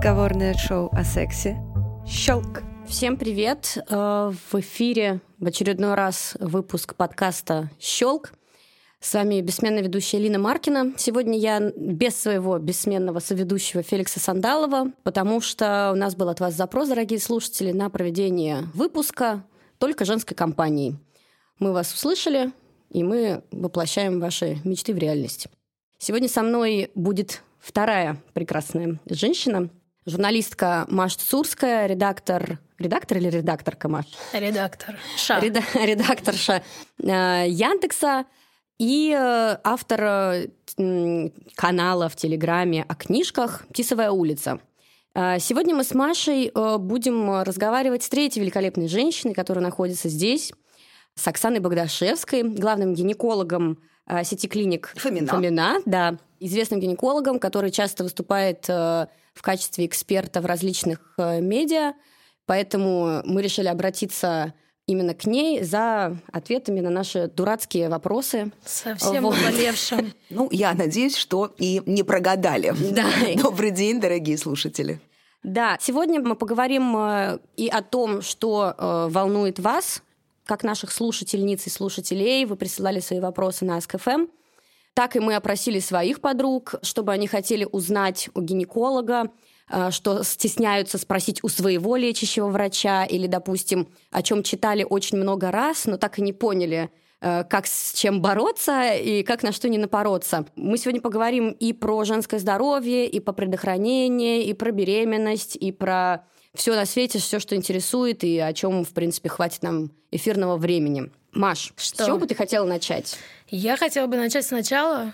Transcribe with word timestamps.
Разговорное 0.00 0.54
шоу 0.54 0.88
о 0.92 1.04
сексе. 1.04 1.58
Щелк. 2.06 2.62
Всем 2.88 3.18
привет! 3.18 3.76
Э, 3.90 4.32
в 4.50 4.54
эфире 4.54 5.20
в 5.38 5.46
очередной 5.46 5.92
раз 5.92 6.38
выпуск 6.40 6.94
подкаста 6.94 7.68
«Щелк». 7.78 8.32
С 8.98 9.12
вами 9.12 9.42
бессменная 9.42 9.82
ведущая 9.82 10.16
Лина 10.20 10.38
Маркина. 10.38 10.94
Сегодня 10.96 11.36
я 11.38 11.60
без 11.76 12.16
своего 12.16 12.58
бессменного 12.58 13.18
соведущего 13.18 13.82
Феликса 13.82 14.20
Сандалова, 14.20 14.86
потому 15.02 15.42
что 15.42 15.90
у 15.92 15.96
нас 15.96 16.16
был 16.16 16.30
от 16.30 16.40
вас 16.40 16.54
запрос, 16.54 16.88
дорогие 16.88 17.20
слушатели, 17.20 17.70
на 17.70 17.90
проведение 17.90 18.62
выпуска 18.72 19.44
только 19.76 20.06
женской 20.06 20.34
компании. 20.34 20.96
Мы 21.58 21.74
вас 21.74 21.92
услышали, 21.92 22.52
и 22.88 23.04
мы 23.04 23.44
воплощаем 23.52 24.18
ваши 24.18 24.60
мечты 24.64 24.94
в 24.94 24.98
реальность. 24.98 25.48
Сегодня 25.98 26.30
со 26.30 26.42
мной 26.42 26.90
будет 26.94 27.42
вторая 27.58 28.16
прекрасная 28.32 28.98
женщина, 29.06 29.68
журналистка 30.06 30.86
Маша 30.88 31.18
Цурская, 31.18 31.86
редактор... 31.86 32.58
Редактор 32.78 33.18
или 33.18 33.28
редакторка, 33.28 33.88
Маш? 33.88 34.06
Редактор. 34.32 34.96
Ша. 35.16 35.38
Реда... 35.40 35.60
Редакторша 35.74 36.62
э, 36.98 37.44
Яндекса 37.48 38.24
и 38.78 39.14
э, 39.14 39.58
автор 39.62 40.00
э, 40.02 40.48
канала 41.54 42.08
в 42.08 42.16
Телеграме 42.16 42.84
о 42.88 42.94
книжках 42.94 43.66
«Тисовая 43.74 44.10
улица». 44.10 44.60
Э, 45.14 45.38
сегодня 45.38 45.74
мы 45.74 45.84
с 45.84 45.92
Машей 45.92 46.50
э, 46.54 46.78
будем 46.78 47.42
разговаривать 47.42 48.02
с 48.02 48.08
третьей 48.08 48.40
великолепной 48.40 48.88
женщиной, 48.88 49.34
которая 49.34 49.62
находится 49.62 50.08
здесь, 50.08 50.52
с 51.14 51.28
Оксаной 51.28 51.60
Богдашевской, 51.60 52.42
главным 52.42 52.94
гинекологом 52.94 53.82
э, 54.06 54.24
сети 54.24 54.48
клиник 54.48 54.94
Фомина. 54.96 55.26
Фомина, 55.26 55.76
да, 55.84 56.16
известным 56.38 56.80
гинекологом, 56.80 57.38
который 57.38 57.70
часто 57.70 58.04
выступает 58.04 58.64
э, 58.68 59.06
в 59.34 59.42
качестве 59.42 59.86
эксперта 59.86 60.40
в 60.40 60.46
различных 60.46 61.00
э, 61.18 61.40
медиа. 61.40 61.94
Поэтому 62.46 63.22
мы 63.24 63.42
решили 63.42 63.68
обратиться 63.68 64.54
именно 64.86 65.14
к 65.14 65.24
ней 65.24 65.62
за 65.62 66.16
ответами 66.32 66.80
на 66.80 66.90
наши 66.90 67.28
дурацкие 67.28 67.88
вопросы. 67.88 68.52
Совсем 68.64 69.24
Вот. 69.24 69.36
наболевшим. 69.36 70.12
Ну, 70.30 70.48
я 70.50 70.74
надеюсь, 70.74 71.16
что 71.16 71.54
и 71.58 71.82
не 71.86 72.02
прогадали. 72.02 72.74
Да. 72.92 73.06
Добрый 73.42 73.70
день, 73.70 74.00
дорогие 74.00 74.36
слушатели. 74.38 75.00
Да, 75.42 75.78
сегодня 75.80 76.20
мы 76.20 76.34
поговорим 76.34 76.96
э, 76.96 77.38
и 77.56 77.68
о 77.68 77.82
том, 77.82 78.20
что 78.20 78.74
э, 78.76 79.08
волнует 79.10 79.58
вас, 79.58 80.02
как 80.44 80.64
наших 80.64 80.92
слушательниц 80.92 81.66
и 81.66 81.70
слушателей. 81.70 82.44
Вы 82.44 82.56
присылали 82.56 83.00
свои 83.00 83.20
вопросы 83.20 83.64
на 83.64 83.80
СКФМ. 83.80 84.26
Так 84.94 85.16
и 85.16 85.20
мы 85.20 85.34
опросили 85.34 85.78
своих 85.78 86.20
подруг, 86.20 86.74
чтобы 86.82 87.12
они 87.12 87.26
хотели 87.26 87.66
узнать 87.70 88.28
у 88.34 88.40
гинеколога, 88.40 89.30
э, 89.70 89.90
что 89.90 90.24
стесняются 90.24 90.98
спросить 90.98 91.42
у 91.44 91.48
своего 91.48 91.96
лечащего 91.96 92.48
врача 92.48 93.04
или, 93.04 93.26
допустим, 93.26 93.88
о 94.10 94.22
чем 94.22 94.42
читали 94.42 94.84
очень 94.88 95.18
много 95.18 95.50
раз, 95.50 95.86
но 95.86 95.96
так 95.96 96.18
и 96.18 96.22
не 96.22 96.32
поняли, 96.32 96.90
э, 97.20 97.44
как 97.44 97.66
с 97.66 97.92
чем 97.94 98.20
бороться 98.20 98.92
и 98.92 99.22
как 99.22 99.42
на 99.42 99.52
что 99.52 99.68
не 99.68 99.78
напороться. 99.78 100.46
Мы 100.56 100.76
сегодня 100.76 101.00
поговорим 101.00 101.50
и 101.50 101.72
про 101.72 102.04
женское 102.04 102.40
здоровье, 102.40 103.06
и 103.06 103.20
по 103.20 103.32
предохранение, 103.32 104.44
и 104.44 104.52
про 104.54 104.72
беременность, 104.72 105.56
и 105.56 105.70
про 105.70 106.26
все 106.52 106.74
на 106.74 106.84
свете, 106.84 107.20
все, 107.20 107.38
что 107.38 107.54
интересует, 107.54 108.24
и 108.24 108.38
о 108.38 108.52
чем, 108.52 108.84
в 108.84 108.92
принципе, 108.92 109.28
хватит 109.28 109.62
нам 109.62 109.92
эфирного 110.10 110.56
времени. 110.56 111.10
Маш, 111.32 111.72
Что? 111.76 112.02
с 112.02 112.06
чего 112.06 112.18
бы 112.18 112.26
ты 112.26 112.34
хотела 112.34 112.66
начать? 112.66 113.16
Я 113.48 113.76
хотела 113.76 114.06
бы 114.06 114.16
начать 114.16 114.44
сначала 114.46 115.12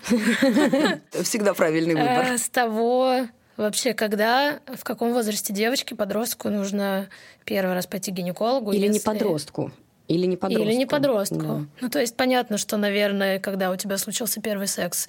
Всегда 1.23 1.53
правильный 1.53 1.95
выбор. 1.95 2.33
э, 2.33 2.37
с 2.37 2.49
того, 2.49 3.27
вообще, 3.55 3.93
когда, 3.93 4.59
в 4.75 4.83
каком 4.83 5.13
возрасте 5.13 5.53
девочке, 5.53 5.95
подростку 5.95 6.49
нужно 6.49 7.07
первый 7.45 7.73
раз 7.73 7.87
пойти 7.87 8.11
к 8.11 8.15
гинекологу. 8.15 8.71
Или 8.71 8.87
не 8.87 8.99
подростку? 8.99 9.71
Или 10.07 10.25
не 10.25 10.37
подростку? 10.37 10.67
Или 10.69 10.75
не 10.77 10.85
подростку. 10.85 11.35
Да. 11.39 11.65
Ну, 11.81 11.89
то 11.89 11.99
есть 11.99 12.15
понятно, 12.15 12.57
что, 12.57 12.77
наверное, 12.77 13.39
когда 13.39 13.71
у 13.71 13.75
тебя 13.75 13.97
случился 13.97 14.39
первый 14.41 14.67
секс, 14.67 15.07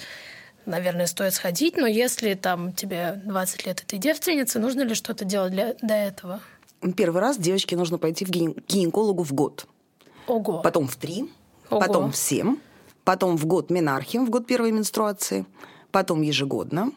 наверное, 0.67 1.07
стоит 1.07 1.35
сходить, 1.35 1.77
но 1.77 1.87
если 1.87 2.35
там 2.35 2.73
тебе 2.73 3.21
20 3.25 3.67
лет, 3.67 3.81
и 3.81 3.85
ты 3.87 3.97
девственница, 3.99 4.59
нужно 4.59 4.83
ли 4.83 4.95
что-то 4.95 5.25
делать 5.25 5.53
для, 5.53 5.75
до 5.81 5.95
этого? 5.95 6.41
Первый 6.97 7.21
раз 7.21 7.39
девочке 7.39 7.77
нужно 7.77 7.99
пойти 7.99 8.25
в 8.25 8.31
гине- 8.31 8.55
гинекологу 8.69 9.23
в 9.23 9.33
год. 9.33 9.67
Ого. 10.29 10.61
Потом 10.61 10.87
в 10.87 10.97
три, 10.97 11.31
Ого. 11.71 11.81
потом 11.81 12.13
в 12.13 12.17
семь, 12.17 12.57
потом 13.05 13.37
в 13.37 13.47
год 13.47 13.71
менархем, 13.71 14.27
в 14.27 14.31
год 14.31 14.47
первой 14.47 14.73
менструации, 14.73 15.47
потом 15.91 16.23
ежегодно. 16.23 16.93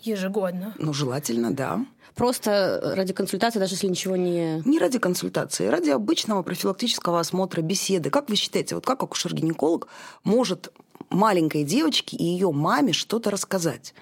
Ежегодно. 0.00 0.74
Ну, 0.78 0.92
желательно, 0.92 1.54
да. 1.54 1.84
Просто 2.14 2.94
ради 2.96 3.12
консультации, 3.12 3.58
даже 3.58 3.74
если 3.74 3.86
ничего 3.86 4.16
не... 4.16 4.62
Не 4.66 4.78
ради 4.78 4.98
консультации, 4.98 5.68
ради 5.68 5.90
обычного 5.90 6.42
профилактического 6.42 7.20
осмотра, 7.20 7.62
беседы. 7.62 8.10
Как 8.10 8.28
вы 8.28 8.36
считаете, 8.36 8.74
вот 8.74 8.84
как 8.84 9.02
акушер-гинеколог 9.02 9.86
может 10.24 10.72
маленькой 11.08 11.64
девочке 11.64 12.16
и 12.16 12.24
ее 12.24 12.50
маме 12.50 12.92
что-то 12.92 13.30
рассказать 13.30 13.94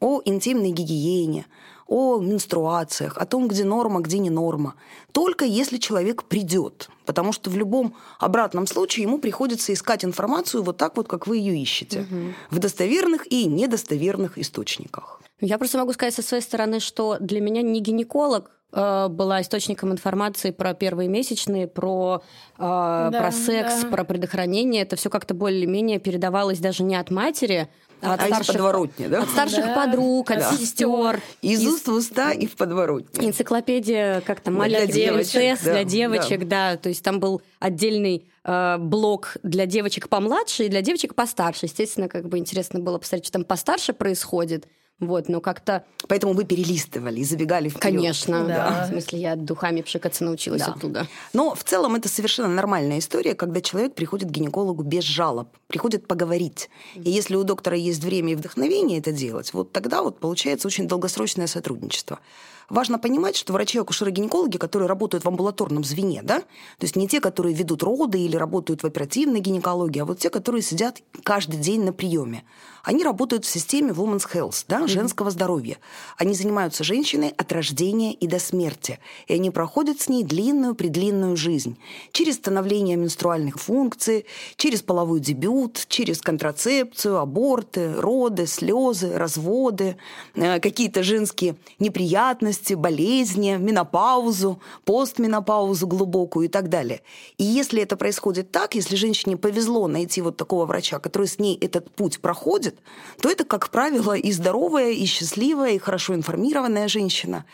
о 0.00 0.20
интимной 0.24 0.70
гигиене, 0.70 1.46
о 1.86 2.18
менструациях, 2.18 3.16
о 3.18 3.26
том, 3.26 3.48
где 3.48 3.64
норма, 3.64 4.00
где 4.00 4.18
не 4.18 4.30
норма. 4.30 4.74
Только 5.12 5.44
если 5.44 5.78
человек 5.78 6.24
придет. 6.24 6.88
Потому 7.04 7.32
что 7.32 7.50
в 7.50 7.56
любом 7.56 7.94
обратном 8.18 8.66
случае 8.66 9.04
ему 9.04 9.18
приходится 9.18 9.72
искать 9.72 10.04
информацию 10.04 10.62
вот 10.62 10.76
так 10.76 10.96
вот, 10.96 11.08
как 11.08 11.26
вы 11.26 11.38
ее 11.38 11.58
ищете. 11.58 12.06
В 12.50 12.58
достоверных 12.58 13.30
и 13.30 13.46
недостоверных 13.46 14.38
источниках. 14.38 15.20
Я 15.40 15.58
просто 15.58 15.78
могу 15.78 15.92
сказать 15.92 16.14
со 16.14 16.22
своей 16.22 16.42
стороны, 16.42 16.78
что 16.78 17.16
для 17.18 17.40
меня 17.40 17.62
не 17.62 17.80
гинеколог 17.80 18.52
э, 18.72 19.08
была 19.08 19.40
источником 19.40 19.90
информации 19.90 20.52
про 20.52 20.72
первые 20.72 21.08
месячные, 21.08 21.66
про, 21.66 22.22
э, 22.58 23.10
про 23.12 23.32
секс, 23.32 23.82
да. 23.82 23.88
про 23.88 24.04
предохранение. 24.04 24.82
Это 24.82 24.94
все 24.94 25.10
как-то 25.10 25.34
более-менее 25.34 25.98
передавалось 25.98 26.60
даже 26.60 26.84
не 26.84 26.94
от 26.94 27.10
матери, 27.10 27.68
от 28.02 28.20
А 28.20 28.24
из 28.24 28.34
старших, 28.34 28.54
подворотни, 28.56 29.06
да? 29.06 29.22
от 29.22 29.28
старших 29.30 29.64
Да. 29.64 29.74
подруг, 29.74 30.30
от 30.30 30.38
Да. 30.38 30.52
сестер. 30.52 31.20
Из 31.40 31.64
уст 31.66 31.86
в 31.88 31.92
уста 31.92 32.32
и 32.32 32.46
в 32.46 32.56
подворотне. 32.56 33.28
Энциклопедия, 33.28 34.20
как 34.22 34.40
там, 34.40 34.54
Для 34.54 34.60
маленьких 34.60 34.94
девочек, 34.94 35.32
принцесс 35.32 35.64
да, 35.64 35.72
для 35.72 35.84
девочек, 35.84 36.48
да. 36.48 36.76
То 36.76 36.88
есть 36.88 37.02
там 37.02 37.20
был 37.20 37.42
отдельный 37.60 38.26
э, 38.44 38.76
блок 38.78 39.36
для 39.44 39.66
девочек 39.66 40.08
помладше 40.08 40.64
и 40.64 40.68
для 40.68 40.82
девочек 40.82 41.14
постарше. 41.14 41.66
Естественно, 41.66 42.08
как 42.08 42.28
бы 42.28 42.38
интересно 42.38 42.80
было 42.80 42.98
посмотреть, 42.98 43.26
что 43.26 43.34
там 43.34 43.44
постарше 43.44 43.92
происходит. 43.92 44.66
Вот, 45.00 45.28
но 45.28 45.40
как-то, 45.40 45.84
Поэтому 46.06 46.32
вы 46.32 46.44
перелистывали 46.44 47.18
и 47.20 47.24
забегали 47.24 47.68
вперед. 47.68 47.82
конечно, 47.82 48.44
Да. 48.46 48.84
в 48.84 48.88
смысле, 48.90 49.20
я 49.20 49.34
духами 49.36 49.80
пшикаться 49.82 50.22
научилась 50.22 50.62
Да. 50.62 50.72
оттуда. 50.74 51.08
Но 51.32 51.54
в 51.56 51.64
целом 51.64 51.96
это 51.96 52.08
совершенно 52.08 52.48
нормальная 52.48 53.00
история, 53.00 53.34
когда 53.34 53.60
человек 53.60 53.94
приходит 53.94 54.28
к 54.28 54.30
гинекологу 54.32 54.84
без 54.84 55.02
жалоб, 55.02 55.48
приходит 55.66 56.06
поговорить. 56.06 56.70
И 56.94 57.10
если 57.10 57.34
у 57.34 57.42
доктора 57.42 57.76
есть 57.76 58.02
время 58.04 58.32
и 58.32 58.36
вдохновение 58.36 58.98
это 59.00 59.10
делать, 59.10 59.52
вот 59.52 59.72
тогда 59.72 60.02
вот 60.02 60.20
получается 60.20 60.68
очень 60.68 60.86
долгосрочное 60.86 61.48
сотрудничество. 61.48 62.20
Важно 62.68 62.98
понимать, 62.98 63.36
что 63.36 63.52
врачи-акушеры-гинекологи, 63.52 64.56
которые 64.56 64.88
работают 64.88 65.24
в 65.24 65.28
амбулаторном 65.28 65.84
звене, 65.84 66.22
да, 66.22 66.40
то 66.40 66.46
есть 66.82 66.96
не 66.96 67.08
те, 67.08 67.20
которые 67.20 67.54
ведут 67.54 67.82
роды 67.82 68.20
или 68.20 68.36
работают 68.36 68.82
в 68.82 68.86
оперативной 68.86 69.40
гинекологии, 69.40 70.00
а 70.00 70.04
вот 70.04 70.18
те, 70.18 70.30
которые 70.30 70.62
сидят 70.62 71.02
каждый 71.22 71.58
день 71.58 71.84
на 71.84 71.92
приеме. 71.92 72.44
Они 72.82 73.04
работают 73.04 73.44
в 73.44 73.48
системе 73.48 73.90
Women's 73.90 74.26
Health, 74.32 74.64
да, 74.68 74.86
женского 74.86 75.30
здоровья. 75.30 75.78
Они 76.16 76.34
занимаются 76.34 76.82
женщиной 76.82 77.32
от 77.36 77.52
рождения 77.52 78.12
и 78.12 78.26
до 78.26 78.40
смерти. 78.40 78.98
И 79.28 79.34
они 79.34 79.50
проходят 79.50 80.00
с 80.00 80.08
ней 80.08 80.24
длинную-предлинную 80.24 81.36
жизнь. 81.36 81.78
Через 82.10 82.36
становление 82.36 82.96
менструальных 82.96 83.60
функций, 83.60 84.26
через 84.56 84.82
половой 84.82 85.20
дебют, 85.20 85.84
через 85.88 86.20
контрацепцию, 86.20 87.18
аборты, 87.18 87.94
роды, 87.94 88.46
слезы, 88.46 89.16
разводы, 89.16 89.96
э, 90.34 90.58
какие-то 90.58 91.04
женские 91.04 91.56
неприятности, 91.78 92.51
болезни, 92.76 93.56
менопаузу, 93.56 94.60
постменопаузу 94.84 95.86
глубокую 95.86 96.46
и 96.46 96.48
так 96.48 96.68
далее. 96.68 97.00
И 97.38 97.44
если 97.44 97.82
это 97.82 97.96
происходит 97.96 98.50
так, 98.50 98.74
если 98.74 98.96
женщине 98.96 99.36
повезло 99.36 99.88
найти 99.88 100.22
вот 100.22 100.36
такого 100.36 100.66
врача, 100.66 100.98
который 100.98 101.26
с 101.26 101.38
ней 101.38 101.56
этот 101.60 101.90
путь 101.90 102.20
проходит, 102.20 102.76
то 103.20 103.30
это, 103.30 103.44
как 103.44 103.70
правило, 103.70 104.16
и 104.16 104.32
здоровая, 104.32 104.90
и 104.90 105.04
счастливая, 105.06 105.72
и 105.72 105.78
хорошо 105.78 106.14
информированная 106.14 106.88
женщина. 106.88 107.44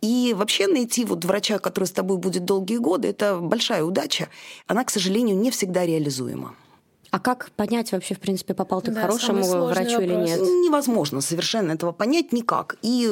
И 0.00 0.34
вообще 0.36 0.66
найти 0.66 1.04
вот 1.04 1.24
врача, 1.24 1.58
который 1.58 1.84
с 1.84 1.92
тобой 1.92 2.18
будет 2.18 2.44
долгие 2.44 2.78
годы, 2.78 3.08
это 3.08 3.38
большая 3.38 3.82
удача. 3.84 4.28
Она, 4.66 4.84
к 4.84 4.90
сожалению, 4.90 5.36
не 5.36 5.50
всегда 5.50 5.86
реализуема. 5.86 6.54
А 7.16 7.18
как 7.18 7.50
понять 7.56 7.92
вообще, 7.92 8.14
в 8.14 8.20
принципе, 8.20 8.52
попал 8.52 8.82
ты 8.82 8.90
Да, 8.90 9.00
к 9.00 9.02
хорошему 9.06 9.64
врачу 9.68 10.02
или 10.02 10.12
вопрос. 10.12 10.28
нет? 10.28 10.40
Невозможно 10.40 11.22
совершенно 11.22 11.72
этого 11.72 11.92
понять 11.92 12.30
никак. 12.30 12.76
И 12.82 13.10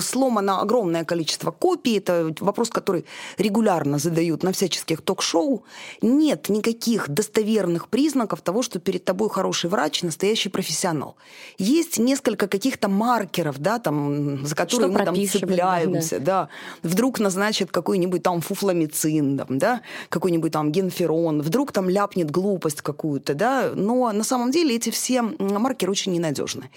сломано 0.00 0.60
огромное 0.60 1.04
количество 1.04 1.50
копий. 1.50 1.98
Это 1.98 2.32
вопрос, 2.38 2.70
который 2.70 3.04
регулярно 3.38 3.98
задают 3.98 4.44
на 4.44 4.52
всяческих 4.52 5.02
ток-шоу. 5.02 5.64
Нет 6.00 6.48
никаких 6.48 7.08
достоверных 7.08 7.88
признаков 7.88 8.40
того, 8.40 8.62
что 8.62 8.78
перед 8.78 9.04
тобой 9.04 9.28
хороший 9.30 9.68
врач, 9.68 10.04
настоящий 10.04 10.48
профессионал. 10.48 11.16
Есть 11.58 11.98
несколько 11.98 12.46
каких-то 12.46 12.88
маркеров, 12.88 13.58
да, 13.58 13.80
там, 13.80 14.46
за 14.46 14.54
которые 14.54 14.90
Что 14.92 14.98
мы 14.98 15.04
там 15.04 15.16
цепляемся. 15.26 16.20
Да. 16.20 16.50
Вдруг 16.84 17.18
назначит 17.18 17.72
какой-нибудь 17.72 18.22
там 18.22 18.42
фуфломицин, 18.42 19.38
там, 19.38 19.58
да, 19.58 19.80
какой-нибудь 20.08 20.52
там 20.52 20.70
генферон, 20.70 21.42
вдруг 21.42 21.72
там 21.72 21.90
ляпнет 21.90 22.30
глупость 22.30 22.80
какую-то, 22.80 23.34
да, 23.40 23.72
но 23.74 24.12
на 24.12 24.22
самом 24.22 24.50
деле 24.50 24.76
эти 24.76 24.90
все 24.90 25.22
маркеры 25.22 25.90
очень 25.90 26.12
ненадежны. 26.12 26.70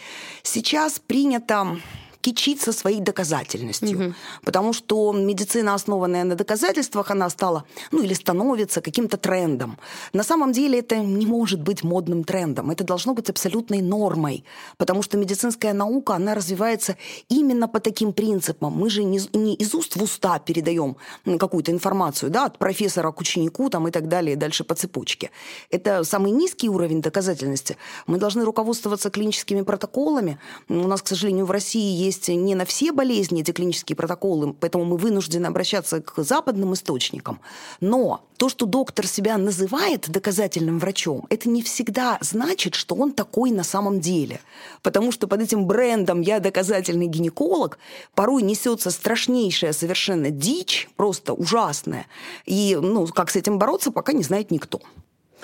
Сейчас 0.44 0.98
принято 0.98 1.78
кичиться 2.24 2.72
своей 2.72 3.02
доказательностью. 3.02 4.16
Потому 4.44 4.74
что 4.74 5.12
медицина, 5.14 5.74
основанная 5.74 6.24
на 6.24 6.36
доказательствах, 6.36 7.12
она 7.12 7.30
стала, 7.30 7.64
ну 7.92 8.02
или 8.02 8.14
становится 8.14 8.82
каким-то 8.82 9.18
трендом. 9.18 9.78
На 10.14 10.24
самом 10.24 10.52
деле 10.52 10.80
это 10.80 10.98
не 10.98 11.26
может 11.26 11.62
быть 11.62 11.84
модным 11.84 12.24
трендом. 12.24 12.72
Это 12.72 12.84
должно 12.84 13.14
быть 13.14 13.30
абсолютной 13.30 13.82
нормой. 13.82 14.44
Потому 14.78 15.04
что 15.04 15.18
медицинская 15.18 15.74
наука, 15.74 16.16
она 16.16 16.34
развивается 16.34 16.96
именно 17.30 17.68
по 17.68 17.80
таким 17.80 18.14
принципам. 18.14 18.74
Мы 18.74 18.90
же 18.90 19.04
не, 19.04 19.20
не 19.34 19.56
из 19.56 19.76
уст 19.76 19.96
в 19.96 20.04
уста 20.04 20.40
передаем 20.40 20.96
какую-то 21.40 21.72
информацию, 21.72 22.32
да, 22.32 22.46
от 22.46 22.58
профессора 22.58 23.12
к 23.12 23.20
ученику 23.20 23.70
там, 23.70 23.88
и 23.88 23.92
так 23.92 24.08
далее, 24.08 24.36
дальше 24.36 24.64
по 24.64 24.76
цепочке. 24.76 25.30
Это 25.72 26.04
самый 26.04 26.32
низкий 26.32 26.70
уровень 26.70 27.02
доказательности. 27.02 27.76
Мы 28.08 28.18
должны 28.18 28.46
руководствоваться 28.46 29.10
клиническими 29.10 29.64
протоколами. 29.64 30.38
У 30.70 30.88
нас, 30.88 31.02
к 31.02 31.08
сожалению, 31.08 31.46
в 31.46 31.52
России 31.52 32.06
есть 32.06 32.13
не 32.28 32.56
на 32.56 32.66
все 32.66 32.92
болезни 32.92 33.42
эти 33.42 33.52
клинические 33.52 33.96
протоколы, 33.96 34.54
поэтому 34.54 34.86
мы 34.86 34.98
вынуждены 34.98 35.48
обращаться 35.48 36.02
к 36.02 36.24
западным 36.24 36.74
источникам. 36.74 37.40
Но 37.80 38.24
то, 38.38 38.50
что 38.50 38.66
доктор 38.66 39.08
себя 39.08 39.38
называет 39.38 40.10
доказательным 40.10 40.80
врачом, 40.80 41.26
это 41.30 41.50
не 41.50 41.62
всегда 41.62 42.18
значит, 42.22 42.76
что 42.76 42.96
он 42.96 43.14
такой 43.14 43.52
на 43.52 43.64
самом 43.64 44.00
деле. 44.00 44.42
Потому 44.82 45.12
что 45.12 45.28
под 45.28 45.42
этим 45.42 45.66
брендом 45.66 46.22
«я 46.22 46.40
доказательный 46.40 47.08
гинеколог» 47.08 47.78
порой 48.16 48.42
несется 48.44 48.92
страшнейшая 48.92 49.74
совершенно 49.74 50.30
дичь, 50.30 50.90
просто 50.96 51.34
ужасная. 51.34 52.08
И 52.46 52.78
ну, 52.82 53.08
как 53.08 53.30
с 53.30 53.36
этим 53.36 53.60
бороться, 53.60 53.92
пока 53.92 54.14
не 54.14 54.24
знает 54.24 54.52
никто. 54.52 54.82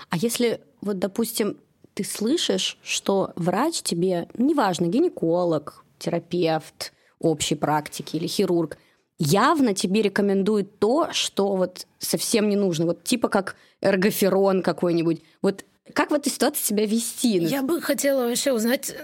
А 0.10 0.18
если, 0.18 0.62
вот, 0.82 1.00
допустим, 1.00 1.58
ты 1.94 2.04
слышишь, 2.04 2.78
что 2.82 3.34
врач 3.36 3.82
тебе, 3.82 4.30
неважно, 4.38 4.86
гинеколог, 4.86 5.84
терапевт 6.00 6.94
общей 7.20 7.56
практики 7.56 8.16
или 8.16 8.28
хирург, 8.28 8.78
явно 9.18 9.74
тебе 9.74 10.02
рекомендует 10.02 10.80
то, 10.80 11.10
что 11.12 11.56
вот 11.56 11.86
совсем 12.00 12.50
не 12.50 12.56
нужно. 12.56 12.86
Вот 12.86 13.04
типа 13.04 13.28
как 13.28 13.56
эргоферон 13.82 14.64
какой-нибудь. 14.64 15.22
Вот 15.42 15.66
как 15.94 16.12
в 16.12 16.14
этой 16.14 16.32
ситуации 16.32 16.64
себя 16.64 16.86
вести? 16.86 17.40
Я 17.40 17.62
бы 17.62 17.82
хотела 17.82 18.28
вообще 18.28 18.54
узнать, 18.54 18.96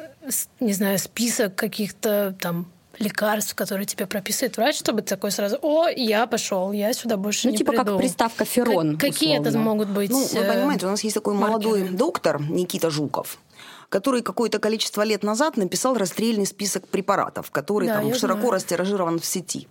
не 0.59 0.73
знаю, 0.73 0.99
список 0.99 1.55
каких-то 1.55 2.35
там 2.39 2.67
лекарств, 2.99 3.55
которые 3.55 3.85
тебе 3.85 4.05
прописывает 4.07 4.57
врач, 4.57 4.77
чтобы 4.77 5.01
такой 5.01 5.31
сразу, 5.31 5.57
о, 5.61 5.87
я 5.87 6.27
пошел, 6.27 6.71
я 6.71 6.93
сюда 6.93 7.17
больше 7.17 7.47
ну, 7.47 7.51
не 7.51 7.57
типа 7.57 7.73
приду». 7.73 7.85
как 7.85 7.97
приставка 7.97 8.45
ферон. 8.45 8.97
Как- 8.97 9.11
Какие 9.11 9.39
это 9.39 9.57
могут 9.57 9.89
быть? 9.89 10.09
Ну, 10.11 10.25
вы 10.25 10.39
э, 10.39 10.53
понимаете, 10.53 10.85
у 10.85 10.89
нас 10.89 11.03
есть 11.03 11.15
такой 11.15 11.33
молодой 11.33 11.79
маркеры? 11.79 11.97
доктор 11.97 12.41
Никита 12.41 12.89
Жуков, 12.89 13.39
который 13.95 14.21
какое-то 14.21 14.59
количество 14.59 15.03
лет 15.03 15.23
назад 15.23 15.55
написал 15.55 15.95
расстрельный 15.97 16.45
список 16.45 16.85
препаратов, 16.89 17.49
который 17.49 17.87
Да, 17.87 18.01
там 18.01 18.13
широко 18.13 18.39
знаю. 18.41 18.51
растиражирован 18.51 19.19
в 19.19 19.25
сети. 19.25 19.69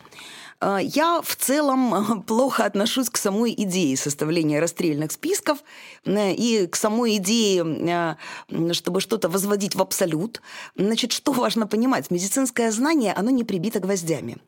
Э, 0.64 0.78
Я 0.82 1.20
в 1.22 1.37
целом 1.37 2.22
плохо 2.26 2.64
отношусь 2.64 3.11
к 3.11 3.16
самой 3.16 3.55
идее 3.56 3.96
составления 3.96 4.61
расстрельных 4.61 5.12
списков 5.12 5.58
э, 6.05 6.32
и 6.32 6.66
к 6.66 6.76
самой 6.76 7.16
идее, 7.16 8.16
э, 8.50 8.72
чтобы 8.72 9.00
что-то 9.00 9.28
возводить 9.28 9.75
в 9.75 9.82
абсолют. 9.82 10.40
Значит, 10.76 11.12
что 11.12 11.32
важно 11.32 11.66
понимать? 11.66 12.11
Медицинское 12.11 12.70
знание, 12.70 13.12
оно 13.12 13.31
не 13.31 13.44
прибито 13.44 13.81
гвоздями. 13.81 14.38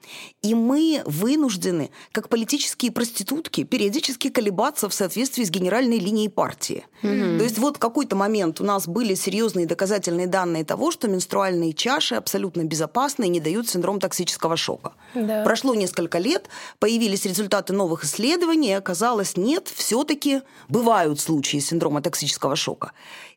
И 0.42 0.54
мы 0.54 1.02
вынуждены, 1.04 1.90
как 2.12 2.28
политические 2.28 2.92
проститутки, 2.92 3.64
периодически 3.64 4.30
колебаться 4.30 4.88
в 4.88 4.94
соответствии 4.94 5.44
с 5.44 5.50
генеральной 5.50 5.98
линией 5.98 6.28
партии. 6.28 6.84
То 7.02 7.44
есть 7.44 7.58
вот 7.58 7.76
в 7.76 7.78
какой-то 7.78 8.16
момент 8.16 8.60
у 8.60 8.64
нас 8.64 8.88
были 8.88 9.14
серьезные 9.14 9.66
доказательные 9.66 10.26
данные 10.26 10.64
того, 10.64 10.90
что 10.90 11.08
менструальные 11.08 11.72
чаши 11.72 12.14
абсолютно 12.14 12.64
безопасны 12.64 13.24
и 13.24 13.28
не 13.28 13.40
дают 13.40 13.68
синдром 13.68 14.00
токсического 14.00 14.56
шока. 14.56 14.92
Да. 15.14 15.42
Прошло 15.44 15.74
несколько 15.74 16.05
лет, 16.14 16.48
появились 16.78 17.26
результаты 17.26 17.72
новых 17.72 18.04
исследований, 18.04 18.68
и 18.68 18.72
оказалось, 18.72 19.36
нет, 19.36 19.68
все-таки 19.74 20.42
бывают 20.68 21.20
случаи 21.20 21.58
синдрома 21.58 22.00
токсического 22.00 22.56
шока. 22.56 22.92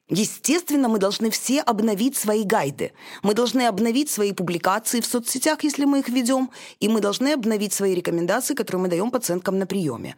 Естественно, 0.10 0.88
мы 0.90 0.98
должны 0.98 1.30
все 1.30 1.62
обновить 1.62 2.18
свои 2.18 2.44
гайды. 2.44 2.94
Мы 3.22 3.36
должны 3.36 3.68
обновить 3.68 4.10
свои 4.10 4.34
публикации 4.34 5.02
в 5.02 5.06
соцсетях, 5.06 5.64
если 5.64 5.86
мы 5.86 6.00
их 6.00 6.10
ведем, 6.10 6.50
и 6.80 6.90
мы 6.90 7.00
должны 7.00 7.34
обновить 7.34 7.74
свои 7.74 7.94
рекомендации, 7.94 8.56
которые 8.56 8.82
мы 8.82 8.88
даем 8.88 9.12
пациенткам 9.12 9.60
на 9.60 9.68
приеме. 9.68 10.16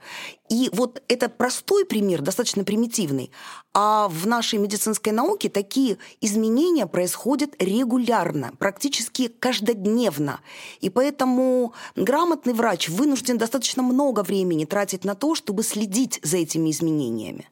И 0.48 0.70
вот 0.72 1.04
это 1.10 1.28
простой 1.28 1.86
пример, 1.86 2.22
достаточно 2.22 2.64
примитивный. 2.64 3.32
А 3.74 4.08
в 4.08 4.26
нашей 4.28 4.60
медицинской 4.60 5.12
науке 5.12 5.50
такие 5.50 5.98
изменения 6.22 6.88
происходят 6.88 7.54
регулярно, 7.60 8.52
практически 8.60 9.28
каждодневно. 9.28 10.40
И 10.80 10.90
поэтому 10.90 11.74
грамотный 11.98 12.54
врач 12.54 12.88
вынужден 12.88 13.38
достаточно 13.38 13.84
много 13.84 14.24
времени 14.24 14.64
тратить 14.64 15.04
на 15.04 15.16
то, 15.16 15.36
чтобы 15.36 15.64
следить 15.64 16.22
за 16.24 16.38
этими 16.38 16.72
изменениями. 16.72 17.50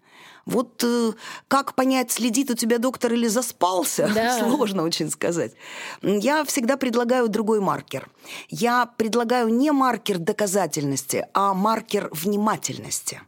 Вот 0.49 0.83
э, 0.83 1.11
как 1.47 1.75
понять, 1.75 2.11
следит 2.11 2.49
у 2.49 2.55
тебя 2.55 2.79
доктор 2.79 3.13
или 3.13 3.27
заспался, 3.27 4.09
Да. 4.13 4.39
сложно 4.49 4.83
очень 4.83 5.09
сказать. 5.11 5.53
Я 6.01 6.43
всегда 6.43 6.75
предлагаю 6.75 7.29
другой 7.29 7.59
маркер. 7.59 8.09
Я 8.49 8.87
предлагаю 8.97 9.49
не 9.49 9.71
маркер 9.71 10.17
доказательности, 10.17 11.27
а 11.33 11.53
маркер 11.53 12.09
внимательности. 12.11 13.21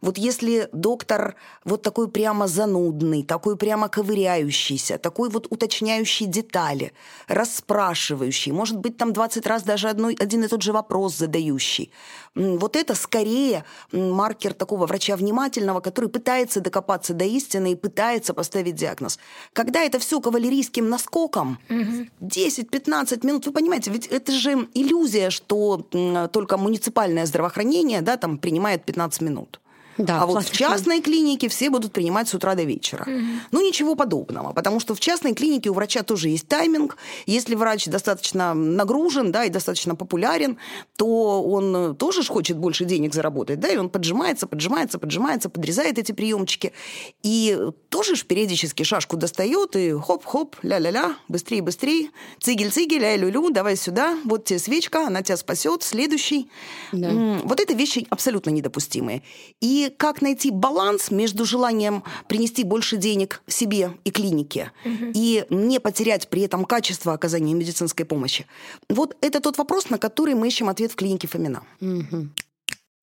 Вот 0.00 0.18
если 0.18 0.68
доктор 0.72 1.34
вот 1.64 1.82
такой 1.82 2.08
прямо 2.08 2.46
занудный, 2.46 3.22
такой 3.22 3.56
прямо 3.56 3.88
ковыряющийся, 3.88 4.98
такой 4.98 5.28
вот 5.28 5.46
уточняющий 5.50 6.26
детали, 6.26 6.92
расспрашивающий, 7.26 8.52
может 8.52 8.78
быть, 8.78 8.96
там 8.96 9.12
20 9.12 9.46
раз 9.46 9.62
даже 9.62 9.88
одной, 9.88 10.16
один 10.18 10.44
и 10.44 10.48
тот 10.48 10.62
же 10.62 10.72
вопрос 10.72 11.16
задающий. 11.16 11.90
Вот 12.34 12.76
это 12.76 12.94
скорее 12.94 13.64
маркер 13.92 14.54
такого 14.54 14.86
врача 14.86 15.16
внимательного, 15.16 15.80
который 15.80 16.08
пытается 16.08 16.60
докопаться 16.60 17.14
до 17.14 17.24
истины 17.24 17.72
и 17.72 17.76
пытается 17.76 18.34
поставить 18.34 18.76
диагноз. 18.76 19.18
Когда 19.52 19.80
это 19.80 19.98
все 19.98 20.20
кавалерийским 20.20 20.88
наскоком, 20.88 21.58
10-15 21.68 23.26
минут, 23.26 23.46
вы 23.46 23.52
понимаете, 23.52 23.90
ведь 23.90 24.06
это 24.06 24.32
же 24.32 24.68
иллюзия, 24.74 25.30
что 25.30 25.78
только 26.32 26.56
муниципальное 26.56 27.26
здравоохранение 27.26 28.02
да, 28.02 28.16
там, 28.16 28.38
принимает 28.38 28.84
15 28.84 29.20
минут. 29.22 29.60
Да, 29.98 30.22
а 30.22 30.26
вот 30.26 30.44
в 30.44 30.50
частной 30.50 31.00
клинике 31.00 31.48
все 31.48 31.70
будут 31.70 31.92
принимать 31.92 32.28
с 32.28 32.34
утра 32.34 32.54
до 32.54 32.62
вечера. 32.62 33.06
Ну, 33.50 33.66
ничего 33.66 33.94
подобного, 33.94 34.52
потому 34.52 34.80
что 34.80 34.94
в 34.94 35.00
частной 35.00 35.34
клинике 35.34 35.70
у 35.70 35.74
врача 35.74 36.02
тоже 36.02 36.28
есть 36.28 36.48
тайминг. 36.48 36.96
Если 37.26 37.54
врач 37.54 37.86
достаточно 37.86 38.54
нагружен, 38.54 39.32
да, 39.32 39.44
и 39.44 39.50
достаточно 39.50 39.94
популярен, 39.94 40.56
то 40.96 41.42
он 41.42 41.96
тоже 41.96 42.24
хочет 42.24 42.56
больше 42.56 42.84
денег 42.84 43.14
заработать, 43.14 43.60
да, 43.60 43.68
и 43.68 43.76
он 43.76 43.90
поджимается, 43.90 44.46
поджимается, 44.46 44.98
поджимается, 44.98 45.48
подрезает 45.50 45.98
эти 45.98 46.12
приемчики. 46.12 46.72
И 47.22 47.58
тоже 47.88 48.14
ж 48.16 48.24
периодически 48.24 48.84
шашку 48.84 49.16
достает, 49.16 49.74
и 49.76 49.92
хоп-хоп, 49.92 50.56
ля-ля-ля, 50.62 51.16
быстрее, 51.28 51.62
быстрее, 51.62 52.10
цигель-цигель, 52.40 53.04
ай-лю-лю, 53.04 53.50
давай 53.50 53.76
сюда, 53.76 54.16
вот 54.24 54.44
тебе 54.44 54.58
свечка, 54.58 55.06
она 55.06 55.22
тебя 55.22 55.36
спасет, 55.36 55.82
следующий. 55.82 56.50
Да. 56.92 57.40
Вот 57.44 57.60
это 57.60 57.74
вещи 57.74 58.06
абсолютно 58.10 58.50
недопустимые. 58.50 59.22
И 59.60 59.87
как 59.88 60.22
найти 60.22 60.50
баланс 60.50 61.10
между 61.10 61.44
желанием 61.44 62.04
принести 62.28 62.64
больше 62.64 62.96
денег 62.96 63.42
себе 63.46 63.92
и 64.04 64.10
клинике 64.10 64.72
и 64.84 65.44
не 65.50 65.80
потерять 65.80 66.28
при 66.28 66.42
этом 66.42 66.64
качество 66.64 67.12
оказания 67.12 67.54
медицинской 67.54 68.04
помощи? 68.06 68.46
Вот 68.88 69.16
это 69.20 69.40
тот 69.40 69.58
вопрос, 69.58 69.90
на 69.90 69.98
который 69.98 70.34
мы 70.34 70.48
ищем 70.48 70.68
ответ 70.68 70.92
в 70.92 70.96
клинике 70.96 71.28
Фомина. 71.28 71.62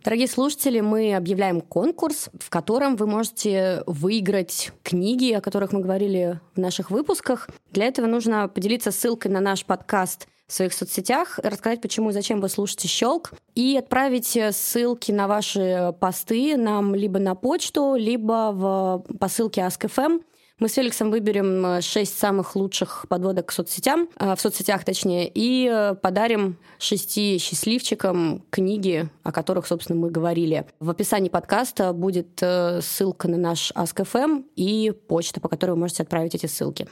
Дорогие 0.05 0.27
слушатели, 0.27 0.81
мы 0.81 1.15
объявляем 1.15 1.61
конкурс, 1.61 2.29
в 2.39 2.51
котором 2.51 2.95
вы 2.95 3.07
можете 3.07 3.81
выиграть 3.87 4.71
книги, 4.83 5.31
о 5.31 5.41
которых 5.41 5.71
мы 5.71 5.79
говорили 5.79 6.39
в 6.55 6.59
наших 6.59 6.91
выпусках. 6.91 7.49
Для 7.71 7.85
этого 7.85 8.05
нужно 8.05 8.47
поделиться 8.47 8.91
ссылкой 8.91 9.31
на 9.31 9.39
наш 9.39 9.65
подкаст 9.65 10.27
в 10.47 10.53
своих 10.53 10.73
соцсетях, 10.73 11.39
рассказать, 11.43 11.81
почему 11.81 12.09
и 12.09 12.13
зачем 12.13 12.41
вы 12.41 12.49
слушаете 12.49 12.87
«Щелк», 12.87 13.31
и 13.55 13.77
отправить 13.77 14.37
ссылки 14.51 15.11
на 15.11 15.27
ваши 15.27 15.93
посты 15.99 16.57
нам 16.57 16.93
либо 16.95 17.19
на 17.19 17.35
почту, 17.35 17.95
либо 17.95 18.51
в 18.53 19.05
посылке 19.17 19.61
Ask.fm. 19.61 20.21
Мы 20.57 20.69
с 20.69 20.73
Феликсом 20.75 21.11
выберем 21.11 21.65
э, 21.65 21.81
шесть 21.81 22.17
самых 22.17 22.55
лучших 22.55 23.07
подводок 23.09 23.47
к 23.47 23.51
соцсетям, 23.51 24.07
э, 24.17 24.35
в 24.35 24.39
соцсетях 24.39 24.85
точнее, 24.85 25.29
и 25.33 25.69
э, 25.69 25.95
подарим 25.95 26.57
шести 26.79 27.39
счастливчикам 27.39 28.41
книги, 28.51 29.09
о 29.23 29.33
которых, 29.33 29.67
собственно, 29.67 29.99
мы 29.99 30.09
говорили. 30.09 30.65
В 30.79 30.89
описании 30.89 31.27
подкаста 31.27 31.91
будет 31.91 32.41
ссылка 32.81 33.27
на 33.27 33.37
наш 33.37 33.73
Ask.fm 33.73 34.45
и 34.55 34.93
почта, 35.09 35.41
по 35.41 35.49
которой 35.49 35.71
вы 35.71 35.77
можете 35.77 36.03
отправить 36.03 36.35
эти 36.35 36.45
ссылки. 36.45 36.87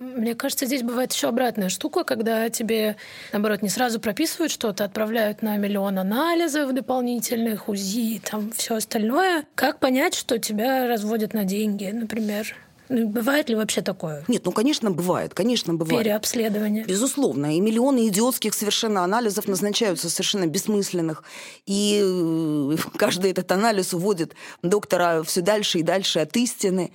Мне 0.00 0.34
кажется, 0.34 0.66
здесь 0.66 0.82
бывает 0.82 1.12
еще 1.12 1.28
обратная 1.28 1.68
штука, 1.68 2.04
когда 2.04 2.48
тебе, 2.50 2.96
наоборот, 3.32 3.62
не 3.62 3.68
сразу 3.68 4.00
прописывают 4.00 4.52
что-то, 4.52 4.84
отправляют 4.84 5.42
на 5.42 5.56
миллион 5.56 5.98
анализов 5.98 6.72
дополнительных, 6.72 7.68
УЗИ, 7.68 8.20
там 8.28 8.50
все 8.52 8.76
остальное. 8.76 9.44
Как 9.54 9.78
понять, 9.78 10.14
что 10.14 10.38
тебя 10.38 10.86
разводят 10.86 11.34
на 11.34 11.44
деньги, 11.44 11.86
например? 11.86 12.54
Ну, 12.88 13.08
бывает 13.08 13.48
ли 13.48 13.54
вообще 13.54 13.80
такое? 13.80 14.24
Нет, 14.28 14.44
ну, 14.44 14.52
конечно, 14.52 14.90
бывает, 14.90 15.32
конечно, 15.34 15.74
бывает. 15.74 16.04
Переобследование. 16.04 16.84
Безусловно. 16.84 17.56
И 17.56 17.60
миллионы 17.60 18.08
идиотских 18.08 18.52
совершенно 18.54 19.02
анализов 19.04 19.48
назначаются 19.48 20.10
совершенно 20.10 20.46
бессмысленных. 20.46 21.24
И 21.66 22.00
э, 22.02 22.76
каждый 22.96 23.30
этот 23.30 23.50
анализ 23.52 23.94
уводит 23.94 24.34
доктора 24.62 25.22
все 25.22 25.40
дальше 25.40 25.78
и 25.78 25.82
дальше 25.82 26.18
от 26.20 26.36
истины. 26.36 26.92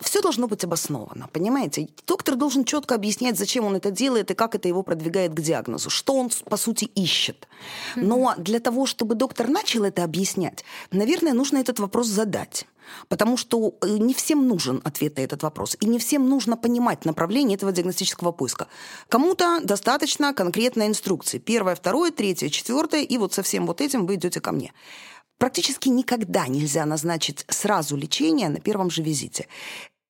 Все 0.00 0.22
должно 0.22 0.48
быть 0.48 0.64
обосновано, 0.64 1.28
понимаете? 1.32 1.88
Доктор 2.06 2.36
должен 2.36 2.64
четко 2.64 2.94
объяснять, 2.94 3.38
зачем 3.38 3.64
он 3.64 3.76
это 3.76 3.90
делает 3.90 4.30
и 4.30 4.34
как 4.34 4.54
это 4.54 4.68
его 4.68 4.82
продвигает 4.82 5.34
к 5.34 5.40
диагнозу, 5.40 5.90
что 5.90 6.14
он, 6.14 6.30
по 6.46 6.56
сути, 6.56 6.84
ищет. 6.84 7.48
Но 7.96 8.34
для 8.38 8.60
того, 8.60 8.86
чтобы 8.86 9.14
доктор 9.14 9.48
начал 9.48 9.84
это 9.84 10.04
объяснять, 10.04 10.64
наверное, 10.90 11.34
нужно 11.34 11.58
этот 11.58 11.78
вопрос 11.80 12.06
задать. 12.06 12.66
Потому 13.08 13.36
что 13.36 13.74
э, 13.80 13.88
не 13.98 14.14
всем 14.14 14.46
нужен 14.46 14.80
ответ 14.84 15.16
на 15.16 15.22
этот 15.22 15.42
вопрос. 15.42 15.76
И 15.80 15.86
не 15.86 15.98
всем 15.98 16.28
нужно 16.28 16.56
понимать 16.56 17.04
направление 17.04 17.56
этого 17.56 17.72
диагностического 17.72 18.32
поиска. 18.32 18.68
Кому-то 19.08 19.60
достаточно 19.62 20.34
конкретной 20.34 20.86
инструкции. 20.86 21.38
Первое, 21.38 21.74
второе, 21.74 22.10
третье, 22.10 22.48
четвертое. 22.48 23.02
И 23.02 23.18
вот 23.18 23.34
со 23.34 23.42
всем 23.42 23.66
вот 23.66 23.80
этим 23.80 24.06
вы 24.06 24.14
идете 24.14 24.40
ко 24.40 24.52
мне. 24.52 24.72
Практически 25.38 25.88
никогда 25.88 26.46
нельзя 26.46 26.86
назначить 26.86 27.44
сразу 27.48 27.96
лечение 27.96 28.48
на 28.48 28.60
первом 28.60 28.90
же 28.90 29.02
визите. 29.02 29.48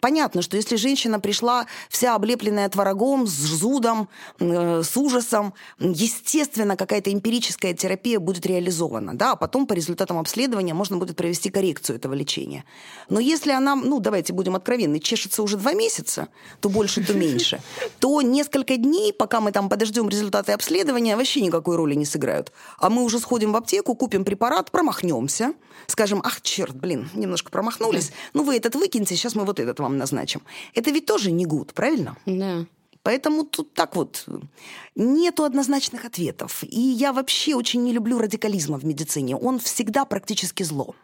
Понятно, 0.03 0.43
что 0.43 0.57
если 0.57 0.75
женщина 0.75 1.21
пришла 1.21 1.67
вся 1.89 2.17
облепленная 2.17 2.69
творогом, 2.69 3.29
с 3.29 3.31
зудом, 3.31 4.09
э, 4.41 4.83
с 4.83 4.97
ужасом, 4.97 5.55
естественно, 5.79 6.77
какая-то 6.77 7.13
эмпирическая 7.13 7.73
терапия 7.73 8.19
будет 8.19 8.45
реализована, 8.45 9.17
да, 9.17 9.31
а 9.31 9.37
потом 9.37 9.65
по 9.65 9.75
результатам 9.75 10.19
обследования 10.19 10.75
можно 10.75 10.97
будет 10.97 11.17
провести 11.17 11.51
коррекцию 11.51 11.99
этого 11.99 12.15
лечения. 12.15 12.65
Но 13.09 13.21
если 13.21 13.53
она, 13.53 13.77
ну, 13.77 14.01
давайте 14.01 14.33
будем 14.33 14.57
откровенны, 14.57 14.99
чешется 14.99 15.41
уже 15.41 15.57
два 15.57 15.73
месяца, 15.73 16.27
то 16.59 16.69
больше, 16.69 17.07
то 17.07 17.15
меньше, 17.15 17.61
то 18.01 18.23
несколько 18.23 18.77
дней, 18.79 19.13
пока 19.13 19.41
мы 19.41 19.53
там 19.53 19.69
подождем 19.69 20.09
результаты 20.09 20.51
обследования, 20.51 21.15
вообще 21.15 21.43
никакой 21.43 21.77
роли 21.77 21.95
не 21.95 22.07
сыграют. 22.07 22.51
А 22.79 22.91
мы 22.91 23.05
уже 23.05 23.21
сходим 23.21 23.53
в 23.53 23.57
аптеку, 23.57 23.95
купим 23.95 24.25
препарат, 24.25 24.73
промахнемся, 24.73 25.53
скажем, 25.87 26.21
ах, 26.25 26.41
черт, 26.41 26.75
блин, 26.75 27.09
немножко 27.15 27.53
промахнулись, 27.53 28.11
ну 28.35 28.43
вы 28.43 28.57
этот 28.57 28.75
выкиньте, 28.75 29.15
сейчас 29.15 29.37
мы 29.37 29.45
вот 29.45 29.61
этот 29.61 29.79
вам 29.79 29.92
вам 29.93 29.99
назначим. 29.99 30.43
Это 30.75 30.91
ведь 30.91 31.07
тоже 31.07 31.31
не 31.31 31.45
гуд, 31.47 31.73
правильно? 31.75 32.17
Да. 32.27 32.65
Поэтому 33.03 33.45
тут 33.45 33.75
так 33.75 33.97
вот 33.97 34.25
нету 34.95 35.45
однозначных 35.45 36.05
ответов. 36.05 36.63
И 36.63 36.81
я 36.81 37.13
вообще 37.13 37.55
очень 37.55 37.83
не 37.83 37.93
люблю 37.93 38.19
радикализма 38.19 38.79
в 38.79 38.85
медицине. 38.85 39.37
Он 39.37 39.59
всегда 39.59 40.05
практически 40.05 40.63
зло. 40.63 40.95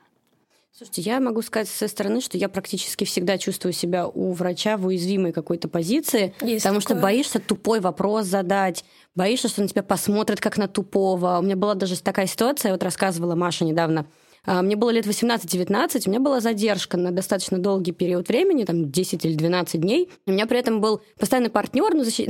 Слушайте, 0.73 1.03
я 1.03 1.19
могу 1.19 1.43
сказать 1.43 1.69
со 1.69 1.89
стороны, 1.89 2.21
что 2.21 2.39
я 2.39 2.49
практически 2.49 3.03
всегда 3.03 3.37
чувствую 3.37 3.73
себя 3.73 4.07
у 4.07 4.33
врача 4.33 4.77
в 4.77 4.87
уязвимой 4.87 5.33
какой-то 5.33 5.67
позиции, 5.67 6.35
Есть 6.41 6.63
потому 6.63 6.81
такое. 6.81 6.97
что 6.97 7.03
боишься 7.03 7.41
тупой 7.41 7.81
вопрос 7.81 8.27
задать, 8.27 8.85
боишься, 9.17 9.49
что 9.49 9.63
на 9.63 9.67
тебя 9.69 9.83
посмотрят 9.83 10.41
как 10.41 10.57
на 10.57 10.69
тупого. 10.69 11.39
У 11.41 11.43
меня 11.43 11.57
была 11.57 11.75
даже 11.75 12.01
такая 12.01 12.29
ситуация, 12.29 12.71
вот 12.71 12.85
рассказывала 12.85 13.35
Маша 13.35 13.65
недавно, 13.65 14.07
мне 14.47 14.77
было 14.77 14.91
лет 14.91 15.07
18-19, 15.07 16.03
у 16.07 16.11
меня 16.11 16.21
была 16.21 16.41
задержка 16.41 16.97
на 16.97 17.11
достаточно 17.11 17.59
долгий 17.59 17.93
период 17.93 18.29
времени, 18.29 18.65
там 18.65 18.91
10 18.91 19.25
или 19.25 19.35
12 19.35 19.81
дней. 19.81 20.11
У 20.27 20.33
меня 20.33 20.47
при 20.47 20.59
этом 20.59 20.81
был 20.81 21.03
постоянный 21.19 21.51
партнер, 21.51 21.95
но 21.95 22.05
защ... 22.05 22.21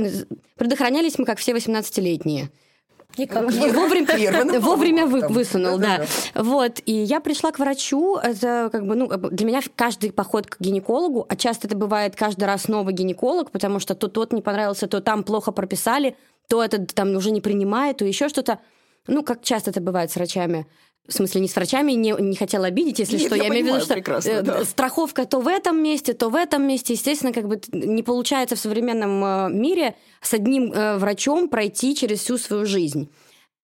предохранялись 0.57 1.17
мы, 1.17 1.25
как 1.25 1.39
все 1.39 1.53
18-летние. 1.53 2.49
Никак. 3.17 3.43
Вовремя, 3.43 4.59
вовремя 4.59 5.05
вы, 5.05 5.27
высунул, 5.27 5.77
да, 5.77 6.05
да. 6.33 6.41
Вот, 6.41 6.79
и 6.85 6.93
я 6.93 7.19
пришла 7.19 7.51
к 7.51 7.59
врачу, 7.59 8.17
это 8.17 8.69
как 8.71 8.85
бы, 8.85 8.95
ну, 8.95 9.07
для 9.07 9.45
меня 9.47 9.61
каждый 9.75 10.11
поход 10.11 10.45
к 10.47 10.57
гинекологу, 10.59 11.25
а 11.27 11.35
часто 11.35 11.67
это 11.67 11.75
бывает 11.75 12.15
каждый 12.15 12.43
раз 12.43 12.67
новый 12.67 12.93
гинеколог, 12.93 13.51
потому 13.51 13.79
что 13.79 13.95
то 13.95 14.07
тот 14.07 14.31
не 14.31 14.41
понравился, 14.41 14.87
то 14.87 15.01
там 15.01 15.23
плохо 15.23 15.51
прописали, 15.51 16.15
то 16.47 16.63
этот 16.63 16.93
там 16.93 17.15
уже 17.15 17.31
не 17.31 17.41
принимает, 17.41 17.97
то 17.97 18.05
еще 18.05 18.29
что-то. 18.29 18.59
Ну, 19.07 19.23
как 19.23 19.41
часто 19.41 19.71
это 19.71 19.81
бывает 19.81 20.11
с 20.11 20.15
врачами 20.15 20.67
в 21.09 21.13
смысле, 21.13 21.41
не 21.41 21.47
с 21.47 21.55
врачами, 21.55 21.93
не, 21.93 22.15
не 22.19 22.35
хотела 22.35 22.67
обидеть, 22.67 22.99
если 22.99 23.17
Нет, 23.17 23.27
что. 23.27 23.35
Я, 23.35 23.43
я 23.43 23.49
имею 23.49 23.65
в 23.65 23.67
виду, 23.67 23.81
что 23.81 24.29
э, 24.29 24.41
да. 24.41 24.63
страховка 24.63 25.25
то 25.25 25.39
в 25.39 25.47
этом 25.47 25.81
месте, 25.81 26.13
то 26.13 26.29
в 26.29 26.35
этом 26.35 26.67
месте. 26.67 26.93
Естественно, 26.93 27.33
как 27.33 27.47
бы 27.47 27.59
не 27.71 28.03
получается 28.03 28.55
в 28.55 28.59
современном 28.59 29.23
э, 29.23 29.49
мире 29.51 29.95
с 30.21 30.33
одним 30.33 30.71
э, 30.71 30.97
врачом 30.97 31.49
пройти 31.49 31.95
через 31.95 32.19
всю 32.19 32.37
свою 32.37 32.65
жизнь. 32.65 33.09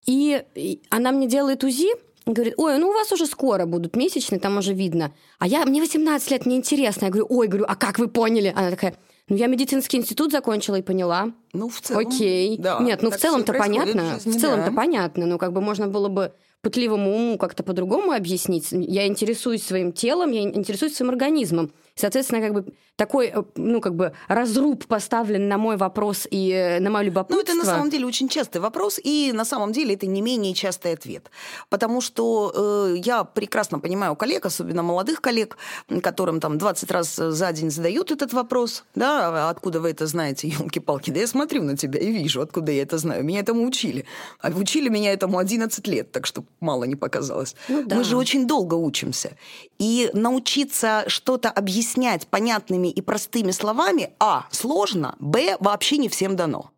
И, 0.05 0.43
она 0.89 1.11
мне 1.11 1.27
делает 1.27 1.63
УЗИ, 1.63 1.89
говорит, 2.25 2.55
ой, 2.57 2.77
ну 2.77 2.89
у 2.89 2.93
вас 2.93 3.11
уже 3.11 3.25
скоро 3.25 3.65
будут 3.65 3.95
месячные, 3.95 4.39
там 4.39 4.57
уже 4.57 4.73
видно. 4.73 5.13
А 5.39 5.47
я, 5.47 5.65
мне 5.65 5.81
18 5.81 6.31
лет, 6.31 6.45
мне 6.45 6.57
интересно. 6.57 7.05
Я 7.05 7.11
говорю, 7.11 7.27
ой, 7.29 7.47
говорю, 7.47 7.65
а 7.67 7.75
как 7.75 7.99
вы 7.99 8.07
поняли? 8.07 8.51
Она 8.55 8.71
такая, 8.71 8.95
ну, 9.27 9.35
я 9.37 9.47
медицинский 9.47 9.97
институт 9.97 10.31
закончила 10.31 10.75
и 10.75 10.81
поняла. 10.83 11.33
Ну, 11.53 11.69
в 11.69 11.81
целом. 11.81 12.07
Окей. 12.07 12.57
Да, 12.59 12.79
Нет, 12.79 13.01
ну 13.01 13.09
в 13.09 13.17
целом-то 13.17 13.53
понятно. 13.53 14.19
В, 14.19 14.25
в 14.25 14.39
целом-то 14.39 14.69
да. 14.69 14.75
понятно. 14.75 15.25
Ну, 15.25 15.37
как 15.39 15.51
бы 15.51 15.61
можно 15.61 15.87
было 15.87 16.09
бы 16.09 16.33
пытливому 16.65 17.15
уму 17.15 17.38
как-то 17.38 17.62
по-другому 17.62 18.12
объяснить. 18.12 18.69
Я 18.72 19.05
интересуюсь 19.05 19.62
своим 19.62 19.91
телом, 19.91 20.31
я 20.31 20.41
интересуюсь 20.41 20.95
своим 20.95 21.12
организмом. 21.12 21.72
Соответственно, 21.95 22.41
как 22.41 22.53
бы 22.53 22.65
такой, 22.97 23.27
э, 23.27 23.43
ну, 23.55 23.79
как 23.79 23.95
бы 23.95 24.11
разруб 24.27 24.85
поставлен 24.85 25.47
на 25.47 25.57
мой 25.57 25.77
вопрос 25.77 26.27
и 26.29 26.51
э, 26.51 26.79
на 26.81 26.89
мое 26.89 27.05
любопытство. 27.05 27.35
Ну, 27.35 27.41
это 27.41 27.53
на 27.53 27.63
самом 27.63 27.89
деле 27.89 28.05
очень 28.05 28.27
частый 28.27 28.59
вопрос, 28.59 28.99
и 29.01 29.31
на 29.33 29.45
самом 29.45 29.71
деле 29.71 29.95
это 29.95 30.05
не 30.05 30.21
менее 30.21 30.53
частый 30.53 30.91
ответ. 30.91 31.31
Потому 31.69 32.01
что 32.01 32.51
э, 32.53 32.97
я 32.97 33.23
прекрасно 33.23 33.79
понимаю 33.79 34.17
коллег, 34.17 34.45
особенно 34.45 34.83
молодых 34.83 35.21
коллег, 35.21 35.57
которым 36.01 36.41
там 36.41 36.57
20 36.57 36.91
раз 36.91 37.15
за 37.15 37.51
день 37.53 37.71
задают 37.71 38.11
этот 38.11 38.33
вопрос, 38.33 38.83
да, 38.93 39.49
откуда 39.49 39.79
вы 39.79 39.91
это 39.91 40.05
знаете, 40.05 40.49
елки-палки, 40.49 41.11
да 41.11 41.21
я 41.21 41.27
смотрю 41.27 41.63
на 41.63 41.77
тебя 41.77 41.99
и 41.99 42.11
вижу, 42.11 42.41
откуда 42.41 42.73
я 42.73 42.81
это 42.81 42.97
знаю. 42.97 43.23
Меня 43.23 43.39
этому 43.39 43.65
учили. 43.65 44.05
А 44.41 44.49
учили 44.49 44.89
меня 44.89 45.13
этому 45.13 45.37
11 45.37 45.87
лет, 45.87 46.11
так 46.11 46.25
что 46.25 46.43
мало 46.59 46.83
не 46.83 46.97
показалось. 46.97 47.55
Ну, 47.69 47.83
да. 47.85 47.95
Мы 47.95 48.03
же 48.03 48.17
очень 48.17 48.47
долго 48.47 48.73
учимся. 48.73 49.31
И 49.79 50.09
научиться 50.13 51.05
что-то 51.07 51.49
объяснять 51.49 51.84
объяснять 51.85 52.27
понятными 52.27 52.87
и 52.87 53.01
простыми 53.01 53.51
словами, 53.51 54.09
а, 54.19 54.47
сложно, 54.49 55.15
б, 55.19 55.55
вообще 55.59 55.97
не 55.97 56.09
всем 56.09 56.35
дано. 56.35 56.71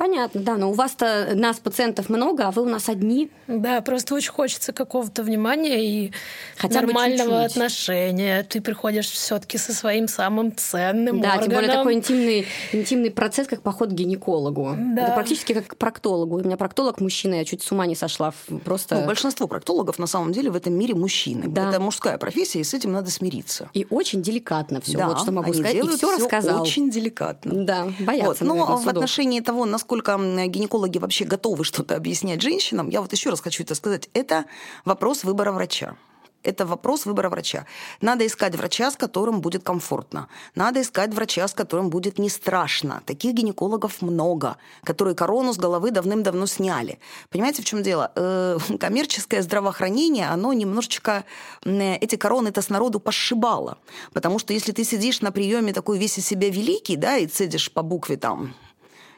Понятно, 0.00 0.40
да, 0.40 0.56
но 0.56 0.70
у 0.70 0.72
вас-то 0.72 1.32
нас, 1.34 1.58
пациентов, 1.58 2.08
много, 2.08 2.48
а 2.48 2.52
вы 2.52 2.62
у 2.62 2.68
нас 2.70 2.88
одни. 2.88 3.30
Да, 3.46 3.82
просто 3.82 4.14
очень 4.14 4.30
хочется 4.30 4.72
какого-то 4.72 5.22
внимания 5.22 5.84
и 5.84 6.12
Хотя 6.56 6.80
нормального 6.80 7.44
отношения. 7.44 8.42
Ты 8.44 8.62
приходишь 8.62 9.10
все 9.10 9.38
таки 9.38 9.58
со 9.58 9.74
своим 9.74 10.08
самым 10.08 10.56
ценным 10.56 11.20
Да, 11.20 11.34
органом. 11.34 11.44
тем 11.44 11.54
более 11.54 11.70
такой 11.70 11.94
интимный, 11.96 12.46
интимный 12.72 13.10
процесс, 13.10 13.46
как 13.46 13.60
поход 13.60 13.90
к 13.90 13.92
гинекологу. 13.92 14.74
Да. 14.74 15.02
Это 15.02 15.12
практически 15.12 15.52
как 15.52 15.66
к 15.66 15.76
проктологу. 15.76 16.36
У 16.36 16.44
меня 16.44 16.56
проктолог 16.56 16.98
мужчина, 17.02 17.34
я 17.34 17.44
чуть 17.44 17.62
с 17.62 17.70
ума 17.70 17.84
не 17.84 17.94
сошла. 17.94 18.32
Просто... 18.64 19.00
Ну, 19.00 19.06
большинство 19.06 19.48
проктологов 19.48 19.98
на 19.98 20.06
самом 20.06 20.32
деле 20.32 20.50
в 20.50 20.56
этом 20.56 20.72
мире 20.72 20.94
мужчины. 20.94 21.46
Да. 21.46 21.68
Это 21.68 21.78
мужская 21.78 22.16
профессия, 22.16 22.60
и 22.60 22.64
с 22.64 22.72
этим 22.72 22.92
надо 22.92 23.10
смириться. 23.10 23.68
И 23.74 23.86
очень 23.90 24.22
деликатно 24.22 24.80
все. 24.80 24.96
Да, 24.96 25.08
вот 25.08 25.20
что 25.20 25.30
могу 25.30 25.52
сказать. 25.52 25.74
И 25.74 25.82
все 25.82 26.16
рассказал. 26.16 26.62
очень 26.62 26.88
деликатно. 26.88 27.64
Да, 27.66 27.92
боятся, 28.00 28.46
вот. 28.46 28.56
Но 28.56 28.78
в 28.78 28.88
отношении 28.88 29.40
того, 29.40 29.66
насколько 29.66 29.89
насколько 29.90 30.46
гинекологи 30.46 30.98
вообще 30.98 31.24
готовы 31.24 31.64
что-то 31.64 31.96
объяснять 31.96 32.40
женщинам, 32.42 32.90
я 32.90 33.00
вот 33.00 33.12
еще 33.12 33.30
раз 33.30 33.40
хочу 33.40 33.64
это 33.64 33.74
сказать, 33.74 34.08
это 34.14 34.44
вопрос 34.84 35.24
выбора 35.24 35.50
врача 35.52 35.96
это 36.42 36.64
вопрос 36.64 37.06
выбора 37.06 37.28
врача. 37.28 37.66
Надо 38.00 38.24
искать 38.26 38.54
врача, 38.54 38.90
с 38.90 38.96
которым 38.96 39.42
будет 39.42 39.62
комфортно. 39.62 40.26
Надо 40.54 40.80
искать 40.80 41.12
врача, 41.12 41.46
с 41.46 41.52
которым 41.52 41.90
будет 41.90 42.18
не 42.18 42.30
страшно. 42.30 43.02
Таких 43.04 43.34
гинекологов 43.34 44.00
много, 44.00 44.56
которые 44.82 45.14
корону 45.14 45.52
с 45.52 45.58
головы 45.58 45.90
давным-давно 45.90 46.46
сняли. 46.46 46.98
Понимаете, 47.28 47.60
в 47.60 47.66
чем 47.66 47.82
дело? 47.82 48.10
Э, 48.14 48.58
коммерческое 48.80 49.42
здравоохранение, 49.42 50.28
оно 50.28 50.54
немножечко 50.54 51.24
эти 51.62 52.16
короны-то 52.16 52.62
с 52.62 52.70
народу 52.70 53.00
пошибало. 53.00 53.76
Потому 54.14 54.38
что 54.38 54.54
если 54.54 54.72
ты 54.72 54.84
сидишь 54.84 55.20
на 55.20 55.32
приеме 55.32 55.74
такой 55.74 55.98
весь 55.98 56.16
из 56.16 56.26
себя 56.26 56.48
великий, 56.48 56.96
да, 56.96 57.18
и 57.18 57.26
цедишь 57.26 57.70
по 57.70 57.82
букве 57.82 58.16
там 58.16 58.54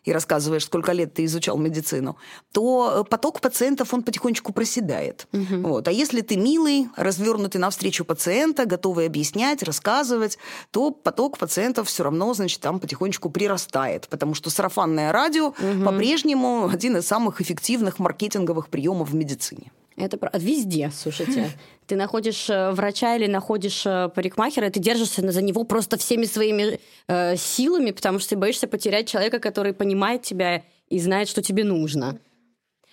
и 0.05 0.13
рассказываешь, 0.13 0.65
сколько 0.65 0.93
лет 0.93 1.15
ты 1.15 1.25
изучал 1.25 1.57
медицину, 1.59 2.17
то 2.53 3.07
поток 3.09 3.41
пациентов, 3.41 3.95
он 3.95 4.03
потихонечку 4.03 4.53
проседает. 4.53 5.27
Угу. 5.33 5.69
Вот. 5.69 5.89
А 5.89 5.93
если 5.93 6.21
ты 6.21 6.37
милый, 6.37 6.89
развернутый 6.97 7.61
навстречу 7.61 8.05
пациента, 8.05 8.67
готовый 8.67 9.07
объяснять, 9.07 9.63
рассказывать, 9.63 10.39
то 10.71 10.91
поток 10.91 11.39
пациентов 11.39 11.89
все 11.89 12.03
равно, 12.03 12.35
значит, 12.35 12.61
там 12.61 12.81
потихонечку 12.81 13.31
прирастает, 13.31 14.09
потому 14.09 14.35
что 14.35 14.51
сарафанное 14.51 15.13
радио 15.13 15.49
угу. 15.49 15.85
по-прежнему 15.85 16.69
один 16.69 16.97
из 16.97 17.07
самых 17.07 17.41
эффективных 17.41 17.99
маркетинговых 17.99 18.69
приемов 18.69 19.11
в 19.11 19.15
медицине. 19.15 19.71
Это 19.97 20.19
везде, 20.35 20.91
слушайте. 20.95 21.51
Ты 21.87 21.97
находишь 21.97 22.49
э, 22.49 22.71
врача 22.71 23.17
или 23.17 23.27
находишь 23.27 23.85
э, 23.87 24.09
парикмахера, 24.15 24.71
ты 24.71 24.81
держишься 24.81 25.31
за 25.31 25.43
него 25.43 25.65
просто 25.65 25.97
всеми 25.97 26.25
своими 26.25 26.79
э, 27.09 27.37
силами, 27.37 27.91
потому 27.91 28.19
что 28.19 28.31
ты 28.31 28.37
боишься 28.37 28.69
потерять 28.69 29.09
человека, 29.09 29.41
который 29.41 29.73
понимает 29.73 30.23
тебя 30.23 30.63
и 30.89 30.99
знает, 31.01 31.29
что 31.29 31.43
тебе 31.43 31.65
нужно. 31.65 32.19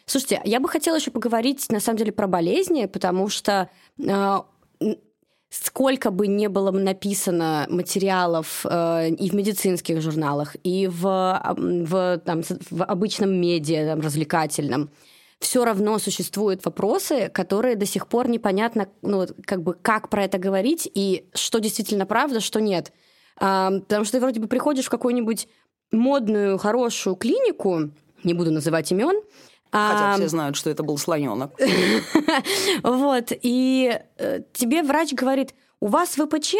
Слушайте, 0.05 0.41
я 0.43 0.59
бы 0.59 0.67
хотела 0.67 0.95
еще 0.95 1.11
поговорить, 1.11 1.69
на 1.69 1.79
самом 1.79 1.99
деле, 1.99 2.11
про 2.11 2.27
болезни, 2.27 2.87
потому 2.87 3.29
что 3.29 3.69
э, 3.99 4.37
сколько 5.49 6.11
бы 6.11 6.27
не 6.27 6.47
было 6.49 6.71
написано 6.71 7.67
материалов 7.69 8.65
э, 8.65 9.09
и 9.09 9.29
в 9.29 9.33
медицинских 9.33 10.01
журналах, 10.01 10.55
и 10.63 10.87
в, 10.87 11.03
в, 11.55 12.21
там, 12.25 12.41
в 12.71 12.83
обычном 12.83 13.33
медиа 13.33 13.85
там, 13.85 14.01
развлекательном, 14.01 14.89
все 15.39 15.63
равно 15.63 15.97
существуют 15.99 16.65
вопросы, 16.65 17.29
которые 17.29 17.75
до 17.75 17.85
сих 17.85 18.07
пор 18.07 18.27
непонятно, 18.27 18.89
ну, 19.01 19.25
как 19.45 19.63
бы, 19.63 19.73
как 19.73 20.09
про 20.09 20.25
это 20.25 20.37
говорить 20.37 20.89
и 20.93 21.29
что 21.33 21.59
действительно 21.59 22.05
правда, 22.05 22.39
что 22.39 22.59
нет. 22.59 22.91
А, 23.37 23.71
потому 23.71 24.03
что 24.03 24.17
ты 24.17 24.21
вроде 24.21 24.39
бы 24.39 24.47
приходишь 24.47 24.85
в 24.85 24.89
какую-нибудь 24.89 25.47
модную, 25.91 26.57
хорошую 26.57 27.15
клинику, 27.15 27.91
не 28.23 28.33
буду 28.33 28.51
называть 28.51 28.91
имен, 28.91 29.21
Хотя 29.71 30.13
а, 30.13 30.15
все 30.15 30.27
знают, 30.27 30.55
что 30.55 30.71
это 30.71 30.81
был 30.83 30.97
слоненок. 30.97 31.51
Вот, 32.83 33.31
и 33.31 33.99
э, 34.17 34.39
тебе 34.51 34.81
врач 34.81 35.13
говорит, 35.13 35.53
у 35.79 35.87
вас 35.87 36.09
ВПЧ, 36.09 36.55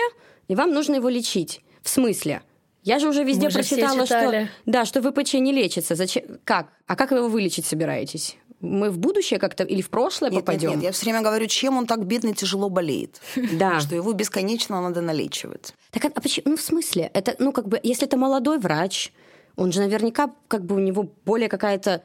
и 0.48 0.56
вам 0.56 0.72
нужно 0.74 0.96
его 0.96 1.10
лечить. 1.10 1.62
В 1.82 1.90
смысле? 1.90 2.44
Я 2.84 3.00
же 3.00 3.10
уже 3.10 3.24
везде 3.24 3.50
прочитала, 3.50 4.06
что 4.06 4.48
да, 4.66 4.86
что 4.86 5.02
ВПЧ 5.02 5.36
не 5.36 5.52
лечится. 5.52 5.96
Зачем? 5.96 6.24
Как? 6.44 6.68
А 6.86 6.96
как 6.96 7.12
вы 7.12 7.18
его 7.18 7.28
вылечить 7.30 7.66
собираетесь? 7.66 8.38
Мы 8.62 8.90
в 8.90 8.98
будущее 8.98 9.40
как-то 9.40 9.64
или 9.64 9.82
в 9.82 9.90
прошлое 9.90 10.30
нет, 10.30 10.42
попадем? 10.42 10.70
Нет, 10.70 10.78
нет, 10.78 10.86
я 10.86 10.92
все 10.92 11.06
время 11.06 11.22
говорю, 11.22 11.48
чем 11.48 11.78
он 11.78 11.88
так 11.88 12.06
бедно 12.06 12.30
и 12.30 12.34
тяжело 12.34 12.70
болеет. 12.70 13.22
Да. 13.54 13.80
Что 13.80 13.96
его 13.96 14.14
бесконечно 14.14 14.82
надо 14.82 15.02
налечивать. 15.02 15.74
Так 15.92 16.06
а, 16.06 16.12
а 16.14 16.22
почему? 16.22 16.52
Ну, 16.52 16.58
в 16.58 16.62
смысле? 16.62 17.10
Это, 17.14 17.36
ну, 17.40 17.52
как 17.52 17.68
бы, 17.68 17.80
если 17.82 18.08
это 18.08 18.18
молодой 18.18 18.60
врач, 18.60 19.12
он 19.56 19.72
же 19.72 19.82
наверняка, 19.82 20.32
как 20.48 20.66
бы, 20.66 20.76
у 20.76 20.80
него 20.80 21.10
более 21.26 21.50
какая-то 21.50 22.04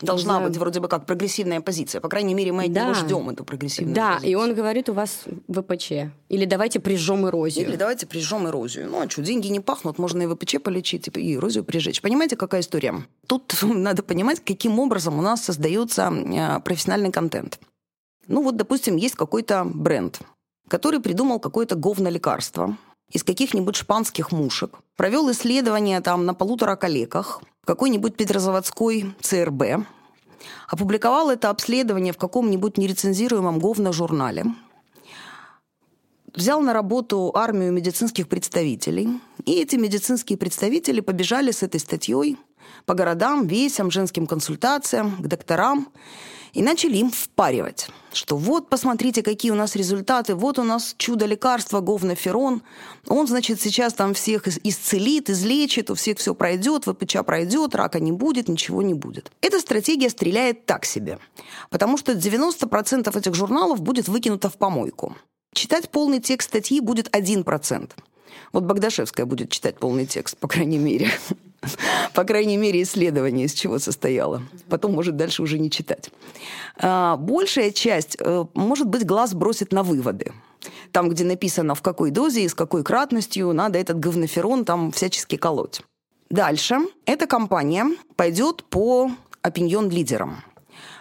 Должна 0.00 0.34
знаю. 0.34 0.48
быть 0.48 0.56
вроде 0.58 0.80
бы 0.80 0.88
как 0.88 1.06
прогрессивная 1.06 1.60
позиция. 1.60 2.00
По 2.00 2.08
крайней 2.08 2.34
мере, 2.34 2.52
мы 2.52 2.64
от 2.64 2.72
да. 2.72 2.84
него 2.84 2.94
ждем 2.94 3.30
эту 3.30 3.44
прогрессивную 3.44 3.94
да, 3.94 4.14
позицию. 4.14 4.30
и 4.30 4.34
он 4.34 4.54
говорит, 4.54 4.88
у 4.88 4.92
вас 4.92 5.24
ВПЧ. 5.48 5.92
Или 6.28 6.44
давайте 6.44 6.78
прижжем 6.80 7.26
эрозию. 7.26 7.68
Или 7.68 7.76
давайте 7.76 8.06
прижжем 8.06 8.46
эрозию. 8.46 8.88
Ну, 8.88 9.00
а 9.00 9.10
что, 9.10 9.22
деньги 9.22 9.48
не 9.48 9.60
пахнут, 9.60 9.98
можно 9.98 10.22
и 10.22 10.26
ВПЧ 10.26 10.56
полечить, 10.62 11.08
и 11.16 11.34
эрозию 11.34 11.64
прижечь. 11.64 12.00
Понимаете, 12.00 12.36
какая 12.36 12.60
история? 12.60 12.94
Тут 13.26 13.56
надо 13.62 14.02
понимать, 14.02 14.40
каким 14.44 14.78
образом 14.78 15.18
у 15.18 15.22
нас 15.22 15.44
создается 15.44 16.12
э, 16.12 16.60
профессиональный 16.60 17.10
контент. 17.10 17.58
Ну, 18.28 18.42
вот, 18.42 18.56
допустим, 18.56 18.96
есть 18.96 19.16
какой-то 19.16 19.64
бренд, 19.64 20.20
который 20.68 21.00
придумал 21.00 21.40
какое-то 21.40 21.74
говно-лекарство 21.74 22.76
из 23.10 23.24
каких-нибудь 23.24 23.74
шпанских 23.74 24.32
мушек, 24.32 24.78
провел 24.96 25.30
исследование 25.30 26.00
там 26.00 26.26
на 26.26 26.34
полутора 26.34 26.76
коллегах, 26.76 27.40
какой-нибудь 27.68 28.16
петрозаводской 28.16 29.14
ЦРБ, 29.20 29.86
опубликовал 30.68 31.28
это 31.28 31.50
обследование 31.50 32.14
в 32.14 32.16
каком-нибудь 32.16 32.78
нерецензируемом 32.78 33.58
говно-журнале, 33.58 34.46
взял 36.34 36.62
на 36.62 36.72
работу 36.72 37.30
армию 37.34 37.70
медицинских 37.70 38.26
представителей, 38.26 39.20
и 39.44 39.60
эти 39.60 39.76
медицинские 39.76 40.38
представители 40.38 41.00
побежали 41.00 41.50
с 41.50 41.62
этой 41.62 41.78
статьей 41.78 42.38
по 42.86 42.94
городам, 42.94 43.46
весям, 43.46 43.90
женским 43.90 44.26
консультациям, 44.26 45.16
к 45.16 45.26
докторам, 45.26 45.88
и 46.52 46.62
начали 46.62 46.96
им 46.98 47.10
впаривать, 47.10 47.88
что 48.12 48.36
вот, 48.36 48.68
посмотрите, 48.68 49.22
какие 49.22 49.50
у 49.50 49.54
нас 49.54 49.76
результаты, 49.76 50.34
вот 50.34 50.58
у 50.58 50.62
нас 50.62 50.94
чудо-лекарство 50.98 51.80
говноферон, 51.80 52.62
он, 53.06 53.26
значит, 53.26 53.60
сейчас 53.60 53.94
там 53.94 54.14
всех 54.14 54.46
исцелит, 54.48 55.30
излечит, 55.30 55.90
у 55.90 55.94
всех 55.94 56.18
все 56.18 56.34
пройдет, 56.34 56.84
ВПЧ 56.84 57.18
пройдет, 57.24 57.74
рака 57.74 58.00
не 58.00 58.12
будет, 58.12 58.48
ничего 58.48 58.82
не 58.82 58.94
будет. 58.94 59.30
Эта 59.40 59.60
стратегия 59.60 60.10
стреляет 60.10 60.66
так 60.66 60.84
себе, 60.84 61.18
потому 61.70 61.96
что 61.96 62.12
90% 62.12 63.18
этих 63.18 63.34
журналов 63.34 63.80
будет 63.80 64.08
выкинуто 64.08 64.48
в 64.48 64.56
помойку. 64.56 65.16
Читать 65.52 65.90
полный 65.90 66.20
текст 66.20 66.50
статьи 66.50 66.80
будет 66.80 67.08
1%. 67.08 67.90
Вот 68.52 68.64
Богдашевская 68.64 69.26
будет 69.26 69.50
читать 69.50 69.78
полный 69.78 70.06
текст, 70.06 70.36
по 70.38 70.48
крайней 70.48 70.78
мере. 70.78 71.10
По 72.14 72.24
крайней 72.24 72.56
мере, 72.56 72.82
исследование 72.82 73.46
из 73.46 73.52
чего 73.52 73.78
состояло. 73.78 74.42
Потом, 74.68 74.92
может, 74.92 75.16
дальше 75.16 75.42
уже 75.42 75.58
не 75.58 75.70
читать. 75.70 76.10
А, 76.76 77.16
большая 77.16 77.70
часть, 77.70 78.16
э, 78.20 78.44
может 78.54 78.86
быть, 78.86 79.04
глаз 79.04 79.34
бросит 79.34 79.72
на 79.72 79.82
выводы. 79.82 80.32
Там, 80.92 81.08
где 81.08 81.24
написано, 81.24 81.74
в 81.74 81.82
какой 81.82 82.10
дозе 82.10 82.42
и 82.42 82.48
с 82.48 82.54
какой 82.54 82.82
кратностью 82.82 83.52
надо 83.52 83.78
этот 83.78 83.98
говноферон 83.98 84.64
там 84.64 84.92
всячески 84.92 85.36
колоть. 85.36 85.82
Дальше 86.30 86.78
эта 87.06 87.26
компания 87.26 87.86
пойдет 88.16 88.64
по 88.64 89.10
опиньон-лидерам. 89.42 90.42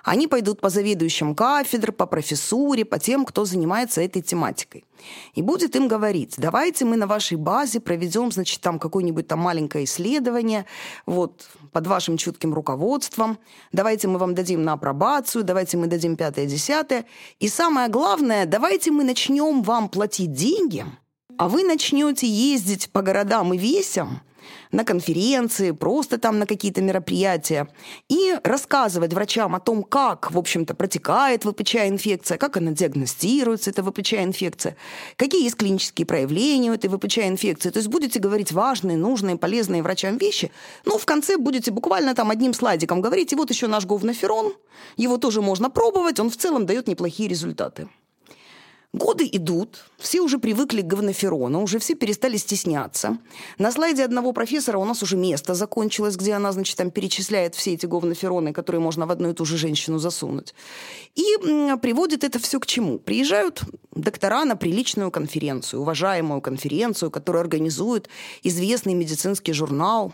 Они 0.04 0.28
пойдут 0.28 0.62
по 0.62 0.70
заведующим 0.70 1.36
кафедр, 1.36 1.92
по 1.92 2.06
профессуре, 2.06 2.86
по 2.86 3.00
тем, 3.00 3.26
кто 3.26 3.46
занимается 3.46 4.02
этой 4.02 4.22
тематикой. 4.22 4.86
И 5.36 5.42
будет 5.42 5.76
им 5.76 5.88
говорить, 5.88 6.36
давайте 6.38 6.86
мы 6.86 6.98
на 6.98 7.08
вашей 7.08 7.38
базе 7.38 7.80
проведем, 7.80 8.32
значит, 8.32 8.62
там 8.62 8.80
какое-нибудь 8.80 9.28
там 9.28 9.40
маленькое 9.40 9.86
исследование, 9.86 10.66
вот, 11.06 11.50
под 11.72 11.88
вашим 11.88 12.18
чутким 12.18 12.54
руководством, 12.54 13.38
давайте 13.72 14.08
мы 14.08 14.18
вам 14.18 14.34
дадим 14.34 14.63
на 14.63 14.74
апробацию, 14.74 15.44
давайте 15.44 15.78
мы 15.78 15.88
дадим 15.88 16.16
пятое-десятое. 16.16 17.06
И 17.40 17.48
самое 17.48 17.90
главное, 17.90 18.46
давайте 18.46 18.92
мы 18.92 19.04
начнем 19.04 19.62
вам 19.62 19.90
платить 19.90 20.34
деньги, 20.34 20.86
а 21.38 21.50
вы 21.50 21.63
начнете 21.63 22.28
ездить 22.28 22.90
по 22.92 23.02
городам 23.02 23.54
и 23.54 23.58
весям, 23.58 24.22
на 24.71 24.83
конференции, 24.83 25.71
просто 25.71 26.17
там 26.17 26.39
на 26.39 26.45
какие-то 26.45 26.81
мероприятия, 26.81 27.67
и 28.10 28.36
рассказывать 28.43 29.13
врачам 29.13 29.55
о 29.55 29.60
том, 29.60 29.83
как, 29.83 30.31
в 30.31 30.38
общем-то, 30.38 30.75
протекает 30.75 31.43
ВПЧ-инфекция, 31.43 32.38
как 32.38 32.57
она 32.57 32.71
диагностируется, 32.71 33.69
эта 33.69 33.83
ВПЧ-инфекция, 33.83 34.75
какие 35.15 35.43
есть 35.43 35.55
клинические 35.55 36.05
проявления 36.05 36.71
у 36.71 36.73
этой 36.73 36.89
ВПЧ-инфекции. 36.89 37.69
То 37.69 37.77
есть 37.77 37.89
будете 37.89 38.19
говорить 38.19 38.51
важные, 38.51 38.97
нужные, 38.97 39.38
полезные 39.38 39.83
врачам 39.83 40.17
вещи, 40.17 40.51
но 40.86 40.97
в 40.97 41.05
конце 41.05 41.38
будете 41.38 41.71
буквально 41.71 42.15
там 42.15 42.29
одним 42.29 42.53
слайдиком 42.53 43.01
говорить, 43.01 43.31
и 43.33 43.36
вот 43.36 43.49
еще 43.49 43.67
наш 43.67 43.86
говноферон, 43.86 44.53
его 44.95 45.17
тоже 45.17 45.41
можно 45.41 45.69
пробовать, 45.69 46.19
он 46.19 46.29
в 46.29 46.38
целом 46.38 46.65
дает 46.65 46.88
неплохие 46.88 47.29
результаты. 47.29 47.88
Годы 48.97 49.29
идут, 49.31 49.86
все 49.99 50.21
уже 50.21 50.39
привыкли 50.39 50.81
к 50.81 50.88
говноферону, 50.88 51.62
уже 51.62 51.77
все 51.77 51.93
перестали 51.93 52.38
стесняться. 52.38 53.17
На 53.60 53.71
слайде 53.71 54.03
одного 54.03 54.33
профессора 54.33 54.79
у 54.79 54.86
нас 54.86 55.03
уже 55.03 55.17
место 55.17 55.53
закончилось, 55.53 56.15
где 56.15 56.33
она, 56.33 56.51
значит, 56.51 56.77
там 56.77 56.89
перечисляет 56.89 57.53
все 57.53 57.73
эти 57.73 57.86
говнофероны, 57.86 58.53
которые 58.53 58.81
можно 58.81 59.05
в 59.05 59.12
одну 59.12 59.29
и 59.29 59.33
ту 59.33 59.45
же 59.45 59.57
женщину 59.57 59.99
засунуть. 59.99 60.55
И 61.15 61.23
приводит 61.79 62.23
это 62.23 62.39
все 62.39 62.60
к 62.60 62.65
чему? 62.65 62.97
Приезжают 62.97 63.62
доктора 63.91 64.45
на 64.45 64.55
приличную 64.55 65.12
конференцию, 65.12 65.81
уважаемую 65.81 66.41
конференцию, 66.41 67.12
которую 67.12 67.41
организует 67.41 68.10
известный 68.41 68.95
медицинский 68.95 69.53
журнал, 69.53 70.12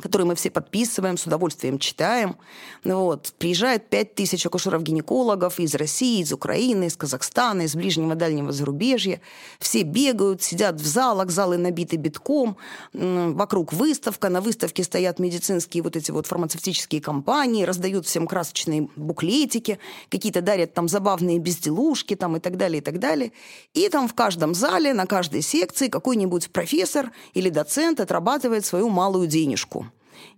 который 0.00 0.26
мы 0.26 0.34
все 0.34 0.50
подписываем, 0.50 1.16
с 1.16 1.26
удовольствием 1.26 1.78
читаем. 1.78 2.36
Вот. 2.84 3.32
Приезжает 3.38 3.88
5 3.88 4.14
тысяч 4.14 4.44
акушеров-гинекологов 4.44 5.58
из 5.58 5.74
России, 5.74 6.20
из 6.20 6.32
Украины, 6.32 6.84
из 6.84 6.96
Казахстана, 6.96 7.62
из 7.62 7.74
ближнего 7.74 8.14
дальнего 8.14 8.52
зарубежья. 8.52 9.20
Все 9.58 9.82
бегают, 9.82 10.42
сидят 10.42 10.80
в 10.80 10.86
залах, 10.86 11.30
залы 11.30 11.56
набиты 11.56 11.96
битком, 11.96 12.58
вокруг 12.92 13.72
выставка, 13.72 14.28
на 14.28 14.40
выставке 14.40 14.84
стоят 14.84 15.18
медицинские 15.18 15.82
вот 15.82 15.96
эти 15.96 16.10
вот 16.10 16.26
фармацевтические 16.26 17.00
компании, 17.00 17.64
раздают 17.64 18.06
всем 18.06 18.26
красочные 18.26 18.88
буклетики, 18.96 19.78
какие-то 20.10 20.42
дарят 20.42 20.74
там 20.74 20.88
забавные 20.88 21.38
безделушки 21.38 22.16
там 22.16 22.36
и 22.36 22.40
так 22.40 22.58
далее, 22.58 22.80
и 22.80 22.84
так 22.84 22.98
далее. 22.98 23.32
И 23.72 23.88
там 23.88 24.08
в 24.08 24.14
каждом 24.14 24.54
зале, 24.54 24.92
на 24.92 25.06
каждой 25.06 25.40
секции 25.40 25.88
какой-нибудь 25.88 26.50
профессор 26.50 27.12
или 27.32 27.48
доцент 27.48 28.00
отрабатывает 28.00 28.66
свою 28.66 28.90
малую 28.90 29.26
денежку. 29.26 29.85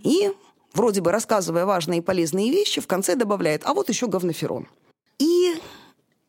И, 0.00 0.32
вроде 0.74 1.00
бы 1.00 1.12
рассказывая 1.12 1.64
важные 1.64 1.98
и 1.98 2.02
полезные 2.02 2.50
вещи, 2.50 2.80
в 2.80 2.86
конце 2.86 3.14
добавляет, 3.14 3.62
а 3.64 3.74
вот 3.74 3.88
еще 3.88 4.06
говноферон. 4.06 4.68
И 5.18 5.54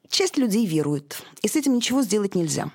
часть 0.09 0.37
людей 0.37 0.65
верует, 0.65 1.21
и 1.41 1.47
с 1.47 1.55
этим 1.55 1.75
ничего 1.75 2.01
сделать 2.01 2.35
нельзя. 2.35 2.71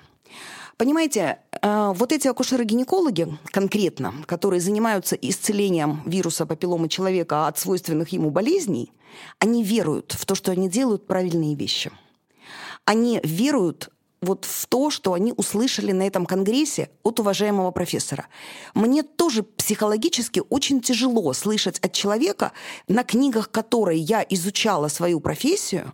Понимаете, 0.77 1.39
э, 1.61 1.93
вот 1.95 2.11
эти 2.11 2.27
акушеры-гинекологи 2.27 3.37
конкретно, 3.45 4.13
которые 4.25 4.59
занимаются 4.59 5.15
исцелением 5.15 6.01
вируса 6.05 6.45
папилломы 6.45 6.89
человека 6.89 7.47
от 7.47 7.57
свойственных 7.57 8.09
ему 8.09 8.29
болезней, 8.29 8.91
они 9.39 9.63
веруют 9.63 10.11
в 10.11 10.25
то, 10.25 10.35
что 10.35 10.51
они 10.51 10.69
делают 10.69 11.07
правильные 11.07 11.55
вещи. 11.55 11.91
Они 12.83 13.21
веруют 13.23 13.89
вот 14.25 14.45
в 14.45 14.65
то, 14.67 14.89
что 14.89 15.13
они 15.13 15.33
услышали 15.35 15.91
на 15.91 16.05
этом 16.05 16.25
конгрессе 16.25 16.89
от 17.03 17.19
уважаемого 17.19 17.71
профессора. 17.71 18.27
Мне 18.73 19.03
тоже 19.03 19.43
психологически 19.43 20.41
очень 20.49 20.81
тяжело 20.81 21.31
слышать 21.33 21.79
от 21.79 21.93
человека, 21.93 22.51
на 22.87 23.03
книгах 23.03 23.51
которой 23.51 23.97
я 23.97 24.25
изучала 24.27 24.89
свою 24.89 25.19
профессию, 25.19 25.93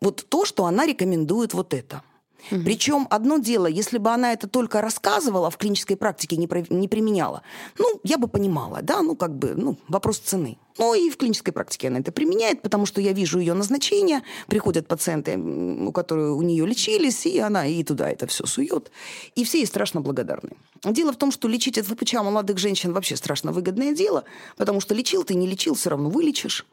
вот 0.00 0.26
то, 0.28 0.44
что 0.44 0.64
она 0.64 0.86
рекомендует 0.86 1.54
вот 1.54 1.74
это– 1.74 2.02
Угу. 2.50 2.62
Причем 2.64 3.06
одно 3.10 3.38
дело, 3.38 3.66
если 3.66 3.98
бы 3.98 4.10
она 4.10 4.32
это 4.32 4.48
только 4.48 4.80
рассказывала, 4.80 5.50
в 5.50 5.56
клинической 5.56 5.96
практике 5.96 6.36
не, 6.36 6.46
про, 6.46 6.64
не 6.68 6.88
применяла, 6.88 7.42
ну, 7.78 8.00
я 8.04 8.18
бы 8.18 8.28
понимала, 8.28 8.80
да, 8.82 9.02
ну, 9.02 9.16
как 9.16 9.36
бы, 9.36 9.54
ну, 9.56 9.76
вопрос 9.88 10.18
цены. 10.18 10.58
Ну, 10.78 10.94
и 10.94 11.10
в 11.10 11.16
клинической 11.16 11.52
практике 11.52 11.88
она 11.88 11.98
это 11.98 12.10
применяет, 12.10 12.62
потому 12.62 12.86
что 12.86 13.00
я 13.00 13.12
вижу 13.12 13.38
ее 13.38 13.54
назначение, 13.54 14.22
приходят 14.46 14.88
пациенты, 14.88 15.36
у 15.36 15.92
которых 15.92 16.36
у 16.36 16.42
нее 16.42 16.66
лечились, 16.66 17.26
и 17.26 17.38
она 17.38 17.66
и 17.66 17.84
туда 17.84 18.08
это 18.08 18.26
все 18.26 18.46
сует. 18.46 18.90
И 19.34 19.44
все 19.44 19.58
ей 19.58 19.66
страшно 19.66 20.00
благодарны. 20.00 20.52
Дело 20.82 21.12
в 21.12 21.16
том, 21.16 21.32
что 21.32 21.48
лечить 21.48 21.76
от 21.76 21.86
ВПЧ 21.86 22.14
молодых 22.14 22.58
женщин 22.58 22.92
вообще 22.92 23.16
страшно 23.16 23.52
выгодное 23.52 23.92
дело, 23.92 24.24
потому 24.56 24.80
что 24.80 24.94
лечил 24.94 25.24
ты, 25.24 25.34
не 25.34 25.46
лечил, 25.46 25.74
все 25.74 25.90
равно 25.90 26.08
вылечишь 26.08 26.66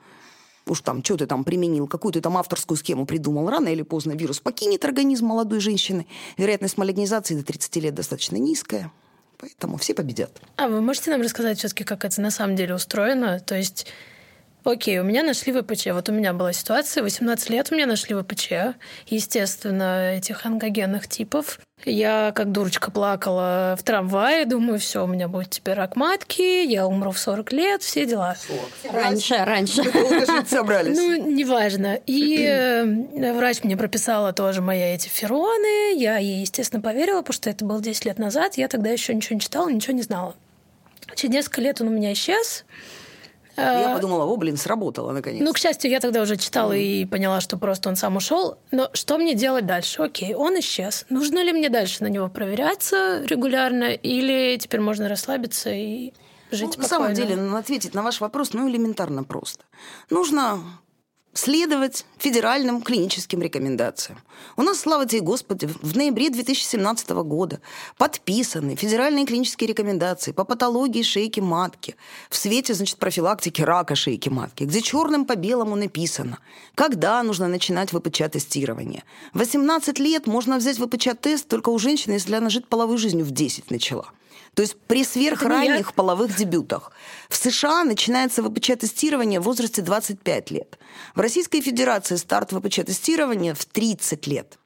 уж 0.70 0.82
там, 0.82 1.04
что 1.04 1.18
ты 1.18 1.26
там 1.26 1.44
применил, 1.44 1.88
какую 1.88 2.14
ты 2.14 2.22
там 2.22 2.38
авторскую 2.38 2.78
схему 2.78 3.06
придумал, 3.06 3.50
рано 3.50 3.68
или 3.68 3.82
поздно 3.82 4.14
вирус 4.14 4.40
покинет 4.40 4.86
организм 4.86 5.26
молодой 5.26 5.60
женщины. 5.60 6.08
Вероятность 6.38 6.78
малогнизации 6.78 7.36
до 7.36 7.44
30 7.44 7.76
лет 7.78 7.96
достаточно 7.96 8.38
низкая. 8.38 8.92
Поэтому 9.38 9.78
все 9.78 9.94
победят. 9.94 10.32
А 10.56 10.68
вы 10.68 10.82
можете 10.82 11.12
нам 11.12 11.22
рассказать 11.22 11.60
все-таки, 11.60 11.84
как 11.84 12.06
это 12.06 12.20
на 12.22 12.32
самом 12.32 12.56
деле 12.56 12.74
устроено? 12.74 13.40
То 13.40 13.56
есть 13.56 13.88
Окей, 14.68 15.00
у 15.00 15.04
меня 15.04 15.24
нашли 15.24 15.54
ВПЧ. 15.54 15.88
Вот 15.94 16.10
у 16.10 16.12
меня 16.12 16.34
была 16.34 16.52
ситуация, 16.52 17.02
18 17.02 17.50
лет 17.50 17.70
у 17.72 17.76
меня 17.76 17.86
нашли 17.86 18.14
ВПЧ. 18.14 18.76
Естественно, 19.06 20.12
этих 20.12 20.46
онкогенных 20.46 21.08
типов. 21.08 21.62
Я 21.86 22.34
как 22.36 22.52
дурочка 22.52 22.92
плакала 22.92 23.78
в 23.80 23.84
трамвае, 23.84 24.44
думаю, 24.44 24.78
все, 24.80 25.06
у 25.06 25.08
меня 25.08 25.30
будет 25.30 25.52
теперь 25.52 25.76
рак 25.76 25.96
матки, 25.96 26.66
я 26.66 26.86
умру 26.86 27.12
в 27.12 27.20
40 27.20 27.54
лет, 27.54 27.82
все 27.82 28.06
дела. 28.06 28.36
40. 28.84 28.94
Раньше, 28.94 29.38
раньше. 29.38 29.84
собрались. 30.50 30.98
Ну, 30.98 31.32
неважно. 31.32 31.98
И 32.06 32.46
э, 32.46 33.34
врач 33.36 33.64
мне 33.64 33.78
прописала 33.78 34.34
тоже 34.34 34.62
мои 34.62 34.82
эти 34.82 35.08
фероны. 35.08 35.98
Я 35.98 36.18
ей, 36.18 36.42
естественно, 36.42 36.82
поверила, 36.82 37.22
потому 37.22 37.36
что 37.36 37.50
это 37.50 37.64
было 37.64 37.82
10 37.82 38.04
лет 38.04 38.20
назад. 38.20 38.58
Я 38.58 38.68
тогда 38.68 38.90
еще 38.90 39.14
ничего 39.14 39.36
не 39.36 39.40
читала, 39.40 39.70
ничего 39.70 39.94
не 39.94 40.02
знала. 40.02 40.36
Через 41.16 41.34
несколько 41.34 41.62
лет 41.62 41.80
он 41.80 41.88
у 41.88 41.92
меня 41.92 42.12
исчез. 42.12 42.66
Я 43.58 43.92
а, 43.92 43.96
подумала, 43.96 44.24
о, 44.26 44.38
блин, 44.38 44.56
сработало 44.56 45.12
наконец. 45.12 45.42
Ну, 45.44 45.52
к 45.52 45.58
счастью, 45.58 45.90
я 45.90 46.00
тогда 46.00 46.22
уже 46.22 46.38
читала 46.38 46.74
mm. 46.74 46.80
и 46.80 47.06
поняла, 47.06 47.42
что 47.42 47.58
просто 47.58 47.90
он 47.90 47.96
сам 47.96 48.16
ушел. 48.16 48.60
Но 48.72 48.90
что 48.94 49.18
мне 49.18 49.34
делать 49.34 49.66
дальше? 49.66 50.02
Окей, 50.02 50.36
он 50.36 50.60
исчез. 50.60 51.06
Нужно 51.10 51.44
ли 51.44 51.52
мне 51.52 51.70
дальше 51.70 52.04
на 52.04 52.08
него 52.08 52.30
проверяться 52.30 53.24
регулярно, 53.26 53.86
или 53.86 54.58
теперь 54.58 54.80
можно 54.80 55.10
расслабиться 55.10 55.72
и 55.72 56.14
жить 56.52 56.76
ну, 56.78 56.84
На 56.84 56.88
самом 56.88 57.14
деле, 57.14 57.36
ответить 57.58 57.94
на 57.94 58.04
ваш 58.04 58.22
вопрос, 58.22 58.54
ну, 58.54 58.70
элементарно 58.70 59.24
просто. 59.24 59.64
Нужно 60.10 60.60
следовать 61.38 62.06
федеральным 62.18 62.82
клиническим 62.82 63.42
рекомендациям. 63.42 64.20
У 64.56 64.64
нас, 64.64 64.80
слава 64.80 65.06
тебе, 65.06 65.22
Господи, 65.22 65.68
в 65.82 65.96
ноябре 65.96 66.30
2017 66.30 67.10
года 67.10 67.62
подписаны 67.98 68.76
федеральные 68.76 69.26
клинические 69.26 69.70
рекомендации 69.70 70.32
по 70.32 70.44
патологии 70.44 71.04
шейки 71.04 71.40
матки 71.40 71.96
в 72.30 72.36
свете, 72.36 72.74
значит, 72.74 72.98
профилактики 72.98 73.62
рака 73.62 73.96
шейки 73.96 74.30
матки, 74.30 74.64
где 74.64 74.82
черным 74.82 75.26
по 75.26 75.36
белому 75.36 75.76
написано, 75.76 76.40
когда 76.76 77.22
нужно 77.24 77.48
начинать 77.48 77.92
ВПЧ-тестирование. 77.92 79.04
18 79.34 80.00
лет 80.00 80.28
можно 80.28 80.58
взять 80.58 80.80
ВПЧ-тест 80.80 81.48
только 81.48 81.70
у 81.70 81.78
женщины, 81.78 82.14
если 82.14 82.36
она 82.36 82.50
жить 82.50 82.68
половой 82.68 82.98
жизнью 82.98 83.26
в 83.26 83.32
10 83.32 83.70
начала. 83.70 84.12
То 84.58 84.64
есть 84.64 84.76
при 84.88 85.04
сверхранних 85.04 85.94
половых 85.94 86.36
дебютах. 86.36 86.92
В 87.30 87.36
США 87.36 87.84
начинается 87.84 88.42
ВПЧ-тестирование 88.42 89.40
в 89.40 89.44
возрасте 89.44 89.84
25 89.84 90.50
лет. 90.50 90.80
В 91.14 91.20
Российской 91.20 91.62
Федерации 91.62 92.16
старт 92.16 92.54
ВПЧ-тестирования 92.54 93.54
в 93.54 93.64
30 93.66 94.26
лет. 94.26 94.58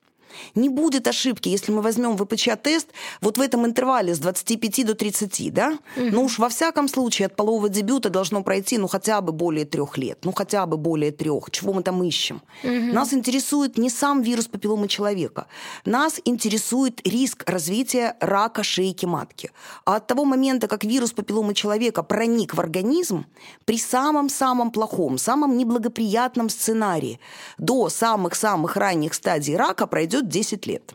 Не 0.55 0.69
будет 0.69 1.07
ошибки, 1.07 1.49
если 1.49 1.71
мы 1.71 1.81
возьмем 1.81 2.17
ВПЧ-тест 2.17 2.87
вот 3.21 3.37
в 3.37 3.41
этом 3.41 3.65
интервале 3.65 4.13
с 4.13 4.19
25 4.19 4.85
до 4.85 4.95
30, 4.95 5.53
да? 5.53 5.77
Угу. 5.97 6.05
Ну 6.11 6.23
уж 6.23 6.39
во 6.39 6.49
всяком 6.49 6.87
случае 6.87 7.27
от 7.27 7.35
полового 7.35 7.69
дебюта 7.69 8.09
должно 8.09 8.43
пройти 8.43 8.77
ну 8.77 8.87
хотя 8.87 9.21
бы 9.21 9.31
более 9.31 9.65
трех 9.65 9.97
лет, 9.97 10.19
ну 10.23 10.31
хотя 10.31 10.65
бы 10.65 10.77
более 10.77 11.11
трех. 11.11 11.51
Чего 11.51 11.73
мы 11.73 11.83
там 11.83 12.03
ищем? 12.03 12.41
Угу. 12.63 12.93
Нас 12.93 13.13
интересует 13.13 13.77
не 13.77 13.89
сам 13.89 14.21
вирус 14.21 14.47
папилломы 14.47 14.87
человека. 14.87 15.47
Нас 15.85 16.19
интересует 16.25 17.05
риск 17.07 17.43
развития 17.47 18.15
рака 18.19 18.63
шейки 18.63 19.05
матки. 19.05 19.51
А 19.85 19.95
от 19.95 20.07
того 20.07 20.25
момента, 20.25 20.67
как 20.67 20.83
вирус 20.83 21.11
папилломы 21.11 21.53
человека 21.53 22.03
проник 22.03 22.53
в 22.53 22.59
организм, 22.59 23.25
при 23.65 23.77
самом-самом 23.77 24.71
плохом, 24.71 25.17
самом 25.17 25.57
неблагоприятном 25.57 26.49
сценарии 26.49 27.19
до 27.57 27.89
самых-самых 27.89 28.75
ранних 28.75 29.13
стадий 29.13 29.55
рака 29.55 29.87
пройдет 29.87 30.20
10 30.29 30.65
лет. 30.67 30.93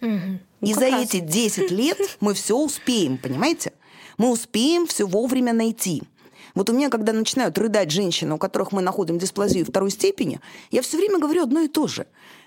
Угу. 0.00 0.40
И 0.62 0.74
за 0.74 0.90
раз. 0.90 1.02
эти 1.02 1.20
10 1.20 1.70
лет 1.70 1.98
мы 2.20 2.34
все 2.34 2.56
успеем, 2.56 3.18
понимаете? 3.18 3.72
Мы 4.16 4.30
успеем 4.30 4.86
все 4.86 5.06
вовремя 5.06 5.52
найти. 5.52 6.02
Вот 6.54 6.70
у 6.70 6.72
меня, 6.72 6.88
когда 6.88 7.12
начинают 7.12 7.56
рыдать 7.58 7.90
женщины, 7.90 8.34
у 8.34 8.38
которых 8.38 8.72
мы 8.72 8.82
находим 8.82 9.18
дисплазию 9.18 9.64
второй 9.64 9.90
степени, 9.90 10.40
я 10.70 10.82
все 10.82 10.96
время 10.96 11.18
говорю 11.18 11.42
одно 11.42 11.60
и 11.60 11.68
то 11.68 11.86
же. 11.86 12.06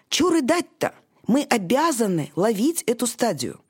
Чего 0.10 0.32
рыдать-то? 0.32 0.94
Мы 1.28 1.44
обязаны 1.44 2.32
ловить 2.36 2.84
эту 2.84 3.08
стадию. 3.08 3.62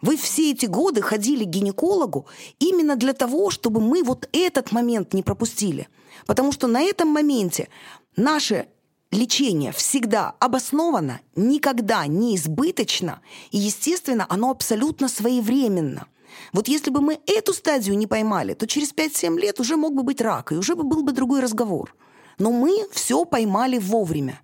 Вы 0.00 0.16
все 0.16 0.52
эти 0.52 0.66
годы 0.66 1.02
ходили 1.02 1.44
к 1.44 1.48
гинекологу 1.48 2.26
именно 2.60 2.94
для 2.94 3.12
того, 3.12 3.50
чтобы 3.50 3.80
мы 3.80 4.04
вот 4.04 4.28
этот 4.32 4.70
момент 4.70 5.12
не 5.12 5.24
пропустили. 5.24 5.88
Потому 6.26 6.52
что 6.52 6.68
на 6.68 6.82
этом 6.82 7.08
моменте 7.08 7.68
наши 8.14 8.68
лечение 9.10 9.72
всегда 9.72 10.34
обосновано, 10.38 11.20
никогда 11.36 12.06
не 12.06 12.36
избыточно, 12.36 13.20
и, 13.50 13.58
естественно, 13.58 14.26
оно 14.28 14.50
абсолютно 14.50 15.08
своевременно. 15.08 16.06
Вот 16.52 16.68
если 16.68 16.90
бы 16.90 17.00
мы 17.00 17.18
эту 17.26 17.52
стадию 17.52 17.96
не 17.96 18.06
поймали, 18.06 18.54
то 18.54 18.66
через 18.66 18.92
5-7 18.92 19.38
лет 19.38 19.60
уже 19.60 19.76
мог 19.76 19.94
бы 19.94 20.02
быть 20.02 20.20
рак, 20.20 20.52
и 20.52 20.56
уже 20.56 20.74
бы 20.74 20.84
был 20.84 21.02
бы 21.02 21.12
другой 21.12 21.40
разговор. 21.40 21.94
Но 22.38 22.52
мы 22.52 22.86
все 22.92 23.24
поймали 23.24 23.78
вовремя. 23.78 24.40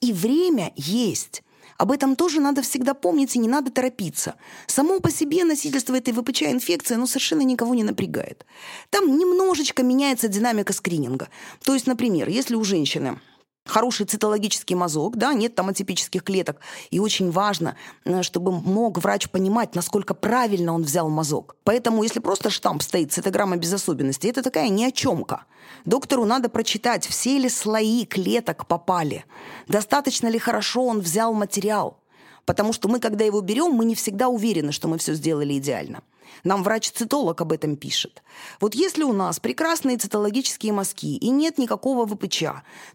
И 0.00 0.12
время 0.12 0.72
есть. 0.76 1.42
Об 1.78 1.92
этом 1.92 2.16
тоже 2.16 2.40
надо 2.40 2.62
всегда 2.62 2.92
помнить 2.92 3.36
и 3.36 3.38
не 3.38 3.48
надо 3.48 3.70
торопиться. 3.70 4.34
Само 4.66 4.98
по 4.98 5.12
себе 5.12 5.44
носительство 5.44 5.94
этой 5.94 6.12
ВПЧ-инфекции 6.12 6.94
оно 6.94 7.06
совершенно 7.06 7.42
никого 7.42 7.74
не 7.74 7.84
напрягает. 7.84 8.44
Там 8.90 9.16
немножечко 9.16 9.84
меняется 9.84 10.26
динамика 10.26 10.72
скрининга. 10.72 11.28
То 11.62 11.74
есть, 11.74 11.86
например, 11.86 12.28
если 12.28 12.56
у 12.56 12.64
женщины 12.64 13.20
хороший 13.68 14.06
цитологический 14.06 14.76
мазок, 14.76 15.16
да, 15.16 15.32
нет 15.32 15.54
там 15.54 15.68
атипических 15.68 16.22
клеток. 16.22 16.60
И 16.90 17.00
очень 17.00 17.30
важно, 17.30 17.76
э, 18.04 18.22
чтобы 18.22 18.52
мог 18.52 18.98
врач 18.98 19.28
понимать, 19.28 19.74
насколько 19.74 20.14
правильно 20.14 20.74
он 20.74 20.82
взял 20.82 21.08
мазок. 21.08 21.56
Поэтому, 21.64 22.02
если 22.02 22.20
просто 22.20 22.50
штамп 22.50 22.82
стоит, 22.82 23.12
цитограмма 23.12 23.56
без 23.56 23.72
особенностей, 23.72 24.28
это 24.28 24.42
такая 24.42 24.68
ни 24.68 24.84
о 24.84 24.90
чемка. 24.90 25.44
Доктору 25.84 26.24
надо 26.24 26.48
прочитать, 26.48 27.06
все 27.06 27.38
ли 27.38 27.48
слои 27.48 28.04
клеток 28.04 28.66
попали, 28.66 29.24
достаточно 29.68 30.28
ли 30.28 30.38
хорошо 30.38 30.84
он 30.86 31.00
взял 31.00 31.32
материал. 31.32 31.98
Потому 32.44 32.72
что 32.72 32.88
мы, 32.88 32.98
когда 32.98 33.24
его 33.24 33.40
берем, 33.42 33.72
мы 33.72 33.84
не 33.84 33.94
всегда 33.94 34.28
уверены, 34.28 34.72
что 34.72 34.88
мы 34.88 34.96
все 34.96 35.14
сделали 35.14 35.58
идеально. 35.58 36.02
Нам 36.44 36.62
врач-цитолог 36.62 37.40
об 37.40 37.52
этом 37.52 37.76
пишет. 37.76 38.22
Вот 38.60 38.74
если 38.74 39.02
у 39.02 39.12
нас 39.12 39.40
прекрасные 39.40 39.98
цитологические 39.98 40.72
мазки 40.72 41.16
и 41.16 41.30
нет 41.30 41.58
никакого 41.58 42.06
ВПЧ, 42.06 42.44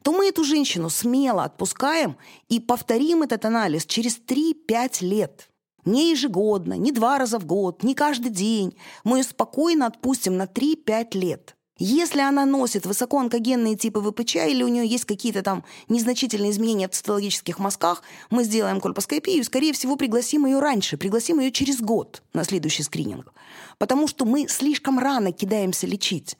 то 0.01 0.11
мы 0.11 0.27
эту 0.27 0.43
женщину 0.43 0.89
смело 0.89 1.43
отпускаем 1.43 2.17
и 2.49 2.59
повторим 2.59 3.23
этот 3.23 3.45
анализ 3.45 3.85
через 3.85 4.19
3-5 4.19 5.03
лет. 5.05 5.49
Не 5.85 6.11
ежегодно, 6.11 6.73
не 6.73 6.91
два 6.91 7.17
раза 7.17 7.39
в 7.39 7.45
год, 7.45 7.83
не 7.83 7.93
каждый 7.93 8.31
день. 8.31 8.77
Мы 9.03 9.19
ее 9.19 9.23
спокойно 9.23 9.87
отпустим 9.87 10.37
на 10.37 10.45
3-5 10.45 11.17
лет. 11.17 11.55
Если 11.79 12.21
она 12.21 12.45
носит 12.45 12.85
высокоонкогенные 12.85 13.75
типы 13.75 13.99
ВПЧ 13.99 14.35
или 14.35 14.61
у 14.61 14.67
нее 14.67 14.85
есть 14.85 15.05
какие-то 15.05 15.41
там 15.41 15.63
незначительные 15.89 16.51
изменения 16.51 16.87
в 16.87 16.91
цитологических 16.91 17.57
мазках, 17.57 18.03
мы 18.29 18.43
сделаем 18.43 18.79
кольпоскопию 18.79 19.37
и, 19.37 19.43
скорее 19.43 19.73
всего, 19.73 19.95
пригласим 19.95 20.45
ее 20.45 20.59
раньше, 20.59 20.97
пригласим 20.97 21.39
ее 21.39 21.51
через 21.51 21.81
год 21.81 22.21
на 22.33 22.43
следующий 22.43 22.83
скрининг. 22.83 23.33
Потому 23.79 24.07
что 24.07 24.25
мы 24.25 24.47
слишком 24.47 24.99
рано 24.99 25.31
кидаемся 25.31 25.87
лечить. 25.87 26.37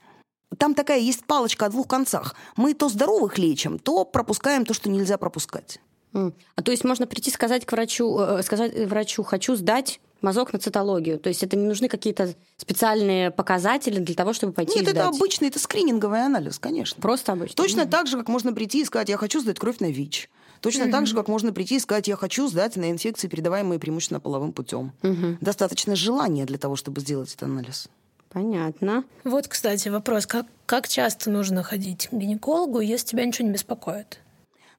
Там 0.56 0.74
такая 0.74 1.00
есть 1.00 1.24
палочка 1.24 1.66
о 1.66 1.68
двух 1.68 1.88
концах. 1.88 2.36
Мы 2.56 2.74
то 2.74 2.88
здоровых 2.88 3.36
лечим, 3.36 3.80
то 3.80 4.04
пропускаем 4.04 4.64
то, 4.64 4.72
что 4.72 4.88
нельзя 4.88 5.18
пропускать. 5.18 5.80
А 6.12 6.62
то 6.62 6.70
есть 6.70 6.84
можно 6.84 7.08
прийти 7.08 7.32
сказать 7.32 7.66
к 7.66 7.72
врачу, 7.72 8.18
э, 8.20 8.42
сказать 8.44 8.86
врачу, 8.88 9.24
хочу 9.24 9.56
сдать 9.56 10.00
мазок 10.24 10.52
на 10.52 10.58
цитологию. 10.58 11.18
То 11.18 11.28
есть 11.28 11.42
это 11.42 11.56
не 11.56 11.66
нужны 11.66 11.88
какие-то 11.88 12.34
специальные 12.56 13.30
показатели 13.30 14.00
для 14.00 14.14
того, 14.14 14.32
чтобы 14.32 14.52
пойти 14.52 14.80
Нет, 14.80 14.88
и 14.88 14.90
это 14.90 15.06
обычный, 15.06 15.48
это 15.48 15.58
скрининговый 15.60 16.24
анализ, 16.24 16.58
конечно. 16.58 17.00
Просто 17.00 17.32
обычно. 17.32 17.54
Точно 17.54 17.86
так 17.86 18.08
же, 18.08 18.16
как 18.18 18.28
можно 18.28 18.52
прийти 18.52 18.82
и 18.82 18.84
сказать, 18.84 19.08
я 19.08 19.16
хочу 19.16 19.40
сдать 19.40 19.58
кровь 19.58 19.78
на 19.78 19.90
ВИЧ. 19.90 20.28
Точно 20.60 20.90
так 20.90 21.06
же, 21.06 21.14
как 21.14 21.28
можно 21.28 21.52
прийти 21.52 21.76
и 21.76 21.78
сказать, 21.78 22.08
я 22.08 22.16
хочу 22.16 22.48
сдать 22.48 22.76
на 22.76 22.90
инфекции, 22.90 23.28
передаваемые 23.28 23.78
преимущественно 23.78 24.18
половым 24.18 24.52
путем. 24.52 24.92
Достаточно 25.40 25.94
желания 25.94 26.46
для 26.46 26.58
того, 26.58 26.74
чтобы 26.74 27.02
сделать 27.02 27.28
этот 27.28 27.44
анализ. 27.44 27.88
Понятно. 28.30 29.04
Вот, 29.22 29.46
кстати, 29.46 29.88
вопрос. 29.90 30.26
Как, 30.26 30.46
как 30.66 30.88
часто 30.88 31.30
нужно 31.30 31.62
ходить 31.62 32.08
к 32.08 32.12
гинекологу, 32.12 32.80
если 32.80 33.08
тебя 33.08 33.24
ничего 33.24 33.46
не 33.46 33.54
беспокоит? 33.54 34.18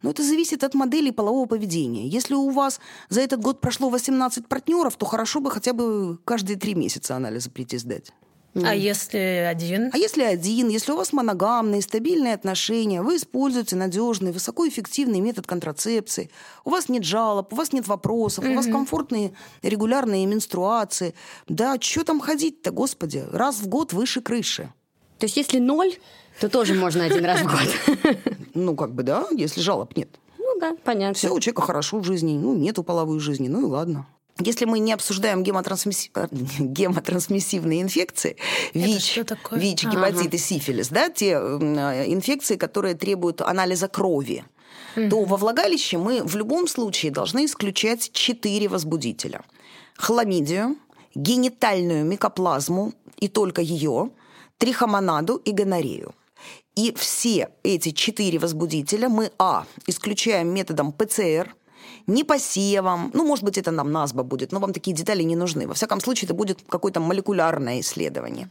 Но 0.01 0.11
это 0.11 0.23
зависит 0.23 0.63
от 0.63 0.73
модели 0.73 1.11
полового 1.11 1.45
поведения. 1.45 2.07
Если 2.07 2.33
у 2.33 2.49
вас 2.49 2.79
за 3.09 3.21
этот 3.21 3.41
год 3.41 3.61
прошло 3.61 3.89
18 3.89 4.47
партнеров, 4.47 4.95
то 4.95 5.05
хорошо 5.05 5.39
бы 5.39 5.51
хотя 5.51 5.73
бы 5.73 6.17
каждые 6.25 6.57
три 6.57 6.75
месяца 6.75 7.15
анализы 7.15 7.49
прийти 7.49 7.77
сдать. 7.77 8.11
А 8.63 8.73
если 8.73 9.17
один? 9.17 9.89
А 9.93 9.97
если 9.97 10.23
один, 10.23 10.69
если 10.69 10.93
у 10.93 10.95
вас 10.95 11.11
моногамные, 11.11 11.81
стабильные 11.81 12.33
отношения, 12.33 13.01
вы 13.01 13.17
используете 13.17 13.75
надежный, 13.75 14.31
высокоэффективный 14.31 15.19
метод 15.19 15.45
контрацепции, 15.45 16.29
у 16.63 16.69
вас 16.69 16.87
нет 16.87 17.03
жалоб, 17.03 17.51
у 17.51 17.55
вас 17.55 17.73
нет 17.73 17.87
вопросов, 17.87 18.45
у 18.45 18.53
вас 18.53 18.67
комфортные 18.67 19.33
регулярные 19.61 20.25
менструации, 20.25 21.15
да, 21.49 21.75
что 21.81 22.05
там 22.05 22.21
ходить-то, 22.21 22.71
господи, 22.71 23.25
раз 23.31 23.57
в 23.57 23.67
год 23.67 23.91
выше 23.91 24.21
крыши. 24.21 24.71
То 25.19 25.25
есть 25.25 25.37
если 25.37 25.59
ноль, 25.59 25.93
то 26.39 26.49
тоже 26.49 26.73
можно 26.73 27.03
один 27.05 27.25
раз 27.25 27.41
в 27.41 27.45
год. 27.45 28.15
Ну, 28.53 28.73
как 28.75 28.93
бы, 28.93 29.03
да, 29.03 29.27
если 29.31 29.59
жалоб 29.59 29.97
нет. 29.97 30.07
Ну 30.37 30.57
да, 30.61 30.77
понятно. 30.85 31.13
Все 31.13 31.29
у 31.33 31.39
человека 31.41 31.61
хорошо 31.61 31.99
в 31.99 32.05
жизни, 32.05 32.37
ну, 32.37 32.55
нету 32.55 32.83
половой 32.83 33.19
жизни, 33.19 33.49
ну 33.49 33.61
и 33.61 33.65
ладно. 33.65 34.07
Если 34.39 34.63
мы 34.63 34.79
не 34.79 34.93
обсуждаем 34.93 35.43
гемотрансмисси- 35.43 36.09
гемотрансмиссивные 36.59 37.81
инфекции, 37.81 38.37
ВИЧ, 38.73 39.19
такое? 39.27 39.59
ВИЧ, 39.59 39.85
Ага. 39.85 39.95
гепатит 39.95 40.33
и 40.33 40.37
сифилис, 40.37 40.87
да, 40.89 41.09
те 41.09 41.31
э, 41.37 42.05
инфекции, 42.07 42.55
которые 42.55 42.95
требуют 42.95 43.41
анализа 43.41 43.89
крови, 43.89 44.45
то 44.95 45.23
во 45.25 45.35
влагалище 45.35 45.97
мы 45.97 46.23
в 46.23 46.35
любом 46.37 46.67
случае 46.67 47.11
должны 47.11 47.45
исключать 47.45 48.11
четыре 48.13 48.69
возбудителя. 48.69 49.41
Хламидию, 49.97 50.77
генитальную 51.15 52.05
микоплазму 52.05 52.93
и 53.19 53.27
только 53.27 53.61
ее, 53.61 54.11
трихомонаду 54.57 55.35
и 55.37 55.51
гонорею. 55.51 56.13
И 56.75 56.93
все 56.97 57.49
эти 57.63 57.91
четыре 57.91 58.37
возбудителя 58.37 59.07
мы, 59.09 59.31
а, 59.39 59.65
исключаем 59.87 60.49
методом 60.49 60.91
ПЦР, 60.91 61.55
не 62.07 62.23
посевом, 62.23 63.11
ну, 63.13 63.25
может 63.25 63.43
быть, 63.43 63.57
это 63.57 63.71
нам 63.71 63.91
НАСБА 63.91 64.23
будет, 64.23 64.51
но 64.51 64.59
вам 64.59 64.73
такие 64.73 64.95
детали 64.95 65.23
не 65.23 65.35
нужны. 65.35 65.67
Во 65.67 65.73
всяком 65.73 66.01
случае, 66.01 66.25
это 66.25 66.33
будет 66.33 66.59
какое-то 66.67 66.99
молекулярное 66.99 67.79
исследование. 67.79 68.49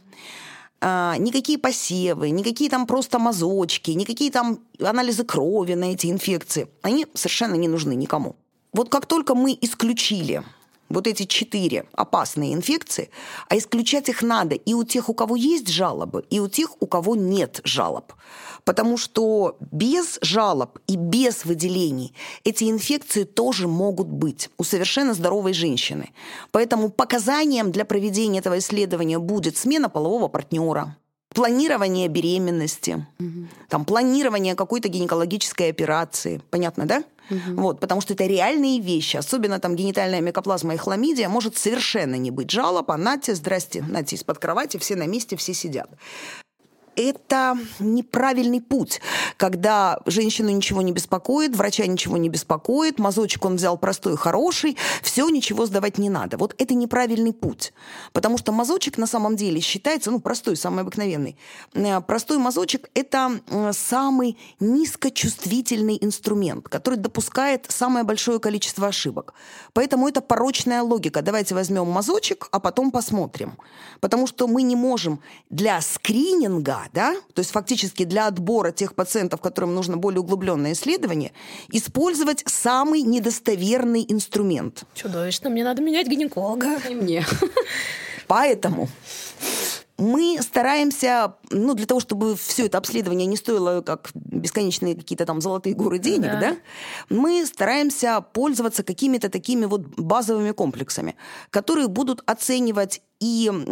А, 0.81 1.15
никакие 1.17 1.57
посевы, 1.57 2.31
никакие 2.31 2.69
там 2.69 2.85
просто 2.85 3.19
мазочки, 3.19 3.91
никакие 3.91 4.31
там 4.31 4.59
анализы 4.79 5.23
крови 5.23 5.73
на 5.73 5.93
эти 5.93 6.07
инфекции, 6.07 6.67
они 6.81 7.07
совершенно 7.13 7.55
не 7.55 7.67
нужны 7.67 7.95
никому. 7.95 8.35
Вот 8.73 8.89
как 8.89 9.05
только 9.05 9.35
мы 9.35 9.57
исключили 9.61 10.43
вот 10.89 11.07
эти 11.07 11.23
четыре 11.23 11.85
опасные 11.93 12.53
инфекции, 12.53 13.09
а 13.49 13.57
исключать 13.57 14.09
их 14.09 14.21
надо 14.21 14.55
и 14.55 14.73
у 14.73 14.83
тех, 14.83 15.09
у 15.09 15.13
кого 15.13 15.35
есть 15.35 15.67
жалобы, 15.67 16.25
и 16.29 16.39
у 16.39 16.47
тех, 16.47 16.81
у 16.81 16.87
кого 16.87 17.15
нет 17.15 17.61
жалоб. 17.63 18.13
Потому 18.63 18.97
что 18.97 19.57
без 19.59 20.17
жалоб 20.21 20.79
и 20.87 20.95
без 20.95 21.45
выделений 21.45 22.13
эти 22.43 22.69
инфекции 22.69 23.23
тоже 23.23 23.67
могут 23.67 24.07
быть 24.07 24.49
у 24.57 24.63
совершенно 24.63 25.13
здоровой 25.13 25.53
женщины. 25.53 26.11
Поэтому 26.51 26.89
показанием 26.89 27.71
для 27.71 27.85
проведения 27.85 28.39
этого 28.39 28.57
исследования 28.59 29.19
будет 29.19 29.57
смена 29.57 29.89
полового 29.89 30.27
партнера, 30.27 30.97
планирование 31.29 32.07
беременности, 32.07 33.05
там, 33.69 33.85
планирование 33.85 34.55
какой-то 34.55 34.87
гинекологической 34.87 35.69
операции. 35.69 36.41
Понятно, 36.49 36.85
да? 36.85 37.03
Вот, 37.29 37.79
потому 37.79 38.01
что 38.01 38.13
это 38.13 38.25
реальные 38.25 38.79
вещи, 38.79 39.17
особенно 39.17 39.59
там 39.59 39.75
генитальная 39.75 40.21
микоплазма 40.21 40.73
и 40.73 40.77
хламидия, 40.77 41.29
может 41.29 41.57
совершенно 41.57 42.15
не 42.15 42.31
быть 42.31 42.51
жалоб, 42.51 42.91
а 42.91 42.97
нате, 42.97 43.35
здрасте, 43.35 43.83
нате 43.87 44.15
из-под 44.15 44.39
кровати, 44.39 44.77
все 44.77 44.95
на 44.95 45.07
месте, 45.07 45.35
все 45.35 45.53
сидят 45.53 45.89
это 46.95 47.57
неправильный 47.79 48.61
путь, 48.61 49.01
когда 49.37 49.99
женщину 50.05 50.49
ничего 50.49 50.81
не 50.81 50.91
беспокоит, 50.91 51.55
врача 51.55 51.85
ничего 51.85 52.17
не 52.17 52.29
беспокоит, 52.29 52.99
мазочек 52.99 53.45
он 53.45 53.55
взял 53.55 53.77
простой, 53.77 54.17
хороший, 54.17 54.77
все, 55.01 55.27
ничего 55.29 55.65
сдавать 55.65 55.97
не 55.97 56.09
надо. 56.09 56.37
Вот 56.37 56.55
это 56.57 56.73
неправильный 56.73 57.33
путь, 57.33 57.73
потому 58.13 58.37
что 58.37 58.51
мазочек 58.51 58.97
на 58.97 59.07
самом 59.07 59.35
деле 59.35 59.59
считается, 59.61 60.11
ну, 60.11 60.19
простой, 60.19 60.55
самый 60.55 60.81
обыкновенный. 60.81 61.37
Э, 61.73 62.01
Простой 62.01 62.37
мазочек– 62.37 62.89
это 62.93 63.39
э, 63.47 63.71
самый 63.73 64.37
низкочувствительный 64.59 65.97
инструмент, 65.99 66.69
который 66.69 66.95
допускает 66.95 67.65
самое 67.69 68.05
большое 68.05 68.39
количество 68.39 68.87
ошибок. 68.87 69.33
Поэтому 69.73 70.07
это 70.07 70.21
порочная 70.21 70.81
логика. 70.81 71.21
Давайте 71.21 71.55
возьмем 71.55 71.87
мазочек, 71.87 72.47
а 72.51 72.59
потом 72.59 72.91
посмотрим. 72.91 73.57
Потому 73.99 74.27
что 74.27 74.47
мы 74.47 74.61
не 74.61 74.75
можем 74.75 75.19
для 75.49 75.81
скрининга 75.81 76.84
да, 76.93 77.15
то 77.33 77.39
есть 77.39 77.51
фактически 77.51 78.03
для 78.05 78.27
отбора 78.27 78.71
тех 78.71 78.95
пациентов, 78.95 79.41
которым 79.41 79.75
нужно 79.75 79.97
более 79.97 80.21
углубленное 80.21 80.73
исследование, 80.73 81.31
использовать 81.71 82.43
самый 82.45 83.01
недостоверный 83.01 84.05
инструмент. 84.07 84.83
Чудовищно. 84.93 85.49
Мне 85.49 85.63
надо 85.63 85.81
менять 85.81 86.07
гинеколога. 86.07 86.77
И 86.89 86.93
мне. 86.93 87.25
Поэтому 88.27 88.89
мы 89.97 90.37
стараемся, 90.41 91.35
ну, 91.51 91.73
для 91.73 91.85
того, 91.85 91.99
чтобы 91.99 92.35
все 92.35 92.65
это 92.65 92.77
обследование 92.77 93.25
не 93.27 93.37
стоило 93.37 93.81
как 93.81 94.09
бесконечные 94.13 94.95
какие-то 94.95 95.25
там 95.25 95.39
золотые 95.41 95.75
горы 95.75 95.99
денег, 95.99 96.31
Да. 96.31 96.39
да, 96.39 96.57
мы 97.09 97.45
стараемся 97.45 98.21
пользоваться 98.33 98.83
какими-то 98.83 99.29
такими 99.29 99.65
вот 99.65 99.81
базовыми 99.97 100.51
комплексами, 100.51 101.15
которые 101.49 101.87
будут 101.87 102.21
оценивать 102.25 103.01
и 103.21 103.47
м, 103.49 103.63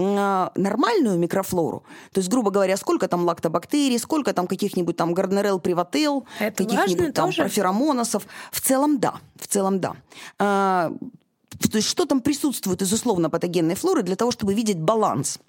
нормальную 0.56 1.20
микрофлору, 1.20 1.84
то 2.14 2.20
есть, 2.20 2.30
грубо 2.30 2.50
говоря, 2.52 2.78
сколько 2.78 3.08
там 3.10 3.26
лактобактерий, 3.26 4.00
сколько 4.00 4.34
там 4.34 4.48
каких-нибудь 4.48 4.96
там 4.96 5.14
гарнерел, 5.14 5.60
привател, 5.60 6.26
каких-нибудь 6.40 7.14
там 7.14 7.32
проферомоносов. 7.34 8.26
В 8.52 8.62
целом, 8.62 9.00
да. 9.00 9.16
В 9.36 9.48
целом, 9.48 9.80
да. 9.82 9.96
А, 10.40 10.94
то 11.60 11.78
есть 11.78 11.88
что 11.88 12.06
там 12.06 12.22
присутствует 12.22 12.82
из 12.82 12.94
условно-патогенной 12.94 13.76
флоры 13.76 14.04
для 14.04 14.16
того, 14.16 14.32
чтобы 14.32 14.54
видеть 14.54 14.80
баланс. 14.80 15.40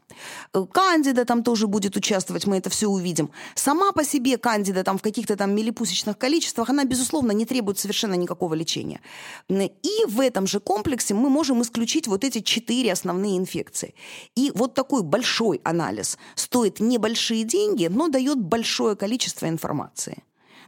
Э, 0.52 0.64
Кандида 0.70 1.24
там 1.24 1.42
тоже 1.42 1.66
будет 1.66 1.96
участвовать, 1.96 2.46
мы 2.46 2.58
это 2.58 2.70
все 2.70 2.86
увидим. 2.86 3.30
Сама 3.54 3.92
по 3.92 4.04
себе 4.04 4.38
кандида 4.38 4.84
там 4.84 4.98
в 4.98 5.02
каких-то 5.02 5.36
там 5.36 5.54
миллипусечных 5.54 6.18
количествах, 6.18 6.70
она, 6.70 6.84
безусловно, 6.84 7.32
не 7.32 7.46
требует 7.46 7.78
совершенно 7.78 8.14
никакого 8.14 8.54
лечения. 8.54 9.00
И 9.48 10.04
в 10.06 10.20
этом 10.20 10.46
же 10.46 10.60
комплексе 10.60 11.14
мы 11.14 11.30
можем 11.30 11.62
исключить 11.62 12.06
вот 12.06 12.24
эти 12.24 12.40
четыре 12.40 12.92
основные 12.92 13.36
инфекции. 13.36 13.94
И 14.34 14.52
вот 14.54 14.74
такой 14.74 15.02
большой 15.02 15.60
анализ 15.64 16.18
стоит 16.34 16.80
небольшие 16.80 17.44
деньги, 17.44 17.86
но 17.86 18.08
дает 18.08 18.38
большое 18.38 18.96
количество 18.96 19.48
информации. 19.48 20.22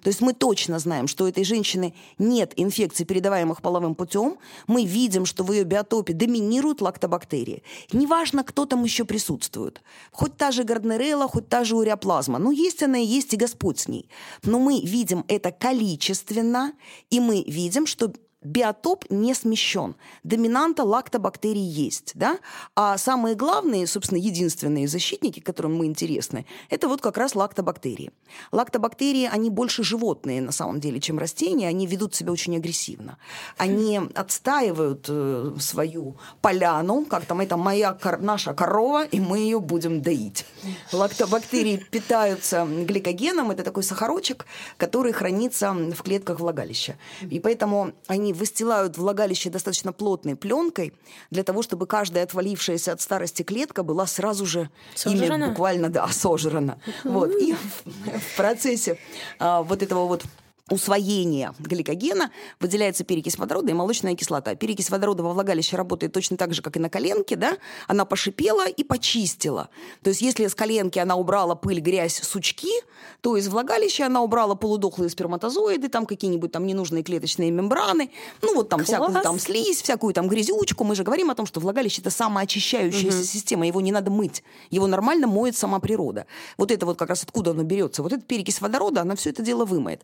То 0.07 0.11
есть 0.11 0.21
мы 0.21 0.35
точно 0.35 0.79
знаем, 0.79 1.09
что 1.09 1.25
у 1.25 1.27
этой 1.27 1.43
женщины 1.43 1.93
нет 2.17 2.53
инфекций, 2.55 3.05
передаваемых 3.05 3.61
половым 3.61 3.97
путем. 3.97 4.39
Мы 4.69 4.85
видим, 4.85 5.27
что 5.27 5.43
в 5.43 5.51
ее 5.51 5.65
биотопе 5.65 6.13
доминируют 6.13 6.81
лактобактерии. 6.81 7.65
Неважно, 7.93 8.45
кто 8.45 8.67
там 8.67 8.85
еще 8.85 9.05
присутствует. 9.05 9.83
Хоть 10.13 10.37
та 10.37 10.53
же 10.53 10.63
гарднерелла, 10.63 11.27
хоть 11.27 11.49
та 11.49 11.65
же 11.65 11.75
уреоплазма. 11.75 12.39
Ну, 12.39 12.53
есть 12.53 12.85
она 12.85 12.99
и 12.99 13.05
есть, 13.05 13.35
и 13.35 13.37
Господь 13.37 13.81
с 13.81 13.89
ней. 13.89 14.09
Но 14.45 14.61
мы 14.61 14.81
видим 14.81 15.25
это 15.27 15.51
количественно, 15.51 16.73
и 17.11 17.19
мы 17.19 17.43
видим, 17.43 17.85
что 17.85 18.13
биотоп 18.47 19.05
не 19.11 19.35
смещен. 19.35 19.97
Доминанта 20.23 20.85
лактобактерий 20.85 21.63
есть, 21.63 22.13
да? 22.15 22.39
А 22.75 22.97
самые 22.97 23.35
главные, 23.35 23.87
собственно, 23.87 24.19
единственные 24.19 24.89
защитники, 24.89 25.41
которым 25.41 25.77
мы 25.77 25.87
интересны, 25.87 26.47
это 26.71 26.89
вот 26.89 27.01
как 27.01 27.19
раз 27.19 27.35
лактобактерии. 27.35 28.13
Лактобактерии, 28.53 29.29
они 29.31 29.51
больше 29.51 29.83
животные 29.83 30.41
на 30.41 30.53
самом 30.53 30.81
деле, 30.81 31.01
чем 31.01 31.19
растения, 31.19 31.69
они 31.69 31.87
ведут 31.87 32.15
себя 32.15 32.33
очень 32.33 32.57
агрессивно. 32.57 33.19
Они 33.57 34.01
отстаивают 34.15 35.07
э, 35.09 35.55
свою 35.59 36.17
поляну, 36.41 37.05
как 37.05 37.27
там, 37.27 37.41
это 37.41 37.57
моя, 37.57 37.93
кор- 37.93 38.21
наша 38.21 38.55
корова, 38.55 39.05
и 39.05 39.21
мы 39.21 39.39
ее 39.39 39.59
будем 39.61 40.03
доить. 40.03 40.47
Лактобактерии 40.93 41.85
питаются 41.91 42.65
гликогеном, 42.65 43.51
это 43.51 43.65
такой 43.65 43.83
сахарочек, 43.83 44.47
который 44.77 45.13
хранится 45.13 45.73
в 45.73 46.03
клетках 46.03 46.41
влагалища. 46.41 46.97
И 47.29 47.41
поэтому 47.41 47.93
они 48.07 48.36
выстилают 48.37 48.99
влагалище 48.99 49.51
достаточно 49.51 49.93
плотной 49.93 50.37
пленкой 50.37 50.93
для 51.31 51.43
того, 51.43 51.63
чтобы 51.63 51.87
каждая 51.87 52.25
отвалившаяся 52.25 52.93
от 52.93 53.01
старости 53.01 53.43
клетка 53.43 53.83
была 53.83 54.07
сразу 54.07 54.47
же 54.47 54.71
ими 55.05 55.49
буквально, 55.49 55.89
да, 55.89 56.07
сожрана. 56.09 56.79
Вот. 57.05 57.31
И 57.35 57.55
в, 57.55 58.19
в 58.19 58.37
процессе 58.37 58.99
а, 59.39 59.63
вот 59.63 59.83
этого 59.83 60.07
вот 60.07 60.25
усвоения 60.69 61.55
гликогена 61.61 62.33
выделяется 62.59 63.05
перекись 63.05 63.39
водорода 63.39 63.71
и 63.71 63.75
молочная 63.75 64.17
кислота. 64.17 64.57
Перекись 64.57 64.91
водорода 64.91 65.23
во 65.23 65.33
влагалище 65.33 65.77
работает 65.77 66.13
точно 66.13 66.37
так 66.37 66.55
же, 66.55 66.63
как 66.63 66.77
и 66.77 66.81
на 66.81 66.91
коленке, 66.91 67.37
да? 67.37 67.57
Она 67.87 68.05
пошипела 68.05 68.67
и 68.67 68.83
почистила. 68.83 69.69
То 70.03 70.11
есть 70.11 70.23
если 70.23 70.47
с 70.47 70.55
коленки 70.57 70.99
она 70.99 71.15
убрала 71.15 71.55
пыль, 71.55 71.79
грязь, 71.79 72.21
сучки, 72.21 72.73
то 73.21 73.37
из 73.37 73.47
влагалища 73.47 74.07
она 74.07 74.23
убрала 74.23 74.57
полудохлые 74.57 75.09
сперматозоиды, 75.09 75.89
там 75.89 76.05
какие-нибудь 76.05 76.51
там 76.51 76.67
ненужные 76.67 77.05
клеточные 77.05 77.53
мембраны, 77.53 78.11
ну 78.43 78.57
вот 78.57 78.69
там 78.69 78.81
Класс. 78.81 78.89
всякую 78.89 79.23
там 79.23 79.39
слизь, 79.39 79.83
всякую 79.83 80.15
там 80.15 80.29
грязючку. 80.29 80.83
Мы 80.83 80.97
же 80.97 81.05
говорим 81.05 81.31
о 81.31 81.37
том, 81.37 81.47
что 81.47 81.61
влагалище 81.61 82.01
это 82.01 82.11
самоочищающаяся 82.11 83.19
угу. 83.19 83.25
система, 83.25 83.67
его 83.69 83.81
не 83.81 83.93
надо 83.93 84.11
мыть, 84.11 84.43
его 84.71 84.89
нормально 84.89 85.29
моет 85.29 85.57
сама 85.57 85.79
природа. 85.79 86.27
Вот 86.59 86.73
это 86.73 86.87
вот 86.87 86.99
как 86.99 87.11
раз 87.11 87.23
откуда 87.23 87.53
оно 87.53 87.63
берется. 87.63 88.03
Вот 88.03 88.13
эта 88.13 88.23
перекись 88.23 88.61
водорода, 88.61 89.03
она 89.03 89.15
все 89.15 89.31
это 89.31 89.43
дело 89.43 89.65
вымоет 89.65 90.03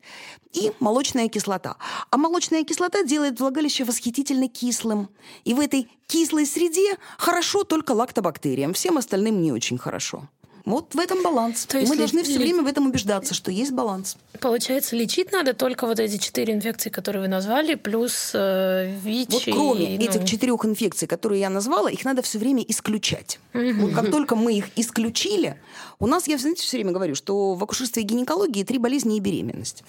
и 0.53 0.73
молочная 0.81 1.29
кислота. 1.29 1.77
А 2.11 2.17
молочная 2.17 2.65
кислота 2.65 3.03
делает 3.03 3.41
влагалище 3.41 3.85
восхитительно 3.85 4.49
кислым. 4.49 5.09
И 5.45 5.55
в 5.55 5.61
этой 5.61 5.89
кислой 6.07 6.47
среде 6.47 6.97
хорошо 7.19 7.65
только 7.65 7.93
лактобактериям, 7.93 8.75
всем 8.75 8.99
остальным 8.99 9.43
не 9.43 9.53
очень 9.53 9.79
хорошо. 9.79 10.29
Вот 10.65 10.95
в 10.95 10.99
этом 10.99 11.23
баланс. 11.23 11.67
То 11.67 11.79
есть 11.79 11.91
мы 11.91 11.97
должны 11.97 12.23
все 12.23 12.39
время 12.39 12.63
в 12.63 12.67
этом 12.67 12.87
убеждаться, 12.87 13.35
что 13.35 13.51
есть 13.51 13.73
баланс. 13.73 14.17
Получается, 14.41 14.95
лечить 14.95 15.33
надо 15.33 15.55
только 15.55 15.87
вот 15.87 15.99
эти 15.99 16.19
четыре 16.19 16.55
инфекции, 16.55 16.89
которые 16.89 17.23
вы 17.23 17.29
назвали, 17.29 17.75
плюс 17.75 18.31
э, 18.35 18.95
ВИЧ. 19.03 19.29
Вот 19.31 19.43
кроме 19.45 19.97
и, 19.97 19.99
ну... 19.99 20.05
этих 20.05 20.25
четырех 20.25 20.65
инфекций, 20.65 21.09
которые 21.09 21.41
я 21.41 21.51
назвала, 21.51 21.91
их 21.91 22.05
надо 22.05 22.23
все 22.23 22.39
время 22.39 22.63
исключать. 22.63 23.41
Вот 23.53 23.93
как 23.93 24.11
только 24.11 24.37
мы 24.37 24.55
их 24.55 24.67
исключили, 24.77 25.57
у 26.03 26.09
нас, 26.09 26.27
я 26.27 26.37
знаете, 26.37 26.65
все 26.65 26.79
время 26.79 26.91
говорю, 26.91 27.15
что 27.15 27.55
в 27.55 27.63
акушерстве 27.63 28.03
и 28.03 28.05
гинекологии 28.05 28.65
три 28.65 28.79
болезни 28.79 29.19
и 29.19 29.21
беременность. 29.21 29.85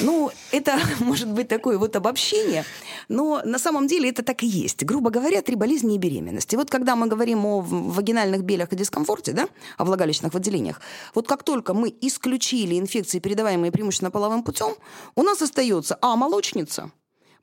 Ну, 0.00 0.32
это 0.50 0.80
может 0.98 1.30
быть 1.30 1.46
такое 1.46 1.78
вот 1.78 1.94
обобщение, 1.94 2.64
но 3.08 3.40
на 3.44 3.60
самом 3.60 3.86
деле 3.86 4.08
это 4.08 4.24
так 4.24 4.42
и 4.42 4.46
есть. 4.48 4.84
Грубо 4.84 5.10
говоря, 5.10 5.42
три 5.42 5.54
болезни 5.54 5.94
и 5.94 5.98
беременность. 5.98 6.52
И 6.52 6.56
вот 6.56 6.70
когда 6.70 6.96
мы 6.96 7.06
говорим 7.06 7.46
о 7.46 7.60
вагинальных 7.60 8.42
белях 8.42 8.72
и 8.72 8.76
дискомфорте, 8.76 9.32
да, 9.32 9.48
о 9.78 9.84
влагалищных 9.84 10.34
выделениях, 10.34 10.80
вот 11.14 11.28
как 11.28 11.44
только 11.44 11.72
мы 11.72 11.94
исключили 12.00 12.76
инфекции, 12.76 13.20
передаваемые 13.20 13.70
преимущественно 13.70 14.10
половым 14.10 14.42
путем, 14.42 14.74
у 15.14 15.22
нас 15.22 15.40
остается 15.40 15.96
А, 16.00 16.16
молочница, 16.16 16.90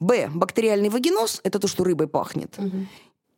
Б, 0.02 0.30
бактериальный 0.34 0.90
вагиноз, 0.90 1.40
это 1.44 1.60
то, 1.60 1.70
что 1.70 1.86
рыбой 1.86 2.08
пахнет, 2.08 2.56
угу 2.58 2.88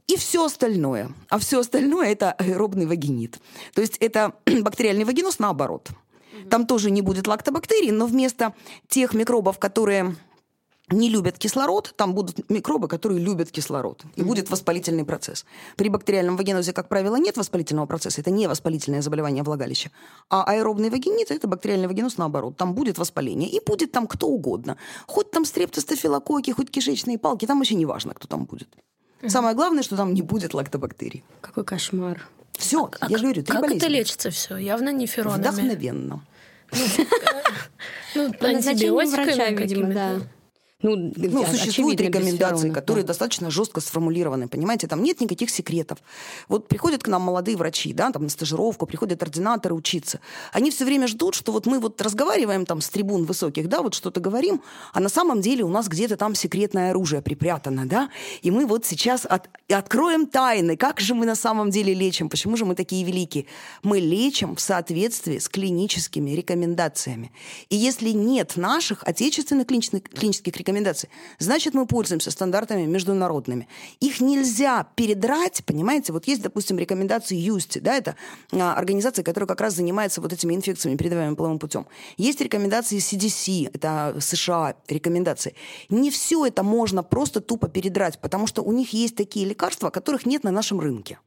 и 0.08 0.18
все 0.18 0.46
остальное. 0.46 1.12
А 1.30 1.39
все 1.39 1.60
остальное 1.60 2.12
это 2.12 2.32
аэробный 2.34 2.86
вагинит. 2.86 3.39
То 3.74 3.82
есть 3.82 3.98
это 3.98 4.34
бактериальный 4.46 5.06
вагиноз 5.06 5.39
наоборот. 5.39 5.89
Там 6.50 6.68
тоже 6.68 6.92
не 6.92 7.02
будет 7.02 7.28
лактобактерий, 7.28 7.92
но 7.92 8.06
вместо 8.06 8.54
тех 8.88 9.13
микробов, 9.13 9.60
которые 9.60 10.16
не 10.89 11.10
любят 11.10 11.38
кислород, 11.38 11.94
там 11.96 12.13
будут 12.13 12.50
микробы, 12.50 12.88
которые 12.88 13.20
любят 13.20 13.52
кислород. 13.52 14.04
И 14.16 14.22
mm-hmm. 14.22 14.26
будет 14.26 14.50
воспалительный 14.50 15.06
процесс. 15.06 15.46
При 15.78 15.89
бактериальном 15.89 16.36
вагинозе, 16.36 16.74
как 16.74 16.89
правило, 16.89 17.16
нет 17.16 17.38
воспалительного 17.38 17.86
процесса. 17.86 18.22
Это 18.22 18.32
не 18.32 18.48
воспалительное 18.48 19.02
заболевание 19.02 19.44
влагалища. 19.44 19.92
А 20.30 20.44
аэробный 20.44 20.89
вагинит– 20.89 21.28
это 21.32 21.48
бактериальный 21.48 21.88
вагиноз 21.88 22.18
наоборот. 22.18 22.58
Там 22.58 22.74
будет 22.74 22.98
воспаление. 22.98 23.50
И 23.50 23.62
будет 23.66 23.92
там 23.92 24.08
кто 24.08 24.28
угодно. 24.28 24.78
Хоть 25.08 25.32
там 25.32 25.46
стрептостафилококки, 25.46 26.52
хоть 26.52 26.70
кишечные 26.70 27.18
палки. 27.18 27.46
Там 27.46 27.60
вообще 27.60 27.76
не 27.76 27.86
важно, 27.86 28.13
кто 28.13 28.28
там 28.28 28.46
будет. 28.46 28.68
Самое 29.27 29.55
главное, 29.55 29.83
что 29.83 29.95
там 29.95 30.13
не 30.13 30.21
будет 30.21 30.53
лактобактерий. 30.53 31.23
Какой 31.41 31.63
кошмар. 31.63 32.27
Все, 32.53 32.89
а, 32.99 33.09
я 33.09 33.17
же 33.17 33.23
говорю, 33.23 33.43
три 33.43 33.51
Как 33.51 33.62
болезни. 33.62 33.77
это 33.77 33.88
лечится 33.88 34.29
все? 34.29 34.57
Явно 34.57 34.91
не 34.91 35.07
феронами. 35.07 35.41
Вдохновенно. 35.41 36.25
Ну, 38.15 38.25
антибиотиками, 38.39 39.55
видимо, 39.62 39.93
да. 39.93 40.19
Ну, 40.84 41.13
ну 41.15 41.46
существуют 41.46 42.02
рекомендации, 42.02 42.69
которые 42.69 43.04
да. 43.04 43.08
достаточно 43.08 43.50
жестко 43.50 43.80
сформулированы, 43.80 44.50
понимаете, 44.50 44.88
там 44.88 45.02
нет 45.02 45.22
никаких 45.22 45.50
секретов. 45.50 46.00
Вот 46.50 46.67
приходят 46.67 47.02
к 47.04 47.08
нам 47.08 47.22
молодые 47.22 47.56
врачи, 47.56 47.93
да, 47.93 48.12
там 48.12 48.24
на 48.24 48.30
стажировку, 48.30 48.86
приходят 48.86 49.24
ординаторы 49.24 49.74
учиться. 49.74 50.19
Они 50.52 50.72
все 50.72 50.84
время 50.84 51.08
ждут, 51.08 51.36
что 51.36 51.54
вот 51.54 51.65
мы 51.65 51.80
вот 51.80 52.02
разговариваем 52.02 52.65
там 52.65 52.82
с 52.82 52.89
трибун 52.89 53.24
высоких, 53.24 53.69
да, 53.69 53.82
вот 53.82 53.93
что-то 53.93 54.19
говорим, 54.19 54.62
а 54.91 55.00
на 55.00 55.10
самом 55.10 55.39
деле 55.39 55.63
у 55.63 55.69
нас 55.69 55.88
где-то 55.88 56.17
там 56.17 56.36
секретное 56.36 56.91
оружие 56.91 57.22
припрятано, 57.22 57.88
да, 57.88 58.10
и 58.41 58.52
мы 58.52 58.65
вот 58.65 58.86
сейчас 58.86 59.26
от, 59.26 59.50
откроем 59.69 60.28
тайны, 60.28 60.76
как 60.76 61.00
же 61.00 61.15
мы 61.15 61.26
на 61.26 61.36
самом 61.36 61.69
деле 61.69 61.93
лечим, 61.93 62.28
почему 62.28 62.58
же 62.58 62.65
мы 62.65 62.76
такие 62.76 63.06
великие. 63.06 63.46
Мы 63.84 64.00
лечим 64.00 64.58
в 64.58 64.60
соответствии 64.60 65.38
с 65.38 65.48
клиническими 65.48 66.32
рекомендациями. 66.32 67.32
И 67.69 67.78
если 67.78 68.10
нет 68.10 68.58
наших 68.58 69.04
отечественных 69.06 69.67
клинических, 69.67 70.04
клинических 70.10 70.58
рекомендаций, 70.58 70.72
рекомендаций. 70.73 71.09
Значит, 71.39 71.73
мы 71.73 71.86
пользуемся 71.86 72.31
стандартами 72.31 72.86
международными. 72.86 73.67
Их 73.99 74.21
нельзя 74.21 74.88
передрать, 74.95 75.63
понимаете? 75.65 76.13
Вот 76.13 76.27
есть, 76.27 76.41
допустим, 76.41 76.77
рекомендации 76.77 77.36
ЮСТИ, 77.36 77.79
да, 77.79 77.95
это 77.95 78.15
а, 78.51 78.73
организация, 78.73 79.23
которая 79.23 79.47
как 79.47 79.62
раз 79.62 79.75
занимается 79.75 80.21
вот 80.21 80.33
этими 80.33 80.55
инфекциями, 80.55 80.97
передаваемыми 80.97 81.36
половым 81.36 81.59
путем. 81.59 81.86
Есть 82.17 82.41
рекомендации 82.41 82.97
CDC, 82.97 83.69
это 83.73 84.15
США 84.19 84.75
рекомендации. 84.88 85.55
Не 85.89 86.09
все 86.09 86.45
это 86.45 86.63
можно 86.63 87.03
просто 87.03 87.39
тупо 87.39 87.67
передрать, 87.67 88.19
потому 88.19 88.47
что 88.47 88.62
у 88.62 88.71
них 88.71 88.93
есть 88.93 89.15
такие 89.15 89.45
лекарства, 89.45 89.89
которых 89.89 90.25
нет 90.25 90.43
на 90.43 90.51
нашем 90.51 90.79
рынке. 90.79 91.19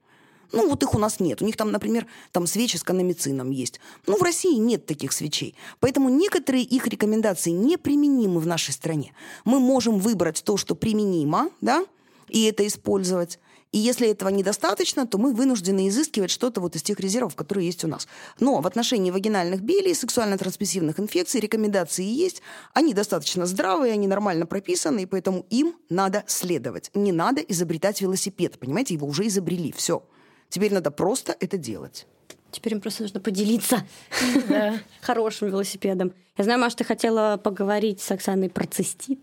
Ну, 0.52 0.68
вот 0.68 0.82
их 0.82 0.94
у 0.94 0.98
нас 0.98 1.20
нет. 1.20 1.42
У 1.42 1.44
них 1.44 1.56
там, 1.56 1.72
например, 1.72 2.06
там 2.32 2.46
свечи 2.46 2.76
с 2.76 2.82
канамицином 2.82 3.50
есть. 3.50 3.80
Ну, 4.06 4.16
в 4.16 4.22
России 4.22 4.56
нет 4.56 4.87
таких 4.87 5.12
свечей. 5.12 5.54
Поэтому 5.80 6.09
некоторые 6.09 6.64
их 6.64 6.87
рекомендации 6.87 7.50
неприменимы 7.50 8.40
в 8.40 8.46
нашей 8.46 8.72
стране. 8.72 9.12
Мы 9.44 9.61
можем 9.61 9.98
выбрать 9.98 10.42
то, 10.44 10.56
что 10.56 10.74
применимо, 10.74 11.50
да, 11.61 11.85
и 12.28 12.44
это 12.44 12.66
использовать. 12.66 13.38
И 13.72 13.78
если 13.78 14.09
этого 14.09 14.30
недостаточно, 14.30 15.06
то 15.06 15.18
мы 15.18 15.35
вынуждены 15.35 15.88
изыскивать 15.88 16.30
что-то 16.30 16.61
вот 16.61 16.76
из 16.76 16.82
тех 16.82 16.98
резервов, 17.00 17.35
которые 17.35 17.66
есть 17.66 17.85
у 17.85 17.88
нас. 17.88 18.09
Но 18.40 18.61
в 18.61 18.66
отношении 18.66 19.11
вагинальных 19.11 19.61
белей, 19.61 19.94
сексуально-трансмиссивных 19.94 20.98
инфекций 20.98 21.40
рекомендации 21.40 22.04
есть. 22.04 22.40
Они 22.72 22.94
достаточно 22.94 23.44
здравые, 23.44 23.92
они 23.92 24.06
нормально 24.06 24.46
прописаны, 24.46 25.00
и 25.00 25.06
поэтому 25.06 25.44
им 25.50 25.74
надо 25.90 26.24
следовать. 26.26 26.90
Не 26.94 27.12
надо 27.12 27.42
изобретать 27.42 28.00
велосипед. 28.00 28.59
Понимаете, 28.59 28.94
его 28.94 29.06
уже 29.06 29.26
изобрели. 29.26 29.72
Все. 29.76 30.02
Теперь 30.48 30.72
надо 30.72 30.90
просто 30.90 31.37
это 31.38 31.59
делать. 31.59 32.06
Теперь 32.50 32.74
им 32.74 32.80
просто 32.80 33.02
нужно 33.02 33.20
поделиться 33.20 33.85
хорошим 35.02 35.48
велосипедом. 35.48 36.12
Я 36.38 36.44
знаю, 36.44 36.61
Маша, 36.61 36.76
ты 36.76 36.85
хотела 36.85 37.37
поговорить 37.37 38.00
с 38.00 38.11
Оксаной 38.11 38.48
про 38.48 38.66
цистит. 38.66 39.20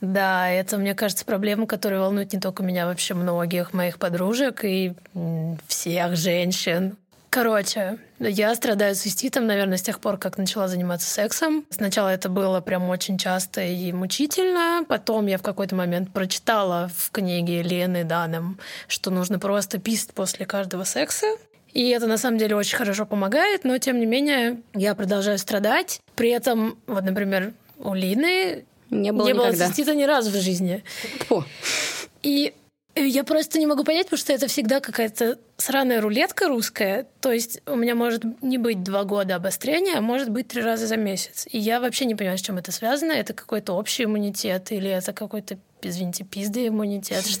Да, 0.00 0.48
это, 0.48 0.78
мне 0.78 0.94
кажется, 0.94 1.24
проблема, 1.24 1.66
которая 1.66 2.00
волнует 2.00 2.32
не 2.32 2.40
только 2.40 2.62
меня, 2.62 2.86
вообще 2.86 3.14
многих 3.14 3.74
моих 3.74 3.98
подружек 3.98 4.64
и 4.64 4.94
всех 5.66 6.16
женщин. 6.16 6.96
Короче, 7.30 7.98
я 8.18 8.52
страдаю 8.56 8.96
циститом, 8.96 9.46
наверное, 9.46 9.78
с 9.78 9.82
тех 9.82 10.00
пор, 10.00 10.18
как 10.18 10.36
начала 10.36 10.66
заниматься 10.66 11.08
сексом. 11.08 11.64
Сначала 11.70 12.08
это 12.08 12.28
было 12.28 12.60
прям 12.60 12.88
очень 12.88 13.18
часто 13.18 13.62
и 13.62 13.92
мучительно. 13.92 14.84
Потом 14.88 15.26
я 15.26 15.38
в 15.38 15.42
какой-то 15.42 15.76
момент 15.76 16.12
прочитала 16.12 16.90
в 16.96 17.12
книге 17.12 17.62
Лены 17.62 18.02
Данем, 18.02 18.58
что 18.88 19.12
нужно 19.12 19.38
просто 19.38 19.78
писать 19.78 20.12
после 20.12 20.44
каждого 20.44 20.82
секса. 20.82 21.26
И 21.72 21.90
это 21.90 22.08
на 22.08 22.18
самом 22.18 22.36
деле 22.36 22.56
очень 22.56 22.76
хорошо 22.76 23.06
помогает, 23.06 23.62
но 23.62 23.78
тем 23.78 24.00
не 24.00 24.06
менее 24.06 24.60
я 24.74 24.96
продолжаю 24.96 25.38
страдать. 25.38 26.00
При 26.16 26.30
этом, 26.30 26.78
вот, 26.88 27.04
например, 27.04 27.52
у 27.78 27.94
Лины 27.94 28.64
не 28.90 29.12
было, 29.12 29.26
не 29.28 29.34
было 29.34 29.52
цистита 29.52 29.94
ни 29.94 30.02
разу 30.02 30.30
в 30.30 30.34
жизни. 30.34 30.82
Фу. 31.28 31.44
И 32.24 32.54
я 32.96 33.24
просто 33.24 33.58
не 33.58 33.66
могу 33.66 33.84
понять, 33.84 34.06
потому 34.06 34.18
что 34.18 34.32
это 34.32 34.46
всегда 34.48 34.80
какая-то 34.80 35.38
сраная 35.56 36.00
рулетка 36.00 36.48
русская. 36.48 37.06
То 37.20 37.32
есть 37.32 37.62
у 37.66 37.76
меня 37.76 37.94
может 37.94 38.22
не 38.42 38.58
быть 38.58 38.82
два 38.82 39.04
года 39.04 39.36
обострения, 39.36 39.98
а 39.98 40.00
может 40.00 40.30
быть 40.30 40.48
три 40.48 40.62
раза 40.62 40.86
за 40.86 40.96
месяц. 40.96 41.46
И 41.50 41.58
я 41.58 41.80
вообще 41.80 42.04
не 42.04 42.14
понимаю, 42.14 42.38
с 42.38 42.42
чем 42.42 42.58
это 42.58 42.72
связано. 42.72 43.12
Это 43.12 43.32
какой-то 43.32 43.74
общий 43.74 44.04
иммунитет 44.04 44.72
или 44.72 44.90
это 44.90 45.12
какой-то, 45.12 45.58
извините, 45.82 46.24
пизды 46.24 46.68
иммунитет. 46.68 47.24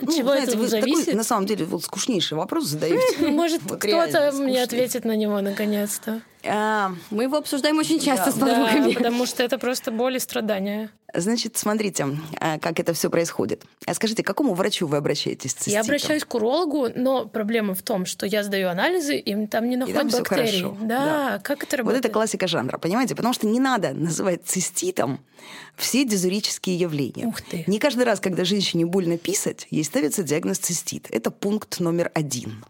Ну, 0.00 0.10
Чего 0.10 0.32
это 0.32 0.66
зависит? 0.66 1.14
На 1.14 1.22
самом 1.22 1.46
деле, 1.46 1.64
вот 1.64 1.84
скучнейший 1.84 2.36
вопрос 2.36 2.64
задаете. 2.64 3.18
Может, 3.28 3.62
кто-то 3.62 4.32
мне 4.32 4.62
ответит 4.62 5.04
на 5.04 5.14
него 5.14 5.40
наконец-то. 5.40 6.20
А, 6.44 6.92
мы 7.10 7.24
его 7.24 7.36
обсуждаем 7.36 7.78
очень 7.78 8.00
часто 8.00 8.32
с 8.32 8.34
подругами. 8.34 8.94
Потому 8.94 9.26
что 9.26 9.42
это 9.44 9.58
просто 9.58 9.92
боль 9.92 10.16
и 10.16 10.18
страдания. 10.18 10.90
Значит, 11.14 11.56
смотрите, 11.56 12.06
а, 12.40 12.58
как 12.58 12.80
это 12.80 12.94
все 12.94 13.10
происходит. 13.10 13.64
А 13.86 13.94
скажите, 13.94 14.22
к 14.22 14.26
какому 14.26 14.54
врачу 14.54 14.86
вы 14.86 14.96
обращаетесь? 14.96 15.54
Я 15.66 15.80
обращаюсь 15.80 16.24
к 16.24 16.34
урологу, 16.34 16.88
но 16.94 17.26
проблема 17.26 17.74
в 17.74 17.82
том, 17.82 18.06
что 18.06 18.26
я 18.26 18.42
сдаю 18.42 18.68
анализы, 18.68 19.16
и 19.16 19.46
там 19.46 19.68
не 19.68 19.76
находят 19.76 20.10
бактерий. 20.10 20.64
Да, 20.80 21.04
да, 21.04 21.38
как 21.42 21.64
это 21.64 21.78
работает? 21.78 22.02
Вот 22.02 22.06
это 22.06 22.12
классика 22.12 22.46
жанра, 22.46 22.78
понимаете? 22.78 23.14
Потому 23.14 23.34
что 23.34 23.46
не 23.46 23.60
надо 23.60 23.92
называть 23.92 24.42
циститом 24.44 25.20
все 25.76 26.04
дизурические 26.04 26.76
явления. 26.76 27.26
Ух 27.26 27.42
ты. 27.42 27.64
Не 27.66 27.78
каждый 27.78 28.04
раз, 28.04 28.20
когда 28.20 28.44
женщине 28.44 28.86
больно 28.86 29.18
писать, 29.18 29.66
ей 29.70 29.84
ставится 29.84 30.22
диагноз 30.22 30.58
цистит. 30.58 31.08
Это 31.10 31.30
пункт 31.30 31.80
номер 31.80 32.10
один. 32.14 32.64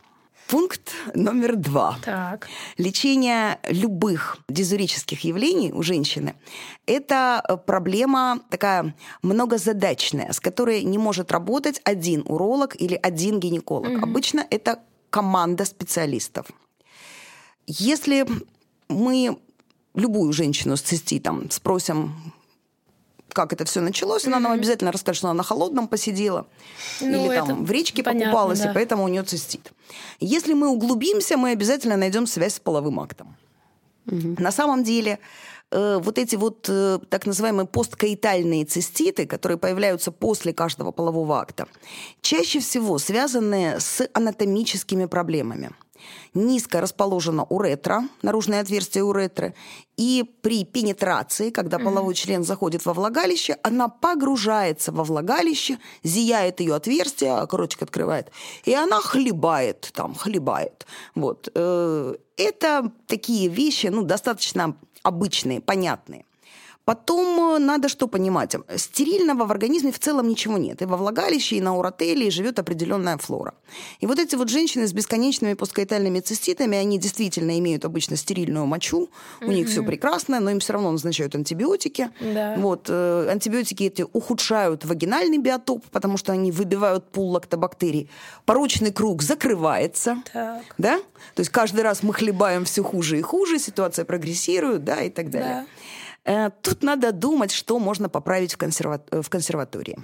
Пункт 0.49 0.93
номер 1.15 1.57
два. 1.57 1.99
Так. 2.05 2.49
Лечение 2.77 3.59
любых 3.69 4.39
дизурических 4.49 5.25
явлений 5.25 5.73
у 5.73 5.83
женщины– 5.83 6.35
это 6.87 7.43
э, 7.49 7.57
проблема 7.57 8.41
такая 8.51 8.95
многозадачная, 9.23 10.33
с 10.33 10.41
которой 10.41 10.83
не 10.83 10.99
может 10.99 11.33
работать 11.33 11.81
один 11.85 12.23
уролог 12.27 12.77
или 12.81 12.99
один 13.03 13.41
гинеколог. 13.41 13.91
Мгм. 13.91 14.05
Обычно 14.05 14.47
это 14.51 14.81
команда 15.11 15.65
специалистов. 15.65 16.47
Если 17.67 18.27
мы 18.89 19.39
любую 19.95 20.33
женщину 20.33 20.77
с 20.77 20.83
циститом 20.83 21.51
спросим, 21.51 22.15
как 23.33 23.53
это 23.53 23.65
все 23.65 23.81
началось, 23.81 24.27
она 24.27 24.41
нам 24.41 24.53
обязательно 24.53 24.93
расскажет, 24.93 25.19
что 25.19 25.29
она 25.29 25.39
на 25.39 25.43
холодном 25.43 25.89
посидела 25.89 26.47
Ну, 27.01 27.27
или 27.27 27.37
там 27.37 27.65
в 27.65 27.71
речке 27.71 28.03
понятно, 28.03 28.27
покупалась, 28.27 28.61
да. 28.61 28.71
и 28.71 28.75
поэтому 28.75 29.05
у 29.05 29.09
нее 29.09 29.23
цистит. 29.23 29.73
Если 30.21 30.55
мы 30.55 30.69
углубимся, 30.69 31.37
мы 31.37 31.51
обязательно 31.51 31.97
найдем 31.97 32.27
связь 32.27 32.55
с 32.55 32.61
половым 32.61 33.01
актом. 33.01 33.37
На 34.05 34.51
самом 34.51 34.83
деле 34.83 35.19
э, 35.71 36.01
вот 36.03 36.19
эти 36.19 36.37
вот 36.37 36.67
э, 36.69 36.99
так 37.09 37.27
называемые 37.27 37.67
посткаитальные 37.67 38.65
циститы, 38.65 39.27
которые 39.27 39.59
появляются 39.59 40.11
после 40.11 40.53
каждого 40.53 40.91
полового 40.91 41.39
акта, 41.39 41.69
чаще 42.21 42.59
всего 42.61 42.99
связаны 42.99 43.79
с 43.79 44.09
анатомическими 44.13 45.07
проблемами. 45.07 45.71
Низко 46.35 46.81
расположена 46.81 47.45
уретра, 47.45 48.09
наружное 48.23 48.61
отверстие 48.61 49.05
уретры, 49.05 49.55
и 49.97 50.25
при 50.43 50.65
пенетрации, 50.65 51.51
когда 51.51 51.79
половой 51.79 52.15
член 52.15 52.45
заходит 52.45 52.87
во 52.87 52.95
влагалище, 52.95 53.59
она 53.63 53.89
погружается 53.89 54.93
во 54.93 55.05
влагалище, 55.05 55.79
зияет 56.03 56.61
ее 56.61 56.75
отверстие, 56.75 57.33
а 57.33 57.47
корочек 57.47 57.83
открывает, 57.83 58.31
и 58.65 58.75
она 58.75 59.01
хлебает 59.01 59.91
там, 59.95 60.15
хлебает. 60.15 60.87
Вот. 61.15 61.49
Э, 61.55 62.15
Это 62.37 62.91
такие 63.07 63.49
вещи, 63.49 63.89
ну, 63.89 64.03
достаточно 64.03 64.75
обычные, 65.03 65.61
понятные. 65.61 66.25
Потом 66.93 67.55
э, 67.55 67.59
надо 67.59 67.89
что 67.89 68.07
понимать. 68.07 68.55
Стерильного 68.77 69.47
в 69.47 69.51
организме 69.51 69.93
в 69.93 69.99
целом 69.99 70.29
ничего 70.29 70.59
нет. 70.59 70.83
И 70.83 70.85
во 70.85 70.99
влагалище, 70.99 71.57
и 71.57 71.61
на 71.63 71.75
уротелии 71.75 72.29
живет 72.29 72.59
определенная 72.59 73.17
флора. 73.17 73.55
И 74.01 74.07
вот 74.07 74.19
эти 74.19 74.37
вот 74.37 74.51
женщины 74.51 74.87
с 74.87 74.93
бесконечными 74.93 75.55
посткаитальными 75.55 76.21
циститами, 76.21 76.77
они 76.77 76.99
действительно 76.99 77.59
имеют 77.59 77.87
обычно 77.87 78.17
стерильную 78.17 78.67
мочу. 78.67 79.09
У 79.41 79.51
них 79.51 79.69
все 79.69 79.83
прекрасно, 79.83 80.39
но 80.41 80.51
им 80.51 80.59
все 80.59 80.75
равно 80.75 80.91
назначают 80.91 81.35
антибиотики. 81.35 82.11
Да. 82.21 82.57
Вот, 82.59 82.89
э, 82.91 83.29
антибиотики 83.31 83.85
эти 83.85 84.05
ухудшают 84.13 84.85
вагинальный 84.85 85.39
биотоп, 85.39 85.87
потому 85.91 86.19
что 86.19 86.33
они 86.33 86.53
выбивают 86.53 87.11
пул 87.11 87.31
лактобактерий. 87.31 88.11
Порочный 88.45 88.93
круг 88.93 89.23
закрывается. 89.23 90.23
Так. 90.31 90.63
Да? 90.77 90.99
То 91.35 91.41
есть 91.41 91.51
каждый 91.51 91.81
раз 91.85 92.03
мы 92.03 92.13
хлебаем 92.13 92.67
все 92.67 92.83
хуже 92.83 93.19
и 93.19 93.23
хуже, 93.23 93.59
ситуация 93.59 94.05
прогрессирует, 94.05 94.85
да, 94.85 95.01
и 95.01 95.09
так 95.09 95.31
далее. 95.31 95.63
Э, 95.63 96.02
Тут 96.25 96.83
надо 96.83 97.13
думать, 97.13 97.51
что 97.53 97.79
можно 97.79 98.09
поправить 98.09 98.55
в, 98.55 98.59
консерва- 98.59 99.03
э, 99.11 99.23
в 99.23 99.29
консерватории. 99.29 99.99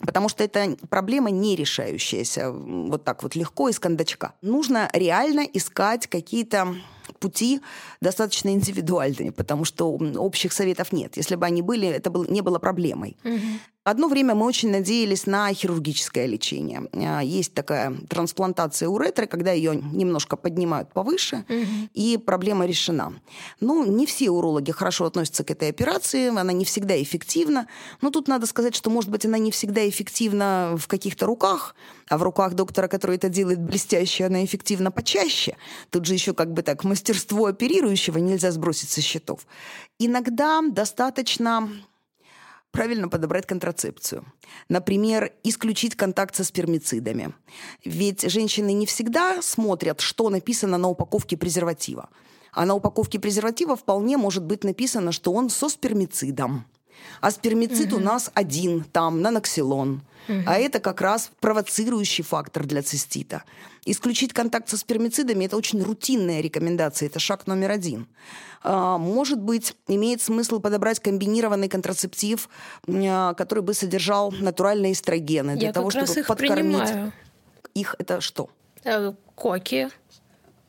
Потому 0.00 0.28
что 0.28 0.44
это 0.44 0.76
проблема 0.88 1.30
не 1.30 1.56
решающаяся 1.56 2.52
вот 2.52 3.04
так 3.04 3.22
вот 3.22 3.34
легко 3.34 3.68
из 3.68 3.78
кондачка. 3.80 4.34
Нужно 4.42 4.88
реально 4.92 5.40
искать 5.40 6.06
какие-то 6.06 6.74
пути 7.18 7.60
достаточно 8.00 8.50
индивидуальные, 8.50 9.32
потому 9.32 9.64
что 9.64 9.90
общих 10.16 10.52
советов 10.52 10.92
нет. 10.92 11.16
Если 11.16 11.34
бы 11.34 11.46
они 11.46 11.62
были, 11.62 11.88
это 11.88 12.10
был, 12.10 12.24
не 12.28 12.42
было 12.42 12.58
проблемой. 12.60 13.16
Одно 13.88 14.08
время 14.08 14.34
мы 14.34 14.44
очень 14.44 14.70
надеялись 14.70 15.24
на 15.24 15.50
хирургическое 15.54 16.26
лечение. 16.26 16.82
А, 16.92 17.22
Есть 17.22 17.54
такая 17.54 17.96
трансплантация 18.10 18.86
уретры, 18.86 19.26
когда 19.26 19.52
ее 19.52 19.76
немножко 19.76 20.36
поднимают 20.36 20.92
повыше, 20.92 21.46
и 21.94 22.18
проблема 22.18 22.66
решена. 22.66 23.14
Ну, 23.60 23.86
не 23.86 24.04
все 24.04 24.28
урологи 24.28 24.72
хорошо 24.72 25.06
относятся 25.06 25.42
к 25.42 25.50
этой 25.50 25.70
операции, 25.70 26.28
она 26.28 26.52
не 26.52 26.66
всегда 26.66 27.02
эффективна. 27.02 27.66
Но 28.02 28.10
тут 28.10 28.28
надо 28.28 28.46
сказать, 28.46 28.74
что, 28.74 28.90
может 28.90 29.10
быть, 29.10 29.24
она 29.24 29.38
не 29.38 29.50
всегда 29.50 29.88
эффективна 29.88 30.74
в 30.76 30.86
каких-то 30.86 31.24
руках, 31.24 31.74
а 32.10 32.18
в 32.18 32.22
руках 32.22 32.52
доктора, 32.52 32.88
который 32.88 33.16
это 33.16 33.30
делает 33.30 33.58
блестяще, 33.58 34.26
она 34.26 34.44
эффективна 34.44 34.90
почаще. 34.90 35.56
Тут 35.88 36.04
же 36.04 36.12
еще 36.12 36.34
как 36.34 36.52
бы 36.52 36.60
так 36.60 36.84
мастерство 36.84 37.46
оперирующего 37.46 38.18
нельзя 38.18 38.52
сбросить 38.52 38.90
со 38.90 39.00
счетов. 39.00 39.46
Иногда 39.98 40.60
достаточно 40.60 41.70
правильно 42.70 43.08
подобрать 43.08 43.46
контрацепцию. 43.46 44.24
Например, 44.68 45.32
исключить 45.44 45.94
контакт 45.94 46.34
со 46.34 46.44
спермицидами. 46.44 47.34
Ведь 47.84 48.30
женщины 48.30 48.72
не 48.72 48.86
всегда 48.86 49.42
смотрят, 49.42 50.00
что 50.00 50.30
написано 50.30 50.78
на 50.78 50.88
упаковке 50.88 51.36
презерватива. 51.36 52.08
А 52.52 52.64
на 52.66 52.74
упаковке 52.74 53.18
презерватива 53.18 53.76
вполне 53.76 54.16
может 54.16 54.44
быть 54.44 54.64
написано, 54.64 55.12
что 55.12 55.32
он 55.32 55.50
со 55.50 55.68
спермицидом. 55.68 56.64
А 57.20 57.30
спермицид 57.30 57.92
у 57.92 57.98
нас 57.98 58.30
один, 58.34 58.84
там, 58.84 59.22
наноксилон. 59.22 60.02
А 60.46 60.58
это 60.58 60.78
как 60.78 61.00
раз 61.00 61.30
провоцирующий 61.40 62.22
фактор 62.22 62.66
для 62.66 62.82
цистита. 62.82 63.44
Исключить 63.86 64.34
контакт 64.34 64.68
со 64.68 64.76
спермицидами– 64.76 65.44
это 65.46 65.56
очень 65.56 65.82
рутинная 65.82 66.42
рекомендация, 66.42 67.08
это 67.08 67.18
шаг 67.18 67.46
номер 67.46 67.70
один. 67.70 68.06
А, 68.62 68.98
Может 68.98 69.40
быть, 69.40 69.74
имеет 69.86 70.20
смысл 70.20 70.60
подобрать 70.60 71.00
комбинированный 71.00 71.68
контрацептив, 71.68 72.50
а, 72.86 73.32
который 73.34 73.62
бы 73.62 73.72
содержал 73.72 74.30
натуральные 74.30 74.92
эстрогены, 74.92 75.56
для 75.56 75.68
Я 75.68 75.72
того, 75.72 75.88
чтобы 75.90 76.06
подкормить 76.24 76.82
принимаю. 76.82 77.12
их. 77.72 77.94
Это 77.98 78.20
что? 78.20 78.50
Э, 78.84 79.14
Коки. 79.34 79.88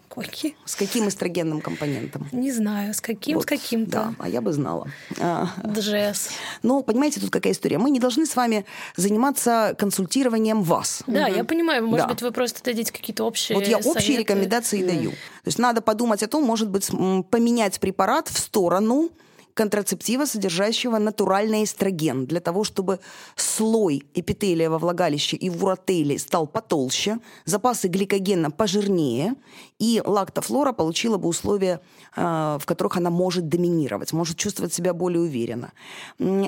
Коки? 0.09 0.55
С 0.65 0.75
каким 0.75 1.07
эстрогенным 1.07 1.61
компонентом? 1.61 2.27
Не 2.31 2.51
знаю, 2.51 2.93
с 2.95 2.99
каким, 2.99 3.35
Вот, 3.35 3.43
с 3.43 3.45
каким-то. 3.45 3.91
Да, 3.91 4.13
а 4.17 4.27
я 4.27 4.41
бы 4.41 4.51
знала. 4.51 4.87
А, 5.19 5.47
Джесс. 5.67 6.29
Но 6.63 6.81
понимаете, 6.81 7.19
тут 7.21 7.29
какая 7.29 7.53
история? 7.53 7.77
Мы 7.77 7.91
не 7.91 7.99
должны 7.99 8.25
с 8.25 8.35
вами 8.35 8.65
заниматься 8.95 9.75
консультированием 9.77 10.63
вас. 10.63 11.03
Да, 11.05 11.27
я 11.27 11.43
понимаю, 11.43 11.85
может 11.87 12.07
Да. 12.07 12.13
быть, 12.13 12.21
вы 12.23 12.31
просто 12.31 12.63
дадите 12.63 12.91
какие-то 12.91 13.23
общие 13.23 13.55
Вот 13.55 13.67
я 13.67 13.77
общие 13.77 13.93
советы. 13.93 14.21
рекомендации 14.21 14.83
даю. 14.83 15.11
То 15.11 15.15
есть 15.45 15.59
надо 15.59 15.81
подумать 15.81 16.23
о 16.23 16.27
том, 16.27 16.43
может 16.43 16.69
быть, 16.69 16.87
поменять 17.29 17.79
препарат 17.79 18.27
в 18.29 18.39
сторону 18.39 19.09
контрацептива, 19.59 20.25
содержащего 20.25 20.99
натуральный 20.99 21.63
эстроген, 21.63 22.25
для 22.25 22.39
того, 22.39 22.63
чтобы 22.63 22.99
слой 23.35 24.03
эпителия 24.13 24.69
во 24.69 24.77
влагалище 24.77 25.35
и 25.35 25.49
в 25.49 25.65
уротеле 25.65 26.17
стал 26.17 26.47
потолще, 26.47 27.17
запасы 27.45 27.89
гликогена 27.89 28.51
пожирнее, 28.51 29.33
и 29.77 30.01
лактофлора 30.05 30.71
получила 30.71 31.17
бы 31.17 31.27
условия, 31.27 31.81
э, 32.15 32.57
в 32.61 32.65
которых 32.65 32.95
она 32.97 33.09
может 33.09 33.49
доминировать, 33.49 34.13
может 34.13 34.37
чувствовать 34.37 34.73
себя 34.73 34.93
более 34.93 35.19
уверенно. 35.21 35.71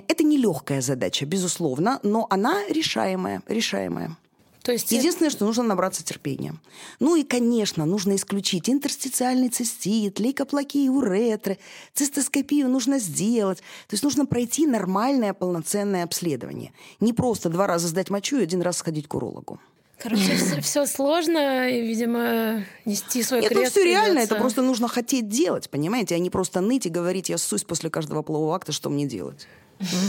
Это 0.07 0.23
нелегкая 0.23 0.81
задача, 0.81 1.25
безусловно, 1.25 1.99
но 2.03 2.27
она 2.29 2.65
решаемая, 2.69 3.41
решаемая. 3.47 4.15
То 4.63 4.71
есть 4.71 4.91
Единственное, 4.91 5.31
что 5.31 5.45
нужно 5.45 5.63
набраться 5.63 6.03
терпения. 6.03 6.53
Ну 6.99 7.15
и, 7.15 7.23
конечно, 7.23 7.85
нужно 7.85 8.15
исключить 8.15 8.69
интерстициальный 8.69 9.49
цистит, 9.49 10.19
лейкоплакии, 10.19 10.87
уретры, 10.87 11.57
цистоскопию 11.93 12.69
нужно 12.69 12.99
сделать. 12.99 13.59
То 13.87 13.93
есть 13.93 14.03
нужно 14.03 14.25
пройти 14.25 14.67
нормальное 14.67 15.33
полноценное 15.33 16.03
обследование. 16.03 16.73
Не 16.99 17.13
просто 17.13 17.49
два 17.49 17.65
раза 17.65 17.87
сдать 17.87 18.09
мочу 18.11 18.37
и 18.37 18.43
один 18.43 18.61
раз 18.61 18.77
сходить 18.77 19.07
к 19.07 19.15
урологу. 19.15 19.59
Короче, 19.97 20.35
все, 20.61 20.85
сложно, 20.87 21.69
и, 21.69 21.81
видимо, 21.81 22.63
нести 22.85 23.23
свой 23.23 23.41
Нет, 23.41 23.51
ну 23.51 23.59
крест 23.59 23.73
все 23.73 23.83
реально, 23.83 24.13
придётся. 24.13 24.33
это 24.33 24.41
просто 24.41 24.61
нужно 24.61 24.87
хотеть 24.87 25.29
делать, 25.29 25.69
понимаете, 25.69 26.15
а 26.15 26.19
не 26.19 26.29
просто 26.29 26.61
ныть 26.61 26.87
и 26.87 26.89
говорить, 26.89 27.29
я 27.29 27.37
ссусь 27.37 27.63
после 27.63 27.89
каждого 27.89 28.23
полового 28.23 28.55
акта, 28.55 28.71
что 28.71 28.89
мне 28.89 29.05
делать. 29.05 29.47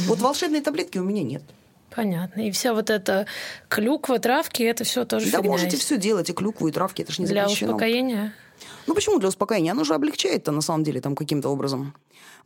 Вот 0.07 0.21
волшебной 0.21 0.61
таблетки 0.61 0.99
у 0.99 1.05
меня 1.05 1.23
нет. 1.23 1.43
Понятно. 1.95 2.47
И 2.47 2.51
вся 2.51 2.75
вот 2.75 2.91
эта 2.91 3.27
клюква, 3.69 4.19
травки, 4.19 4.63
это 4.63 4.85
все 4.85 5.05
тоже 5.05 5.31
Да 5.31 5.39
фигня 5.39 5.51
можете 5.51 5.73
есть. 5.77 5.85
все 5.85 5.97
делать, 5.99 6.31
и 6.31 6.33
клюкву, 6.33 6.69
и 6.69 6.73
травки, 6.73 7.03
это 7.03 7.13
же 7.13 7.23
не 7.23 7.29
Для 7.29 7.43
запрещено. 7.43 7.73
успокоения. 7.73 8.33
Ну 8.87 8.95
почему 8.95 9.19
для 9.19 9.29
успокоения? 9.29 9.73
Оно 9.73 9.85
же 9.85 9.95
облегчает-то 9.95 10.53
на 10.53 10.61
самом 10.61 10.85
деле 10.85 11.01
там 11.01 11.15
каким-то 11.15 11.49
образом. 11.49 11.95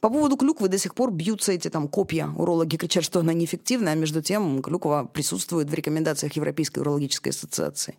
По 0.01 0.11
поводу 0.11 0.37
клюквы 0.37 0.69
до 0.69 0.79
сих 0.79 0.95
пор 0.95 1.11
бьются 1.11 1.53
эти 1.53 1.69
там 1.69 1.89
копья. 1.89 2.29
Урологи 2.37 2.77
кричат, 2.77 3.05
что 3.05 3.21
она 3.21 3.33
неэффективна, 3.33 3.93
а 3.93 3.95
между 3.95 4.23
тем 4.23 4.63
клюква 4.63 5.09
присутствует 5.13 5.71
в 5.71 5.75
рекомендациях 5.75 6.35
Европейской 6.35 6.81
урологической 6.81 7.33
ассоциации. 7.33 7.97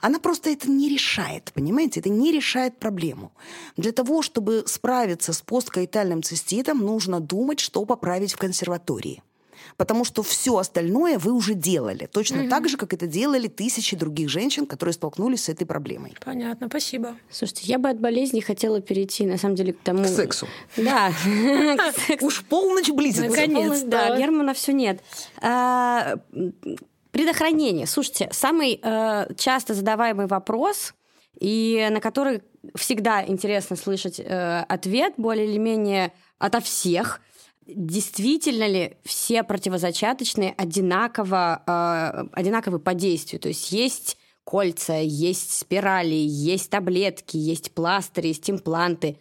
Она 0.00 0.18
просто 0.18 0.50
это 0.50 0.70
не 0.70 0.88
решает, 0.88 1.52
понимаете? 1.54 2.00
Это 2.00 2.08
не 2.10 2.30
решает 2.32 2.78
проблему. 2.78 3.32
Для 3.76 3.92
того, 3.92 4.22
чтобы 4.22 4.64
справиться 4.66 5.32
с 5.32 5.40
посткаитальным 5.40 6.22
циститом, 6.22 6.78
нужно 6.80 7.20
думать, 7.20 7.60
что 7.60 7.84
поправить 7.84 8.32
в 8.32 8.36
консерватории. 8.36 9.22
Потому 9.76 10.04
что 10.04 10.22
все 10.22 10.56
остальное 10.56 11.18
вы 11.18 11.32
уже 11.32 11.54
делали. 11.54 12.06
Точно 12.06 12.48
так 12.48 12.68
же, 12.68 12.76
как 12.76 12.94
это 12.94 13.06
делали 13.06 13.48
тысячи 13.48 13.96
других 13.96 14.28
женщин, 14.28 14.66
которые 14.66 14.94
столкнулись 14.94 15.44
с 15.44 15.48
этой 15.48 15.66
проблемой. 15.66 16.14
Понятно, 16.24 16.68
спасибо. 16.68 17.16
Слушайте, 17.30 17.62
я 17.66 17.78
бы 17.78 17.88
от 17.90 18.00
болезни 18.00 18.40
хотела 18.40 18.80
перейти, 18.80 19.26
на 19.26 19.38
самом 19.38 19.54
деле, 19.54 19.72
к 19.72 19.80
тому... 19.80 20.04
К 20.04 20.08
сексу. 20.08 20.46
Да. 20.76 21.12
Уж 22.20 22.44
полночь 22.44 22.90
близится. 22.90 23.28
Наконец. 23.28 23.82
Да. 23.82 24.16
Германа 24.18 24.54
все 24.54 24.72
нет. 24.72 25.00
А, 25.42 26.16
Предохранение. 27.16 27.86
Слушайте, 27.86 28.28
самый 28.30 28.78
э, 28.82 29.34
часто 29.38 29.72
задаваемый 29.72 30.26
вопрос 30.26 30.92
и 31.40 31.88
на 31.90 31.98
который 32.00 32.42
всегда 32.74 33.24
интересно 33.24 33.74
слышать 33.74 34.20
э, 34.20 34.64
ответ 34.68 35.14
более 35.16 35.46
или 35.46 35.56
менее 35.56 36.12
ото 36.38 36.60
всех. 36.60 37.22
Действительно 37.66 38.68
ли 38.68 38.96
все 39.04 39.42
противозачаточные 39.42 40.54
одинаково, 40.56 41.62
э, 41.66 42.28
одинаковы 42.32 42.78
по 42.78 42.94
действию? 42.94 43.40
То 43.40 43.48
есть 43.48 43.72
есть 43.72 44.16
кольца, 44.44 44.94
есть 44.94 45.58
спирали, 45.58 46.14
есть 46.14 46.70
таблетки, 46.70 47.36
есть 47.36 47.72
пластыри, 47.72 48.28
есть 48.28 48.48
импланты. 48.48 49.18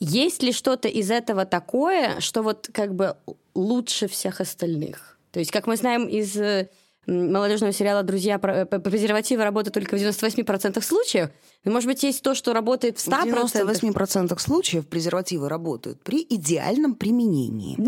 Есть 0.00 0.42
ли 0.42 0.52
что-то 0.52 0.88
из 0.88 1.10
этого 1.10 1.44
такое, 1.44 2.18
что 2.18 2.42
вот 2.42 2.68
как 2.72 2.94
бы 2.96 3.16
лучше 3.54 4.08
всех 4.08 4.40
остальных? 4.40 5.18
То 5.30 5.38
есть, 5.38 5.52
как 5.52 5.68
мы 5.68 5.76
знаем 5.76 6.06
из 6.08 6.36
э, 6.36 6.70
молодежного 7.06 7.72
сериала 7.72 8.02
«Друзья», 8.02 8.40
э, 8.42 8.66
презервативы 8.66 9.44
работают 9.44 9.74
только 9.74 9.96
в 9.96 10.00
98% 10.00 10.80
случаев. 10.82 11.30
Но, 11.64 11.72
может 11.72 11.88
быть, 11.88 12.02
есть 12.02 12.22
то, 12.22 12.34
что 12.34 12.52
работает 12.52 12.98
в 12.98 13.08
100%? 13.08 13.46
В 13.46 13.70
98% 13.70 14.38
случаев 14.38 14.86
презервативы 14.86 15.48
работают 15.48 16.02
при 16.02 16.26
идеальном 16.28 16.94
применении. 16.94 17.78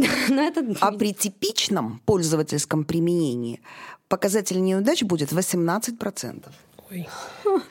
А 0.81 0.93
при 0.93 1.13
типичном 1.13 2.01
пользовательском 2.05 2.85
применении 2.85 3.61
показатель 4.09 4.61
неудач 4.63 5.03
будет 5.03 5.33
18%. 5.33 6.45
Ой. 6.91 7.09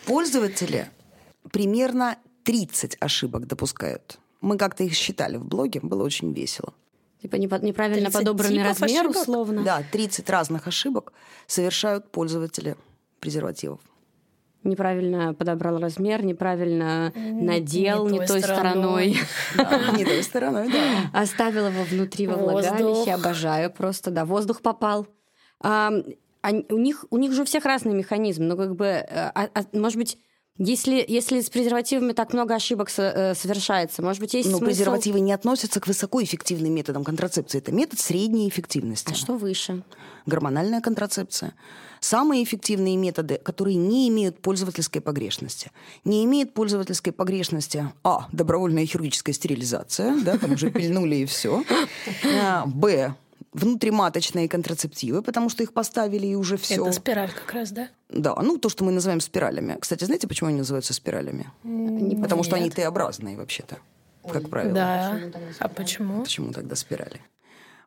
Пользователи 0.05 0.89
примерно 1.51 2.17
30 2.43 2.97
ошибок 2.99 3.47
допускают. 3.47 4.19
Мы 4.41 4.57
как-то 4.57 4.83
их 4.83 4.93
считали 4.93 5.37
в 5.37 5.45
блоге, 5.45 5.79
было 5.81 6.03
очень 6.03 6.33
весело. 6.33 6.73
Типа 7.25 7.37
неправильно 7.37 8.11
подобранный 8.11 8.63
размер, 8.63 9.01
ошибок? 9.01 9.21
условно. 9.21 9.63
Да, 9.63 9.81
30 9.91 10.29
разных 10.29 10.67
ошибок 10.67 11.11
совершают 11.47 12.11
пользователи 12.11 12.75
презервативов. 13.19 13.79
Неправильно 14.63 15.33
подобрал 15.33 15.79
размер, 15.79 16.23
неправильно 16.23 17.11
надел 17.15 18.07
не, 18.07 18.19
не 18.19 18.27
той 18.27 18.41
стороной. 18.41 19.17
Не 19.97 20.05
той 20.05 20.21
стороной, 20.21 20.71
да. 20.71 21.09
Оставил 21.19 21.67
его 21.67 21.83
внутри 21.83 22.27
во 22.27 22.35
влагалище, 22.35 23.11
обожаю 23.13 23.71
просто, 23.71 24.11
да, 24.11 24.23
воздух 24.23 24.61
попал 24.61 25.07
они, 26.45 26.63
у, 26.69 26.77
них, 26.77 27.05
у 27.09 27.17
них 27.17 27.31
же 27.33 27.41
у 27.41 27.45
всех 27.45 27.65
разный 27.65 27.95
механизм. 27.95 28.43
Ну, 28.43 28.55
как 28.55 28.75
бы, 28.75 28.85
э, 28.85 29.05
а, 29.09 29.49
а, 29.51 29.63
может 29.73 29.97
быть, 29.97 30.19
если, 30.57 31.03
если 31.05 31.41
с 31.41 31.49
презервативами 31.49 32.13
так 32.13 32.31
много 32.33 32.55
ошибок 32.55 32.89
э, 32.97 33.35
совершается, 33.35 34.01
может 34.01 34.21
быть, 34.21 34.33
есть 34.33 34.49
Но 34.49 34.57
смысл... 34.57 34.65
презервативы 34.65 35.19
не 35.19 35.33
относятся 35.33 35.81
к 35.81 35.87
высокоэффективным 35.87 36.73
методам 36.73 37.03
контрацепции. 37.03 37.57
Это 37.57 37.73
метод 37.73 37.99
средней 37.99 38.47
эффективности. 38.47 39.11
А 39.11 39.15
что 39.15 39.33
выше? 39.33 39.83
Гормональная 40.25 40.79
контрацепция. 40.79 41.53
Самые 41.99 42.43
эффективные 42.43 42.95
методы, 42.97 43.39
которые 43.43 43.75
не 43.75 44.07
имеют 44.09 44.39
пользовательской 44.41 45.01
погрешности. 45.01 45.71
Не 46.03 46.23
имеет 46.23 46.53
пользовательской 46.53 47.11
погрешности 47.11 47.89
А. 48.03 48.27
Добровольная 48.31 48.85
хирургическая 48.85 49.33
стерилизация, 49.33 50.15
да, 50.23 50.37
там 50.37 50.53
уже 50.53 50.71
пильнули 50.71 51.15
и 51.15 51.25
все. 51.25 51.63
А, 52.41 52.65
Б 52.65 53.15
внутриматочные 53.55 54.49
контрацептивы, 54.49 55.21
потому 55.21 55.49
что 55.49 55.63
их 55.63 55.73
поставили 55.73 56.27
и 56.27 56.35
уже 56.35 56.57
все. 56.57 56.81
Это 56.81 56.91
спираль 56.91 57.31
как 57.31 57.53
раз, 57.53 57.71
да? 57.71 57.87
Да, 58.09 58.35
ну 58.35 58.57
то, 58.57 58.69
что 58.69 58.83
мы 58.83 58.91
называем 58.91 59.21
спиралями. 59.21 59.77
Кстати, 59.79 60.03
знаете, 60.03 60.27
почему 60.27 60.49
они 60.49 60.57
называются 60.57 60.93
спиралями? 60.93 61.49
Не 61.63 62.15
потому 62.21 62.43
что 62.43 62.57
они 62.57 62.69
Т-образные 62.69 63.37
вообще-то, 63.37 63.77
как 64.29 64.49
правило. 64.49 64.73
Да. 64.73 65.19
А 65.59 65.69
почему? 65.69 66.23
Почему 66.23 66.51
тогда 66.51 66.75
спирали? 66.75 67.21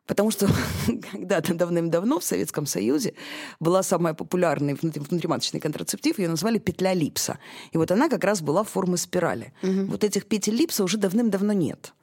Потому 0.07 0.31
что 0.31 0.47
когда-то 1.11 1.53
давным-давно 1.53 2.19
в 2.19 2.23
Советском 2.23 2.65
Союзе 2.65 3.13
была 3.59 3.83
самая 3.83 4.15
популярная 4.15 4.75
внутриматочный 4.75 5.59
контрацептив, 5.59 6.17
ее 6.17 6.29
назвали 6.29 6.57
петля 6.57 6.95
липса. 6.95 7.37
И 7.73 7.77
вот 7.77 7.91
она 7.91 8.09
как 8.09 8.23
раз 8.23 8.41
была 8.41 8.63
формы 8.63 8.97
спирали. 8.97 9.53
Угу. 9.61 9.85
Вот 9.85 10.03
этих 10.03 10.25
петель 10.25 10.55
липса 10.55 10.83
уже 10.83 10.97
давным-давно 10.97 11.53
нет. 11.53 11.93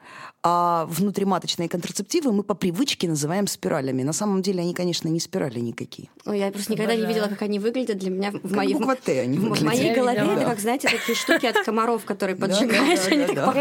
А 0.48 0.86
внутриматочные 0.88 1.68
контрацептивы 1.68 2.32
мы 2.32 2.44
по 2.44 2.54
привычке 2.54 3.08
называем 3.08 3.48
спиралями. 3.48 4.04
На 4.04 4.12
самом 4.12 4.42
деле 4.42 4.60
они, 4.60 4.74
конечно, 4.74 5.08
не 5.08 5.18
спирали 5.18 5.58
никакие. 5.58 6.08
Ой, 6.24 6.38
я 6.38 6.52
просто 6.52 6.72
никогда 6.72 6.92
Обожаю. 6.92 7.08
не 7.08 7.14
видела, 7.14 7.28
как 7.28 7.42
они 7.42 7.58
выглядят. 7.58 7.98
Для 7.98 8.10
меня 8.10 8.30
в, 8.30 8.54
моей, 8.54 8.74
буква 8.74 8.94
Т 8.94 9.22
они 9.22 9.38
в, 9.38 9.52
в 9.52 9.62
моей 9.64 9.92
голове 9.92 10.24
да. 10.24 10.34
это, 10.34 10.44
как, 10.44 10.60
знаете, 10.60 10.88
такие 10.88 11.16
штуки 11.16 11.46
от 11.46 11.64
комаров, 11.64 12.04
которые 12.04 12.36
поджигаешь, 12.36 13.06
они 13.10 13.34
так. 13.34 13.56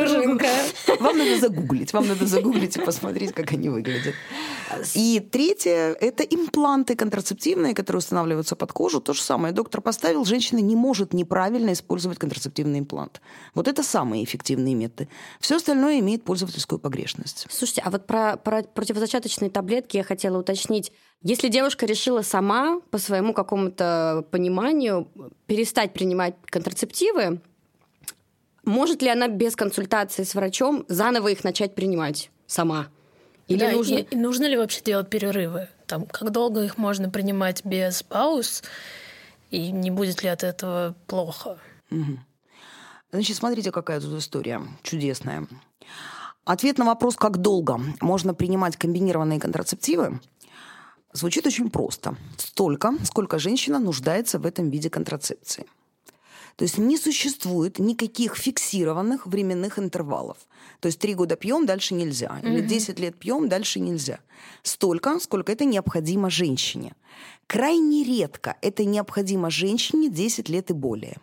Вам 1.00 1.18
надо 1.18 1.39
загуглить, 1.39 1.91
вам 1.91 2.08
надо 2.08 2.28
загуглить 2.28 2.78
и 2.78 2.82
посмотреть, 2.82 3.34
как 3.34 3.52
они 3.52 3.70
выглядят. 3.70 4.14
И 4.95 5.19
третье– 5.19 5.93
это 6.01 6.23
импланты 6.23 6.95
контрацептивные, 6.95 7.73
которые 7.73 7.99
устанавливаются 7.99 8.55
под 8.55 8.73
кожу. 8.73 9.01
То 9.01 9.13
же 9.13 9.21
самое. 9.21 9.53
Доктор 9.53 9.82
поставил, 9.82 10.26
женщина 10.26 10.59
не 10.59 10.76
может 10.76 11.13
неправильно 11.13 11.73
использовать 11.73 12.17
контрацептивный 12.17 12.80
имплант. 12.80 13.21
Вот 13.53 13.67
это 13.67 13.84
самые 13.84 14.23
эффективные 14.23 14.76
методы. 14.76 15.09
Все 15.39 15.57
остальное 15.57 15.99
имеет 15.99 16.23
пользовательскую 16.23 16.80
погрешность. 16.80 17.47
Слушайте, 17.49 17.82
а 17.86 17.89
вот 17.89 18.05
про, 18.07 18.38
про 18.38 18.63
противозачаточные 18.63 19.49
таблетки 19.49 19.97
я 19.97 20.03
хотела 20.03 20.38
уточнить. 20.38 20.91
Если 21.21 21.47
девушка 21.47 21.86
решила 21.86 22.21
сама, 22.21 22.82
по 22.91 22.97
своему 22.97 23.34
какому-то 23.34 24.26
пониманию, 24.32 25.07
перестать 25.47 25.93
принимать 25.93 26.36
контрацептивы, 26.45 27.41
может 28.63 29.01
ли 29.01 29.09
она 29.09 29.28
без 29.28 29.55
консультации 29.55 30.23
с 30.23 30.34
врачом 30.36 30.86
заново 30.88 31.30
их 31.30 31.43
начать 31.43 31.76
принимать 31.76 32.32
сама? 32.47 32.88
Или 33.48 33.60
да, 33.60 33.72
нужно... 33.72 33.96
И, 33.96 34.02
и 34.02 34.16
нужно 34.16 34.46
ли 34.46 34.58
вообще 34.58 34.82
делать 34.82 35.10
перерывы? 35.10 35.68
Там, 35.86 36.06
как 36.06 36.32
долго 36.32 36.64
их 36.64 36.78
можно 36.78 37.10
принимать 37.10 37.64
без 37.64 38.02
пауз? 38.04 38.64
И 39.52 39.72
не 39.72 39.91
будет 39.91 40.24
ли 40.24 40.30
от 40.30 40.43
этого 40.43 40.96
плохо? 41.08 41.58
Угу. 41.91 42.20
Значит, 43.12 43.38
смотрите, 43.38 43.72
какая 43.72 44.02
тут 44.02 44.20
история 44.20 44.62
чудесная. 44.82 45.48
Ответ 46.43 46.78
на 46.78 46.86
вопрос, 46.86 47.16
как 47.16 47.38
долго 47.38 47.80
можно 48.02 48.34
принимать 48.34 48.78
комбинированные 48.78 49.39
контрацептивы, 49.39 50.20
звучит 51.14 51.46
очень 51.48 51.70
просто. 51.70 52.16
Столько, 52.38 52.93
сколько 53.04 53.39
женщина 53.39 53.80
нуждается 53.80 54.38
в 54.38 54.46
этом 54.46 54.70
виде 54.70 54.89
контрацепции. 54.89 55.66
То 56.56 56.64
есть 56.64 56.78
не 56.78 56.97
существует 56.97 57.80
никаких 57.80 58.36
фиксированных 58.38 59.28
временных 59.28 59.78
интервалов. 59.78 60.38
То 60.80 60.88
есть 60.88 60.99
три 60.99 61.14
года 61.14 61.36
пьем, 61.36 61.66
дальше 61.66 61.93
нельзя. 61.93 62.39
Или 62.43 62.62
10 62.62 62.99
лет 62.99 63.18
пьем, 63.18 63.49
дальше 63.49 63.80
нельзя. 63.80 64.20
Столько, 64.64 65.20
сколько 65.20 65.51
это 65.51 65.66
необходимо 65.66 66.30
женщине. 66.30 66.93
Крайне 67.47 68.03
редко 68.03 68.56
это 68.62 68.86
необходимо 68.86 69.49
женщине 69.49 70.10
10 70.10 70.49
лет 70.49 70.72
и 70.72 70.74
более 70.74 71.18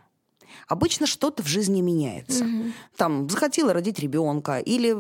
обычно 0.73 1.07
что-то 1.07 1.43
в 1.43 1.47
жизни 1.47 1.83
меняется. 1.83 2.45
Угу. 2.45 2.73
Там 2.97 3.29
захотела 3.29 3.75
родить 3.75 3.99
ребенка 3.99 4.59
или 4.59 4.97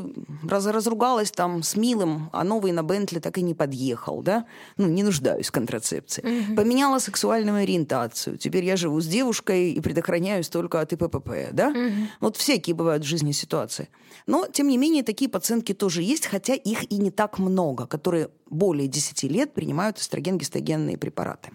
раз, 0.46 0.66
разругалась 0.66 1.30
там 1.30 1.62
с 1.62 1.76
милым, 1.76 2.28
а 2.32 2.44
новый 2.44 2.72
на 2.72 2.82
Бентли 2.82 3.20
так 3.20 3.38
и 3.38 3.42
не 3.42 3.54
подъехал, 3.54 4.22
да? 4.22 4.44
Ну, 4.76 4.86
не 4.86 5.02
нуждаюсь 5.02 5.48
в 5.48 5.52
контрацепции. 5.52 6.22
Угу. 6.22 6.56
Поменяла 6.56 6.98
сексуальную 6.98 7.62
ориентацию. 7.62 8.36
Теперь 8.36 8.64
я 8.64 8.76
живу 8.76 9.00
с 9.00 9.06
девушкой 9.06 9.72
и 9.72 9.80
предохраняюсь 9.80 10.48
только 10.48 10.80
от 10.80 10.92
ИППП, 10.92 11.52
да? 11.52 11.68
Угу. 11.68 12.08
Вот 12.20 12.36
всякие 12.36 12.76
бывают 12.76 13.02
в 13.02 13.06
жизни 13.06 13.32
ситуации. 13.32 13.88
Но, 14.26 14.46
тем 14.46 14.68
не 14.68 14.76
менее, 14.76 15.02
такие 15.02 15.30
пациентки 15.30 15.72
тоже 15.72 16.02
есть, 16.02 16.26
хотя 16.26 16.54
их 16.54 16.90
и 16.92 16.98
не 16.98 17.10
так 17.10 17.38
много, 17.38 17.86
которые 17.86 18.28
более 18.50 18.88
10 18.88 19.22
лет 19.24 19.54
принимают 19.54 19.98
эстроген-гистогенные 19.98 20.98
препараты. 20.98 21.50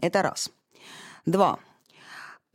Это 0.00 0.22
раз. 0.22 0.50
Два 1.26 1.58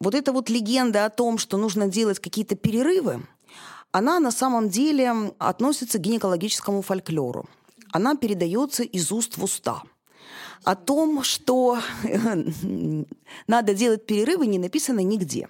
вот 0.03 0.15
эта 0.15 0.31
вот 0.31 0.49
легенда 0.49 1.05
о 1.05 1.09
том, 1.09 1.37
что 1.37 1.57
нужно 1.57 1.87
делать 1.87 2.19
какие-то 2.19 2.55
перерывы, 2.55 3.25
она 3.91 4.19
на 4.19 4.31
самом 4.31 4.69
деле 4.69 5.33
относится 5.39 5.97
к 5.97 6.01
гинекологическому 6.01 6.81
фольклору. 6.81 7.47
Она 7.91 8.15
передается 8.15 8.83
из 8.83 9.11
уст 9.11 9.37
в 9.37 9.43
уста. 9.43 9.83
О 10.63 10.75
том, 10.75 11.23
что 11.23 11.77
надо 13.47 13.73
делать 13.73 14.05
перерывы, 14.05 14.47
не 14.47 14.59
написано 14.59 14.99
нигде. 14.99 15.47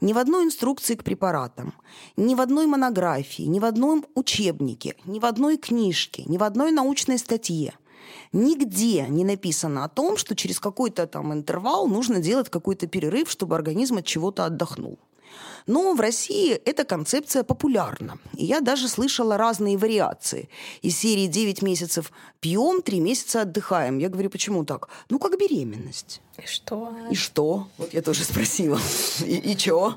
Ни 0.00 0.12
в 0.12 0.18
одной 0.18 0.44
инструкции 0.44 0.94
к 0.94 1.04
препаратам, 1.04 1.74
ни 2.16 2.34
в 2.34 2.40
одной 2.40 2.66
монографии, 2.66 3.42
ни 3.42 3.60
в 3.60 3.64
одном 3.64 4.04
учебнике, 4.14 4.96
ни 5.04 5.20
в 5.20 5.24
одной 5.24 5.58
книжке, 5.58 6.24
ни 6.26 6.38
в 6.38 6.42
одной 6.42 6.72
научной 6.72 7.18
статье– 7.18 7.74
Нигде 8.32 9.06
не 9.08 9.24
написано 9.24 9.84
о 9.84 9.88
том, 9.88 10.16
что 10.16 10.34
через 10.34 10.60
какой-то 10.60 11.06
там 11.06 11.32
интервал 11.32 11.86
нужно 11.86 12.20
делать 12.20 12.48
какой-то 12.50 12.86
перерыв, 12.86 13.30
чтобы 13.30 13.56
организм 13.56 13.96
от 13.96 14.06
чего-то 14.06 14.44
отдохнул. 14.44 14.98
Но 15.66 15.94
в 15.94 16.00
России 16.00 16.52
эта 16.52 16.84
концепция 16.84 17.42
популярна. 17.42 18.18
И 18.34 18.44
я 18.44 18.60
даже 18.60 18.88
слышала 18.88 19.36
разные 19.36 19.76
вариации. 19.76 20.48
Из 20.82 20.96
серии 20.96 21.26
9 21.26 21.62
месяцев 21.62 22.12
пьем, 22.40 22.82
3 22.82 23.00
месяца 23.00 23.42
отдыхаем. 23.42 23.98
Я 23.98 24.08
говорю, 24.08 24.30
почему 24.30 24.64
так? 24.64 24.88
Ну, 25.10 25.18
как 25.18 25.38
беременность. 25.38 26.20
И 26.38 26.46
что? 26.46 26.94
И 27.10 27.16
что? 27.16 27.66
Вот 27.78 27.94
я 27.94 28.02
тоже 28.02 28.22
спросила. 28.22 28.78
И, 29.26 29.52
и 29.52 29.56
чё? 29.56 29.94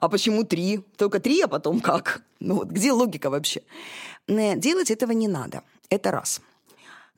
А 0.00 0.08
почему 0.08 0.44
три? 0.44 0.80
Только 0.96 1.20
три, 1.20 1.40
а 1.42 1.48
потом 1.48 1.80
как? 1.80 2.22
Ну 2.40 2.56
вот 2.56 2.68
где 2.68 2.92
логика 2.92 3.30
вообще? 3.30 3.62
Делать 4.28 4.90
этого 4.90 5.12
не 5.12 5.28
надо. 5.28 5.62
Это 5.90 6.10
раз. 6.10 6.40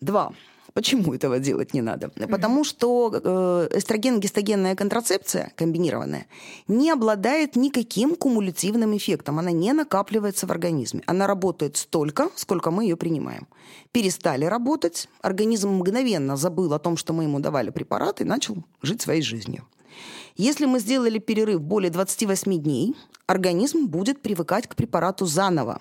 Два. 0.01 0.32
Почему 0.76 1.14
этого 1.14 1.38
делать 1.38 1.72
не 1.72 1.80
надо? 1.80 2.11
Потому 2.28 2.62
что 2.62 3.11
э, 3.11 3.78
эстроген-гистогенная 3.78 4.76
контрацепция 4.76 5.51
комбинированная 5.57 6.26
не 6.68 6.90
обладает 6.90 7.57
никаким 7.57 8.14
кумулятивным 8.14 8.94
эффектом. 8.94 9.38
Она 9.38 9.53
не 9.53 9.72
накапливается 9.72 10.47
в 10.47 10.51
организме. 10.51 11.03
Она 11.07 11.26
работает 11.26 11.78
столько, 11.78 12.28
сколько 12.34 12.70
мы 12.70 12.84
ее 12.84 12.97
принимаем. 12.97 13.47
Перестали 13.90 14.44
работать, 14.44 15.09
организм 15.22 15.70
мгновенно 15.70 16.36
забыл 16.36 16.74
о 16.74 16.78
том, 16.78 16.99
что 16.99 17.14
мы 17.14 17.22
ему 17.22 17.40
давали 17.40 17.70
препараты, 17.70 18.24
и 18.24 18.26
начал 18.26 18.57
жить 18.82 19.01
своей 19.01 19.22
жизнью. 19.22 19.66
Если 20.36 20.66
мы 20.66 20.78
сделали 20.80 21.18
перерыв 21.18 21.62
более 21.62 21.90
28 21.90 22.62
дней, 22.62 22.94
организм 23.26 23.86
будет 23.86 24.20
привыкать 24.20 24.66
к 24.66 24.76
препарату 24.76 25.24
заново 25.24 25.80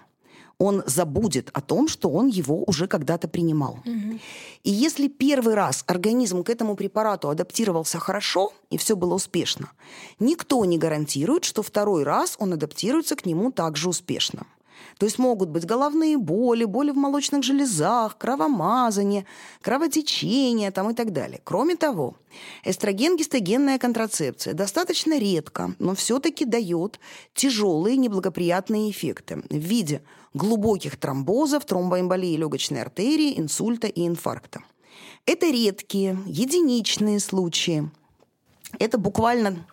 он 0.57 0.83
забудет 0.85 1.49
о 1.53 1.61
том, 1.61 1.87
что 1.87 2.09
он 2.09 2.27
его 2.27 2.63
уже 2.65 2.87
когда-то 2.87 3.27
принимал. 3.27 3.79
Угу. 3.85 4.19
И 4.63 4.71
если 4.71 5.07
первый 5.07 5.55
раз 5.55 5.83
организм 5.87 6.43
к 6.43 6.49
этому 6.49 6.75
препарату 6.75 7.29
адаптировался 7.29 7.99
хорошо, 7.99 8.53
и 8.69 8.77
все 8.77 8.95
было 8.95 9.15
успешно, 9.15 9.71
никто 10.19 10.63
не 10.65 10.77
гарантирует, 10.77 11.43
что 11.43 11.61
второй 11.61 12.03
раз 12.03 12.35
он 12.39 12.53
адаптируется 12.53 13.15
к 13.15 13.25
нему 13.25 13.51
также 13.51 13.89
успешно. 13.89 14.45
То 14.97 15.05
есть 15.05 15.19
могут 15.19 15.49
быть 15.49 15.65
головные 15.65 16.17
боли, 16.17 16.63
боли 16.63 16.91
в 16.91 16.95
молочных 16.95 17.43
железах, 17.43 18.17
кровомазание, 18.17 19.25
кровотечение 19.61 20.71
там 20.71 20.91
и 20.91 20.93
так 20.93 21.11
далее. 21.11 21.41
Кроме 21.43 21.75
того, 21.75 22.15
эстроген-гистогенная 22.63 23.77
контрацепция 23.77 24.53
достаточно 24.53 25.17
редко, 25.19 25.75
но 25.79 25.95
все-таки 25.95 26.45
дает 26.45 26.99
тяжелые 27.33 27.97
неблагоприятные 27.97 28.89
эффекты 28.89 29.43
в 29.49 29.55
виде 29.55 30.01
глубоких 30.35 30.97
тромбозов, 30.97 31.65
тромбоэмболии 31.65 32.35
легочной 32.35 32.81
артерии, 32.81 33.39
инсульта 33.39 33.87
и 33.87 34.05
инфаркта. 34.05 34.59
Это 35.25 35.49
редкие, 35.49 36.19
единичные 36.27 37.19
случаи. 37.19 37.89
Это 38.77 38.97
буквально 38.97 39.65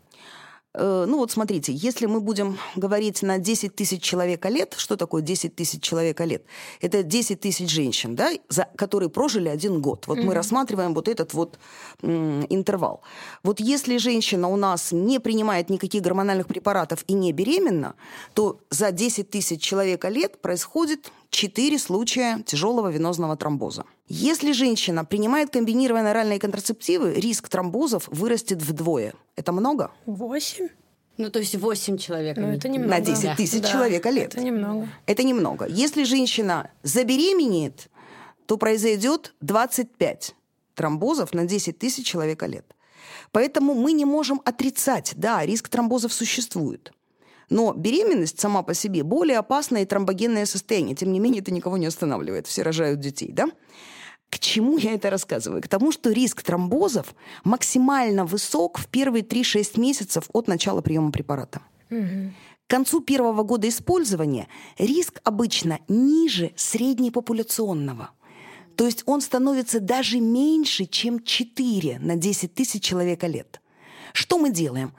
ну 0.74 1.18
вот 1.18 1.30
смотрите, 1.30 1.72
если 1.72 2.06
мы 2.06 2.20
будем 2.20 2.58
говорить 2.76 3.22
на 3.22 3.38
10 3.38 3.74
тысяч 3.74 4.02
человека 4.02 4.48
лет, 4.48 4.74
что 4.78 4.96
такое 4.96 5.20
10 5.20 5.54
тысяч 5.54 5.82
человека 5.82 6.24
лет? 6.24 6.44
Это 6.80 7.02
10 7.02 7.40
тысяч 7.40 7.70
женщин, 7.70 8.14
да, 8.16 8.30
за, 8.48 8.68
которые 8.76 9.10
прожили 9.10 9.48
один 9.48 9.82
год. 9.82 10.06
Вот 10.06 10.18
mm-hmm. 10.18 10.22
мы 10.22 10.34
рассматриваем 10.34 10.94
вот 10.94 11.08
этот 11.08 11.34
вот 11.34 11.58
м, 12.00 12.46
интервал. 12.48 13.02
Вот 13.42 13.60
если 13.60 13.98
женщина 13.98 14.48
у 14.48 14.56
нас 14.56 14.92
не 14.92 15.18
принимает 15.20 15.68
никаких 15.68 16.02
гормональных 16.02 16.46
препаратов 16.46 17.04
и 17.06 17.12
не 17.12 17.32
беременна, 17.32 17.94
то 18.32 18.58
за 18.70 18.92
10 18.92 19.28
тысяч 19.28 19.60
человека 19.60 20.08
лет 20.08 20.40
происходит 20.40 21.12
4 21.32 21.78
случая 21.78 22.42
тяжелого 22.44 22.92
венозного 22.92 23.36
тромбоза. 23.36 23.84
Если 24.06 24.52
женщина 24.52 25.04
принимает 25.04 25.50
комбинированные 25.50 26.10
оральные 26.10 26.38
контрацептивы, 26.38 27.14
риск 27.14 27.48
тромбозов 27.48 28.06
вырастет 28.08 28.62
вдвое. 28.62 29.14
Это 29.34 29.52
много? 29.52 29.90
Восемь. 30.04 30.68
Ну, 31.16 31.30
то 31.30 31.38
есть 31.38 31.54
8 31.54 31.96
человек. 31.96 32.36
Ну, 32.36 32.48
это 32.48 32.68
немного. 32.68 32.90
На 32.90 33.00
10 33.00 33.36
тысяч 33.36 33.62
да. 33.62 33.68
человека 33.68 34.10
лет. 34.10 34.34
Это 34.34 34.44
немного. 34.44 34.88
Это 35.06 35.22
немного. 35.24 35.66
Если 35.66 36.04
женщина 36.04 36.70
забеременеет, 36.82 37.88
то 38.46 38.58
произойдет 38.58 39.34
25 39.40 40.34
тромбозов 40.74 41.32
на 41.32 41.46
10 41.46 41.78
тысяч 41.78 42.06
человека 42.06 42.44
лет. 42.44 42.66
Поэтому 43.30 43.72
мы 43.72 43.92
не 43.92 44.04
можем 44.04 44.42
отрицать, 44.44 45.14
да, 45.16 45.44
риск 45.46 45.70
тромбозов 45.70 46.12
существует. 46.12 46.92
Но 47.52 47.74
беременность 47.74 48.40
сама 48.40 48.62
по 48.62 48.72
себе 48.72 49.02
более 49.02 49.38
опасное 49.38 49.82
и 49.82 49.84
тромбогенное 49.84 50.46
состояние. 50.46 50.96
Тем 50.96 51.12
не 51.12 51.20
менее, 51.20 51.42
это 51.42 51.52
никого 51.52 51.76
не 51.76 51.86
останавливает. 51.86 52.46
Все 52.46 52.62
рожают 52.62 53.00
детей, 53.00 53.30
да? 53.30 53.46
К 54.30 54.38
чему 54.38 54.78
я 54.78 54.94
это 54.94 55.10
рассказываю? 55.10 55.60
К 55.60 55.68
тому, 55.68 55.92
что 55.92 56.10
риск 56.10 56.42
тромбозов 56.42 57.14
максимально 57.44 58.24
высок 58.24 58.78
в 58.78 58.88
первые 58.88 59.22
3-6 59.22 59.78
месяцев 59.78 60.30
от 60.32 60.48
начала 60.48 60.80
приема 60.80 61.12
препарата. 61.12 61.60
Угу. 61.90 62.32
К 62.66 62.70
концу 62.70 63.02
первого 63.02 63.42
года 63.42 63.68
использования 63.68 64.48
риск 64.78 65.20
обычно 65.22 65.80
ниже 65.88 66.52
среднепопуляционного. 66.56 68.12
То 68.76 68.86
есть 68.86 69.02
он 69.04 69.20
становится 69.20 69.78
даже 69.78 70.20
меньше, 70.20 70.86
чем 70.86 71.22
4 71.22 71.98
на 71.98 72.16
10 72.16 72.54
тысяч 72.54 72.82
человека 72.82 73.26
лет. 73.26 73.60
Что 74.14 74.38
мы 74.38 74.50
делаем? 74.50 74.94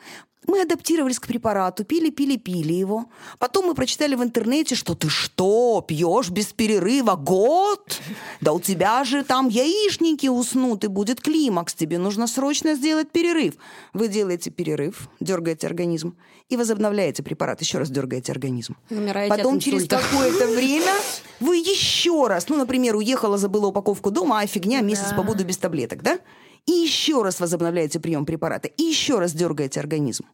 Мы 0.48 0.62
адаптировались 0.62 1.20
к 1.20 1.28
препарату, 1.28 1.84
пили, 1.84 2.10
пили, 2.10 2.38
пили 2.38 2.74
его. 2.74 3.06
Потом 3.40 3.68
мы 3.68 3.76
прочитали 3.76 4.16
в 4.16 4.24
интернете, 4.24 4.76
что 4.76 4.96
ты 4.96 5.10
что, 5.10 5.84
пьешь 5.88 6.30
без 6.30 6.48
перерыва 6.48 7.16
год? 7.16 8.02
Да 8.42 8.54
у 8.54 8.60
тебя 8.60 9.04
же 9.04 9.24
там 9.24 9.48
яичники 9.48 10.28
уснут, 10.28 10.84
и 10.84 10.88
будет 10.88 11.22
климакс. 11.22 11.74
Тебе 11.74 11.98
нужно 11.98 12.28
срочно 12.28 12.76
сделать 12.76 13.12
перерыв. 13.12 13.56
Вы 13.94 14.08
делаете 14.08 14.50
перерыв, 14.50 15.10
дергаете 15.20 15.68
организм 15.68 16.16
и 16.50 16.58
возобновляете 16.58 17.24
препарат. 17.24 17.62
Еще 17.62 17.78
раз 17.78 17.90
дергаете 17.90 18.32
организм. 18.32 18.76
Умираете 18.90 19.36
Потом 19.36 19.60
через 19.60 19.88
какое-то 19.88 20.48
время 20.48 20.94
вы 21.40 21.58
еще 21.58 22.28
раз, 22.28 22.50
ну, 22.50 22.58
например, 22.58 22.96
уехала, 22.96 23.38
забыла 23.38 23.68
упаковку 23.68 24.12
дома, 24.12 24.40
а 24.40 24.48
фигня, 24.48 24.82
месяц 24.82 25.10
да. 25.10 25.16
побуду 25.16 25.44
без 25.46 25.58
таблеток, 25.58 26.04
да? 26.04 26.20
И 26.66 26.72
еще 26.72 27.22
раз 27.22 27.40
возобновляете 27.40 28.00
прием 28.00 28.26
препарата, 28.26 28.68
и 28.68 28.84
еще 28.84 29.20
раз 29.20 29.34
дергаете 29.34 29.80
организм. 29.80 30.26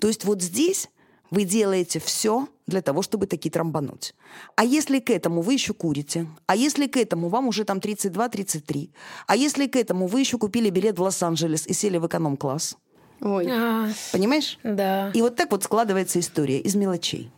То 0.00 0.08
есть 0.08 0.24
вот 0.24 0.42
здесь 0.42 0.88
вы 1.30 1.44
делаете 1.44 2.00
все 2.00 2.48
для 2.66 2.82
того, 2.82 3.02
чтобы 3.02 3.26
таки 3.26 3.50
тромбануть. 3.50 4.14
А 4.56 4.64
если 4.64 4.98
к 4.98 5.10
этому 5.10 5.42
вы 5.42 5.54
еще 5.54 5.74
курите, 5.74 6.26
а 6.46 6.56
если 6.56 6.86
к 6.86 6.96
этому 6.96 7.28
вам 7.28 7.48
уже 7.48 7.64
там 7.64 7.78
32-33, 7.78 8.90
а 9.26 9.36
если 9.36 9.66
к 9.66 9.76
этому 9.76 10.06
вы 10.06 10.20
еще 10.20 10.38
купили 10.38 10.70
билет 10.70 10.98
в 10.98 11.02
Лос-Анджелес 11.02 11.66
и 11.66 11.72
сели 11.72 11.98
в 11.98 12.06
эконом-класс, 12.06 12.76
Ой. 13.20 13.48
А, 13.50 13.88
Понимаешь? 14.12 14.58
Да. 14.62 15.10
И 15.12 15.22
вот 15.22 15.34
так 15.36 15.50
вот 15.50 15.64
складывается 15.64 16.20
история 16.20 16.60
из 16.60 16.76
мелочей. 16.76 17.32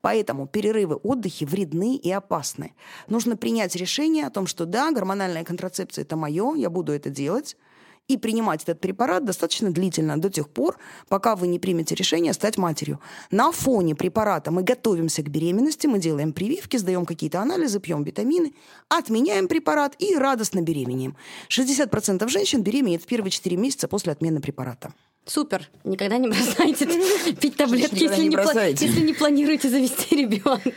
Поэтому 0.00 0.46
перерывы 0.46 0.96
отдыхи 0.96 1.44
вредны 1.44 1.96
и 1.96 2.10
опасны. 2.10 2.74
Нужно 3.08 3.36
принять 3.36 3.76
решение 3.76 4.26
о 4.26 4.30
том, 4.30 4.46
что 4.46 4.64
да, 4.64 4.90
гормональная 4.90 5.44
контрацепция– 5.44 6.02
это 6.04 6.16
мое, 6.16 6.54
я 6.54 6.70
буду 6.70 6.92
это 6.92 7.10
делать, 7.10 7.56
и 8.10 8.16
принимать 8.16 8.64
этот 8.64 8.80
препарат 8.80 9.24
достаточно 9.24 9.70
длительно, 9.70 10.20
до 10.20 10.30
тех 10.30 10.48
пор, 10.48 10.78
пока 11.08 11.36
вы 11.36 11.46
не 11.46 11.60
примете 11.60 11.94
решение 11.94 12.32
стать 12.32 12.58
матерью. 12.58 13.00
На 13.30 13.52
фоне 13.52 13.94
препарата 13.94 14.50
мы 14.50 14.62
готовимся 14.62 15.22
к 15.22 15.28
беременности, 15.28 15.86
мы 15.86 16.00
делаем 16.00 16.32
прививки, 16.32 16.76
сдаем 16.76 17.06
какие-то 17.06 17.40
анализы, 17.40 17.78
пьем 17.78 18.02
витамины, 18.02 18.52
отменяем 18.88 19.46
препарат 19.46 19.94
и 20.00 20.16
радостно 20.16 20.60
беременеем. 20.60 21.16
60% 21.48 22.26
женщин 22.28 22.62
беременеют 22.62 23.04
в 23.04 23.06
первые 23.06 23.30
4 23.30 23.56
месяца 23.56 23.86
после 23.86 24.12
отмены 24.12 24.40
препарата. 24.40 24.92
Супер. 25.30 25.70
Никогда 25.84 26.18
не 26.18 26.26
бросайте 26.26 26.86
пить 27.40 27.56
таблетки, 27.56 28.02
если 28.02 28.26
не, 28.26 28.84
если 28.84 29.00
не 29.00 29.14
планируете 29.14 29.68
завести 29.68 30.16
ребенка. 30.22 30.72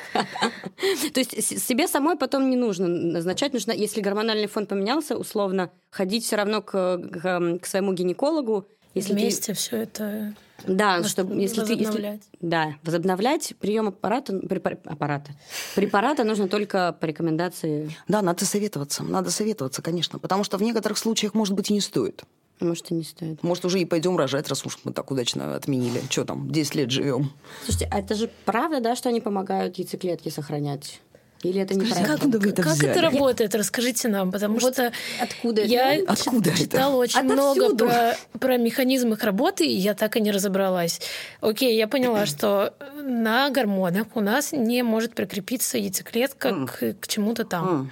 То 1.12 1.20
есть 1.20 1.60
себе 1.60 1.88
самой 1.88 2.18
потом 2.18 2.51
не 2.51 2.56
нужно 2.56 2.88
назначать. 2.88 3.54
Нужно, 3.54 3.72
если 3.72 3.99
гормональный 3.99 4.45
фон 4.45 4.68
поменялся, 4.68 5.18
условно, 5.18 5.72
ходить 5.89 6.24
все 6.26 6.36
равно 6.36 6.62
к, 6.62 6.72
к, 6.72 7.60
к 7.62 7.66
своему 7.66 7.93
гинекологу. 7.93 8.68
Если 8.93 9.14
Вместе 9.14 9.54
ты... 9.54 9.58
все 9.58 9.78
это 9.78 10.36
да, 10.68 11.04
чтобы 11.04 11.34
если 11.41 11.66
ты 11.66 11.74
если, 11.74 12.22
да 12.39 12.76
возобновлять 12.84 13.56
прием 13.60 13.88
аппарата 13.88 14.38
препар, 14.38 14.78
аппарата 14.86 15.32
препарата 15.76 16.24
нужно 16.24 16.47
только 16.47 16.95
по 17.01 17.06
рекомендации. 17.06 17.89
Да, 18.08 18.22
надо 18.22 18.45
советоваться, 18.45 19.04
надо 19.04 19.32
советоваться, 19.32 19.82
конечно, 19.82 20.20
потому 20.20 20.43
что 20.43 20.58
в 20.60 20.62
некоторых 20.62 20.99
случаях 20.99 21.34
может 21.34 21.56
быть 21.56 21.72
и 21.72 21.74
не 21.74 21.82
стоит. 21.82 22.24
Может, 22.60 22.91
и 22.91 22.93
не 22.93 23.04
стоит. 23.04 23.43
Может, 23.43 23.66
уже 23.66 23.80
и 23.80 23.86
пойдем 23.86 24.18
рожать, 24.18 24.47
раз 24.47 24.66
уж 24.66 24.80
мы 24.84 24.93
так 24.93 25.12
удачно 25.12 25.56
отменили. 25.56 26.01
Что 26.10 26.26
там, 26.26 26.51
10 26.51 26.76
лет 26.76 26.91
живем. 26.91 27.32
Слушайте, 27.66 27.89
а 27.91 27.99
это 27.99 28.16
же 28.16 28.30
правда, 28.45 28.80
да, 28.80 28.95
что 28.95 29.10
они 29.10 29.22
помогают 29.22 29.78
яйцеклетки 29.78 30.30
сохранять? 30.30 31.01
Или 31.43 31.62
это 31.62 31.74
не 31.74 31.86
Как, 31.86 32.10
откуда 32.10 32.39
вы 32.39 32.49
это 32.49 32.64
как 32.64 32.74
взяли? 32.74 32.91
это 32.91 33.01
работает? 33.01 33.54
Расскажите 33.54 34.08
нам, 34.08 34.32
потому 34.32 34.60
вот 34.60 34.74
что 34.74 34.91
откуда 35.20 35.64
я 35.64 35.95
это? 35.95 36.14
Откуда 36.14 36.56
читала 36.56 37.04
это? 37.04 37.20
очень 37.20 37.32
Отовсюду. 37.32 37.86
много 37.86 38.16
про, 38.32 38.39
про 38.39 38.58
механизм 38.58 39.14
их 39.14 39.24
работы, 39.24 39.66
и 39.66 39.74
я 39.74 39.93
так 39.93 40.16
и 40.16 40.22
не 40.22 40.32
разобралась. 40.32 41.01
Окей, 41.41 41.76
я 41.76 41.88
поняла, 41.88 42.26
что 42.26 42.74
на 43.01 43.49
гормонах 43.49 44.08
у 44.16 44.22
нас 44.22 44.54
не 44.54 44.84
может 44.84 45.16
прикрепиться 45.16 45.78
яйцеклетка 45.78 46.49
mm. 46.49 46.68
к, 46.68 47.01
к 47.01 47.08
чему-то 47.08 47.43
там. 47.43 47.66
Mm. 47.66 47.88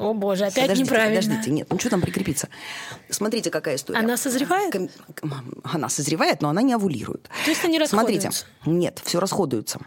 О 0.00 0.14
боже, 0.14 0.44
опять 0.44 0.62
подождите, 0.62 0.82
неправильно. 0.82 1.20
Подождите, 1.20 1.50
нет, 1.50 1.66
ну 1.70 1.78
что 1.78 1.90
там 1.90 2.00
прикрепиться? 2.00 2.48
Смотрите, 3.10 3.50
какая 3.50 3.76
история. 3.76 3.98
Она 3.98 4.16
созревает? 4.16 4.74
Она 5.62 5.90
созревает, 5.90 6.40
но 6.40 6.48
она 6.48 6.62
не 6.62 6.72
овулирует. 6.72 7.28
То 7.44 7.50
есть 7.50 7.62
они 7.66 7.78
расходуются? 7.78 8.30
Смотрите, 8.30 8.46
нет, 8.64 9.02
все 9.04 9.20
расходуется. 9.20 9.78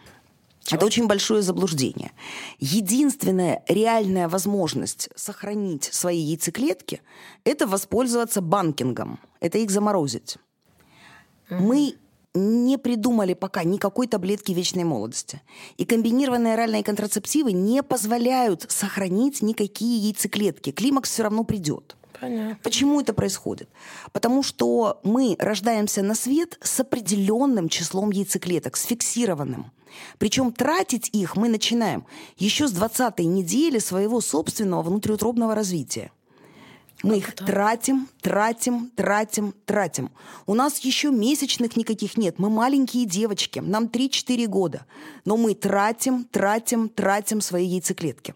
Чего? 0.64 0.78
Это 0.78 0.86
очень 0.86 1.08
большое 1.08 1.42
заблуждение. 1.42 2.12
Единственная 2.60 3.64
реальная 3.68 4.30
возможность 4.30 5.10
сохранить 5.16 5.86
свои 5.92 6.20
яйцеклетки– 6.20 7.02
это 7.44 7.66
воспользоваться 7.66 8.40
банкингом, 8.40 9.20
это 9.42 9.58
их 9.58 9.72
заморозить. 9.72 10.38
Угу. 11.50 11.60
Мы 11.60 11.96
не 12.34 12.78
придумали 12.78 13.34
пока 13.34 13.64
никакой 13.64 14.08
таблетки 14.08 14.52
вечной 14.52 14.84
молодости. 14.84 15.42
И 15.78 15.86
комбинированные 15.86 16.54
оральные 16.54 16.84
контрацептивы 16.84 17.52
не 17.52 17.84
позволяют 17.84 18.66
сохранить 18.70 19.42
никакие 19.42 20.00
яйцеклетки. 20.00 20.72
Климакс 20.72 21.12
все 21.12 21.24
равно 21.24 21.44
придет. 21.44 21.96
Понятно. 22.20 22.58
Почему 22.64 23.02
это 23.02 23.14
происходит? 23.14 23.70
Потому 24.12 24.44
что 24.44 25.00
мы 25.04 25.36
рождаемся 25.40 26.02
на 26.02 26.16
свет 26.16 26.58
с 26.62 26.80
определенным 26.80 27.70
числом 27.70 28.12
яйцеклеток, 28.12 28.78
с 28.78 28.86
фиксированным. 28.86 29.72
Причем 30.18 30.52
тратить 30.52 31.10
их 31.12 31.36
мы 31.36 31.50
начинаем 31.50 32.06
еще 32.38 32.68
с 32.68 32.74
20-й 32.74 33.26
недели 33.26 33.78
своего 33.80 34.22
собственного 34.22 34.82
внутриутробного 34.82 35.54
развития. 35.54 36.12
Мы 37.04 37.18
их 37.18 37.30
это? 37.30 37.46
тратим, 37.46 38.08
тратим, 38.22 38.90
тратим, 38.96 39.54
тратим. 39.66 40.10
У 40.48 40.54
нас 40.54 40.80
еще 40.80 41.12
месячных 41.12 41.76
никаких 41.76 42.18
нет. 42.18 42.40
Мы 42.40 42.50
маленькие 42.50 43.06
девочки, 43.06 43.60
нам 43.60 43.86
3-4 43.86 44.48
года. 44.48 44.86
Но 45.26 45.36
мы 45.36 45.54
тратим, 45.54 46.24
тратим, 46.24 46.88
тратим 46.88 47.42
свои 47.42 47.66
яйцеклетки. 47.66 48.36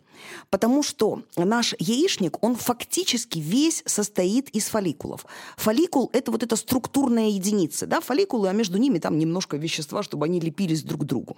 Потому 0.49 0.83
что 0.83 1.23
наш 1.37 1.75
яичник, 1.79 2.43
он 2.43 2.55
фактически 2.55 3.39
весь 3.39 3.83
состоит 3.85 4.49
из 4.49 4.67
фолликулов. 4.67 5.25
Фолликул– 5.55 6.09
это 6.13 6.31
вот 6.31 6.43
эта 6.43 6.57
структурная 6.57 7.29
единица. 7.29 7.87
Да? 7.87 8.01
Фолликулы, 8.01 8.49
а 8.49 8.53
между 8.53 8.77
ними 8.77 8.99
там 8.99 9.17
немножко 9.17 9.55
вещества, 9.55 10.03
чтобы 10.03 10.25
они 10.25 10.41
лепились 10.41 10.83
друг 10.83 11.01
к 11.01 11.05
другу. 11.05 11.37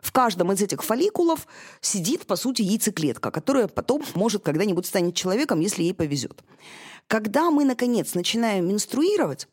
В 0.00 0.12
каждом 0.12 0.52
из 0.52 0.62
этих 0.62 0.82
фолликулов 0.82 1.46
сидит, 1.80 2.26
по 2.26 2.36
сути, 2.36 2.62
яйцеклетка, 2.62 3.30
которая 3.30 3.68
потом, 3.68 4.02
может, 4.14 4.42
когда-нибудь 4.42 4.86
станет 4.86 5.14
человеком, 5.14 5.60
если 5.60 5.82
ей 5.82 5.94
повезет. 5.94 6.42
Когда 7.06 7.50
мы, 7.50 7.64
наконец, 7.64 8.14
начинаем 8.14 8.68
менструировать, 8.68 9.48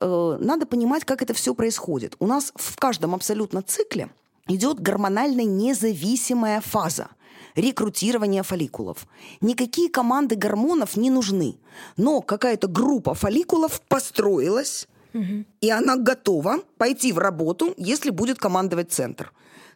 э, 0.00 0.38
надо 0.40 0.66
понимать, 0.66 1.04
как 1.04 1.22
это 1.22 1.34
все 1.34 1.54
происходит. 1.54 2.16
У 2.18 2.26
нас 2.26 2.52
в 2.54 2.76
каждом 2.76 3.14
абсолютно 3.14 3.62
цикле 3.62 4.10
идет 4.46 4.80
гормонально 4.80 5.42
независимая 5.42 6.60
фаза 6.60 7.08
рекрутирования 7.54 8.42
фолликулов. 8.42 9.06
Никакие 9.40 9.88
команды 9.88 10.36
гормонов 10.36 10.96
не 10.96 11.10
нужны. 11.10 11.56
Но 11.96 12.20
какая-то 12.20 12.68
группа 12.68 13.14
фолликулов 13.14 13.80
построилась, 13.88 14.86
и 15.60 15.70
она 15.70 15.96
готова 15.96 16.58
пойти 16.76 17.12
в 17.12 17.18
работу, 17.18 17.74
если 17.76 18.10
будет 18.10 18.38
командовать 18.38 18.92
центр. 18.92 19.32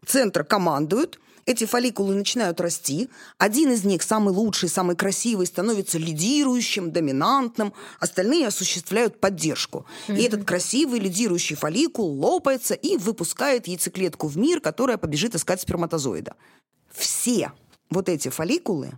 Центр 0.06 0.44
командует, 0.44 1.18
эти 1.44 1.64
фолликулы 1.64 2.14
начинают 2.14 2.60
расти. 2.60 3.08
Один 3.36 3.72
из 3.72 3.84
них, 3.84 4.02
самый 4.02 4.32
лучший, 4.32 4.68
самый 4.68 4.94
красивый, 4.94 5.46
становится 5.46 5.98
лидирующим, 5.98 6.92
доминантным. 6.92 7.72
Остальные 7.98 8.46
осуществляют 8.46 9.20
поддержку. 9.20 9.84
И 10.06 10.22
этот 10.22 10.44
красивый 10.44 11.00
лидирующий 11.00 11.56
фолликул 11.56 12.08
лопается 12.08 12.74
и 12.74 12.96
выпускает 12.96 13.66
яйцеклетку 13.66 14.28
в 14.28 14.36
мир, 14.36 14.60
которая 14.60 14.98
побежит 14.98 15.34
искать 15.34 15.60
сперматозоида. 15.60 16.36
Все 16.92 17.52
вот 17.90 18.08
эти 18.08 18.28
фолликулы 18.28 18.92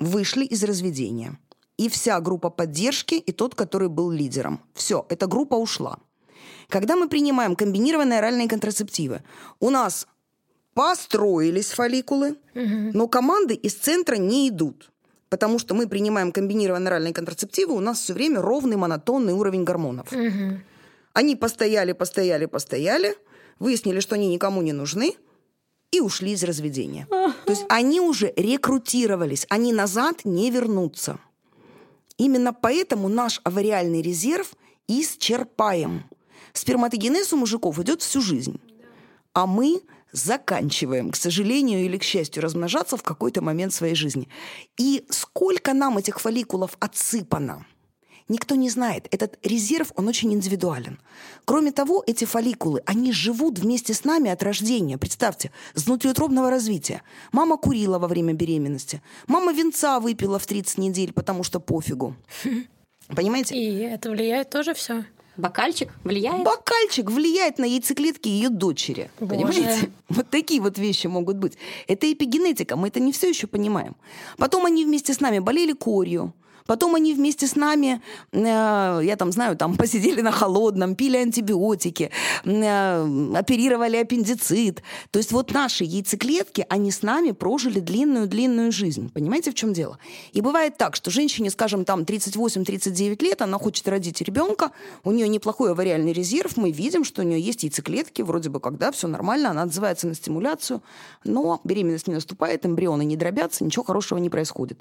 вышли 0.00 0.44
из 0.46 0.64
разведения. 0.64 1.38
И 1.76 1.88
вся 1.88 2.20
группа 2.20 2.48
поддержки, 2.48 3.14
и 3.14 3.32
тот, 3.32 3.54
который 3.54 3.88
был 3.88 4.10
лидером. 4.10 4.60
Все, 4.74 5.04
эта 5.08 5.26
группа 5.26 5.54
ушла. 5.54 5.98
Когда 6.72 6.96
мы 6.96 7.06
принимаем 7.06 7.54
комбинированные 7.54 8.18
оральные 8.18 8.48
контрацептивы, 8.48 9.20
у 9.60 9.68
нас 9.68 10.06
построились 10.72 11.70
фолликулы, 11.70 12.38
но 12.54 13.08
команды 13.08 13.52
из 13.52 13.74
центра 13.74 14.16
не 14.16 14.48
идут. 14.48 14.90
Потому 15.28 15.58
что 15.58 15.74
мы 15.74 15.86
принимаем 15.86 16.32
комбинированные 16.32 16.88
оральные 16.88 17.12
контрацептивы, 17.12 17.74
у 17.74 17.80
нас 17.80 18.00
все 18.00 18.14
время 18.14 18.40
ровный 18.40 18.76
монотонный 18.76 19.34
уровень 19.34 19.64
гормонов. 19.64 20.08
Они 21.12 21.36
постояли, 21.36 21.92
постояли, 21.92 22.46
постояли, 22.46 23.18
выяснили, 23.58 24.00
что 24.00 24.14
они 24.14 24.28
никому 24.28 24.62
не 24.62 24.72
нужны, 24.72 25.14
и 25.90 26.00
ушли 26.00 26.32
из 26.32 26.42
разведения. 26.42 27.06
То 27.10 27.52
есть 27.52 27.66
они 27.68 28.00
уже 28.00 28.32
рекрутировались, 28.34 29.46
они 29.50 29.74
назад 29.74 30.24
не 30.24 30.50
вернутся. 30.50 31.18
Именно 32.16 32.54
поэтому 32.54 33.08
наш 33.08 33.42
авариальный 33.44 34.00
резерв 34.00 34.54
исчерпаем. 34.88 36.04
Сперматогенез 36.52 37.32
у 37.32 37.36
мужиков 37.36 37.78
идет 37.78 38.02
всю 38.02 38.20
жизнь. 38.20 38.60
А 39.32 39.46
мы 39.46 39.82
заканчиваем, 40.12 41.10
к 41.10 41.16
сожалению 41.16 41.84
или 41.84 41.96
к 41.96 42.02
счастью, 42.02 42.42
размножаться 42.42 42.96
в 42.96 43.02
какой-то 43.02 43.40
момент 43.42 43.72
своей 43.72 43.94
жизни. 43.94 44.28
И 44.76 45.04
сколько 45.08 45.72
нам 45.72 45.98
этих 45.98 46.20
фолликулов 46.20 46.76
отсыпано, 46.80 47.64
никто 48.28 48.54
не 48.54 48.68
знает. 48.68 49.08
Этот 49.10 49.38
резерв, 49.42 49.92
он 49.96 50.08
очень 50.08 50.32
индивидуален. 50.32 51.00
Кроме 51.44 51.72
того, 51.72 52.04
эти 52.06 52.24
фолликулы, 52.24 52.82
они 52.86 53.12
живут 53.12 53.58
вместе 53.58 53.94
с 53.94 54.04
нами 54.04 54.30
от 54.30 54.42
рождения. 54.42 54.98
Представьте, 54.98 55.50
с 55.74 55.86
внутриутробного 55.86 56.50
развития. 56.50 57.02
Мама 57.32 57.56
курила 57.56 57.98
во 57.98 58.08
время 58.08 58.34
беременности. 58.34 59.02
Мама 59.26 59.52
венца 59.52 59.98
выпила 59.98 60.38
в 60.38 60.46
30 60.46 60.78
недель, 60.78 61.12
потому 61.12 61.42
что 61.42 61.58
пофигу. 61.58 62.14
Понимаете? 63.08 63.54
И 63.54 63.78
это 63.78 64.10
влияет 64.10 64.50
тоже 64.50 64.74
все. 64.74 65.04
Бокальчик 65.36 65.90
влияет? 66.04 66.44
Бокальчик 66.44 67.10
влияет 67.10 67.58
на 67.58 67.64
яйцеклетки 67.64 68.28
ее 68.28 68.48
дочери. 68.50 69.10
Боже. 69.18 69.30
Понимаете? 69.30 69.90
Вот 70.08 70.28
такие 70.28 70.60
вот 70.60 70.76
вещи 70.76 71.06
могут 71.06 71.36
быть. 71.38 71.56
Это 71.88 72.12
эпигенетика, 72.12 72.76
мы 72.76 72.88
это 72.88 73.00
не 73.00 73.12
все 73.12 73.30
еще 73.30 73.46
понимаем. 73.46 73.96
Потом 74.36 74.66
они 74.66 74.84
вместе 74.84 75.14
с 75.14 75.20
нами 75.20 75.38
болели 75.38 75.72
корью. 75.72 76.34
Потом 76.66 76.94
они 76.94 77.14
вместе 77.14 77.46
с 77.46 77.56
нами, 77.56 78.00
э, 78.32 79.00
я 79.02 79.16
там 79.16 79.32
знаю, 79.32 79.56
там 79.56 79.76
посидели 79.82 80.20
на 80.20 80.32
холодном, 80.32 80.94
пили 80.94 81.16
антибиотики, 81.16 82.10
э, 82.44 83.32
оперировали 83.34 83.96
аппендицит. 83.96 84.82
То 85.10 85.18
есть 85.18 85.32
вот 85.32 85.52
наши 85.52 85.84
яйцеклетки, 85.84 86.66
они 86.68 86.90
с 86.90 87.02
нами 87.02 87.32
прожили 87.32 87.80
длинную-длинную 87.80 88.72
жизнь. 88.72 89.10
Понимаете, 89.12 89.50
в 89.50 89.54
чем 89.54 89.72
дело? 89.72 89.98
И 90.32 90.40
бывает 90.40 90.76
так, 90.76 90.96
что 90.96 91.10
женщине, 91.10 91.50
скажем, 91.50 91.84
там 91.84 92.02
38-39 92.02 93.22
лет, 93.22 93.42
она 93.42 93.58
хочет 93.58 93.86
родить 93.88 94.20
ребенка, 94.20 94.70
у 95.04 95.12
нее 95.12 95.28
неплохой 95.28 95.72
авариальный 95.72 96.12
резерв, 96.12 96.56
мы 96.56 96.70
видим, 96.70 97.04
что 97.04 97.22
у 97.22 97.24
нее 97.24 97.40
есть 97.40 97.62
яйцеклетки, 97.62 98.22
вроде 98.22 98.50
бы 98.50 98.60
когда 98.60 98.92
все 98.92 99.08
нормально, 99.08 99.50
она 99.50 99.62
отзывается 99.62 100.06
на 100.06 100.14
стимуляцию, 100.14 100.82
но 101.24 101.60
беременность 101.64 102.08
не 102.08 102.14
наступает, 102.14 102.66
эмбрионы 102.66 103.04
не 103.04 103.16
дробятся, 103.16 103.64
ничего 103.64 103.84
хорошего 103.84 104.18
не 104.18 104.30
происходит. 104.30 104.78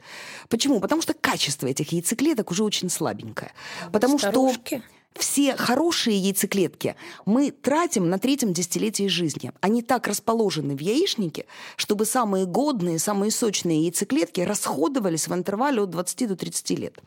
Почему? 0.49 0.79
Потому 0.79 1.01
что 1.01 1.13
качество 1.13 1.70
этих 1.71 1.91
яйцеклеток 1.91 2.51
уже 2.51 2.63
очень 2.63 2.89
слабенькое. 2.89 3.51
Потому 3.91 4.19
Старушки. 4.19 4.77
что 4.77 5.19
все 5.19 5.55
хорошие 5.55 6.17
яйцеклетки 6.17 6.95
мы 7.25 7.51
тратим 7.51 8.09
на 8.09 8.17
третьем 8.17 8.53
десятилетии 8.53 9.07
жизни. 9.07 9.51
Они 9.59 9.81
так 9.81 10.07
расположены 10.07 10.75
в 10.75 10.79
яичнике, 10.79 11.45
чтобы 11.75 12.05
самые 12.05 12.45
годные, 12.45 12.99
самые 12.99 13.31
сочные 13.31 13.83
яйцеклетки 13.83 14.41
расходовались 14.41 15.27
в 15.27 15.33
интервале 15.33 15.81
от 15.81 15.89
20 15.89 16.27
до 16.29 16.35
30 16.35 16.69
лет. 16.79 16.99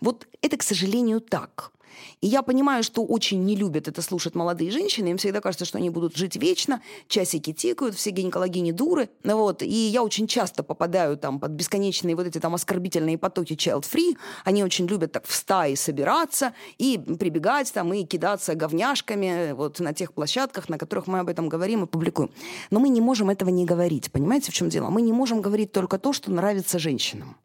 Вот 0.00 0.26
это, 0.42 0.56
к 0.56 0.62
сожалению, 0.62 1.20
так. 1.20 1.72
И 2.20 2.26
я 2.26 2.42
понимаю, 2.42 2.82
что 2.82 3.04
очень 3.04 3.44
не 3.44 3.56
любят 3.56 3.88
это 3.88 4.02
слушать 4.02 4.34
молодые 4.34 4.70
женщины. 4.70 5.08
Им 5.08 5.16
всегда 5.18 5.40
кажется, 5.40 5.64
что 5.64 5.78
они 5.78 5.90
будут 5.90 6.16
жить 6.16 6.36
вечно, 6.36 6.82
часики 7.08 7.52
тикают, 7.52 7.94
все 7.94 8.10
гинекологини 8.10 8.72
дуры. 8.72 9.08
Ну 9.22 9.36
Вот. 9.36 9.62
И 9.62 9.88
я 9.88 10.02
очень 10.02 10.26
часто 10.26 10.62
попадаю 10.62 11.16
там 11.16 11.40
под 11.40 11.52
бесконечные 11.52 12.16
вот 12.16 12.26
эти 12.26 12.38
там 12.38 12.54
оскорбительные 12.54 13.18
потоки 13.18 13.54
child-free. 13.54 14.16
Они 14.44 14.64
очень 14.64 14.86
любят 14.86 15.12
так 15.12 15.26
в 15.26 15.34
стае 15.34 15.76
собираться 15.76 16.54
и 16.78 16.98
прибегать 16.98 17.72
там 17.72 17.92
и 17.92 18.04
кидаться 18.04 18.54
говняшками 18.54 19.52
вот 19.52 19.80
на 19.80 19.92
тех 19.92 20.12
площадках, 20.12 20.68
на 20.68 20.78
которых 20.78 21.06
мы 21.06 21.20
об 21.20 21.28
этом 21.28 21.48
говорим 21.48 21.84
и 21.84 21.86
публикуем. 21.86 22.30
Но 22.70 22.80
мы 22.80 22.88
не 22.88 23.00
можем 23.00 23.30
этого 23.30 23.50
не 23.50 23.64
говорить. 23.64 24.10
Понимаете, 24.10 24.52
в 24.52 24.54
чем 24.54 24.68
дело? 24.68 24.90
Мы 24.90 25.02
не 25.02 25.12
можем 25.12 25.40
говорить 25.40 25.72
только 25.72 25.98
то, 25.98 26.12
что 26.12 26.30
нравится 26.30 26.78
женщинам. 26.78 27.36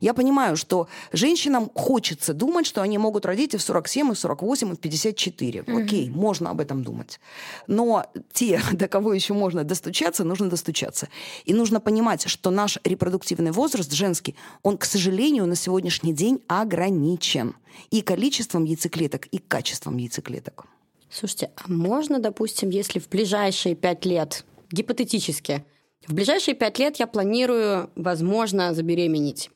Я 0.00 0.14
понимаю, 0.14 0.56
что 0.56 0.88
женщинам 1.12 1.70
хочется 1.74 2.34
думать, 2.34 2.66
что 2.66 2.82
они 2.82 2.98
могут 2.98 3.26
родить 3.26 3.54
и 3.54 3.56
в 3.56 3.62
47, 3.62 4.10
и 4.10 4.14
в 4.14 4.18
48, 4.18 4.70
и 4.70 4.74
в 4.74 4.78
54. 4.78 5.64
Окей, 5.66 6.10
можно 6.10 6.50
об 6.50 6.60
этом 6.60 6.84
думать. 6.84 7.20
Но 7.66 8.06
те, 8.32 8.60
до 8.72 8.88
кого 8.88 9.12
еще 9.12 9.34
можно 9.34 9.64
достучаться, 9.64 10.24
нужно 10.24 10.48
достучаться. 10.48 11.08
И 11.44 11.54
нужно 11.54 11.80
понимать, 11.80 12.28
что 12.28 12.50
наш 12.50 12.78
репродуктивный 12.84 13.50
возраст 13.50 13.92
женский, 13.92 14.36
он, 14.62 14.78
к 14.78 14.84
сожалению, 14.84 15.46
на 15.46 15.56
сегодняшний 15.56 16.12
день 16.12 16.40
ограничен. 16.48 17.54
И 17.90 18.02
количеством 18.02 18.64
яйцеклеток, 18.64 19.26
и 19.26 19.38
качеством 19.38 19.98
яйцеклеток. 19.98 20.66
Слушайте, 21.10 21.50
а 21.56 21.70
можно, 21.70 22.18
допустим, 22.18 22.70
если 22.70 22.98
в 22.98 23.08
ближайшие 23.08 23.74
пять 23.74 24.04
лет, 24.04 24.44
гипотетически, 24.70 25.64
в 26.06 26.14
ближайшие 26.14 26.54
пять 26.54 26.78
лет 26.78 26.96
я 26.96 27.06
планирую, 27.06 27.90
возможно, 27.94 28.74
забеременеть. 28.74 29.50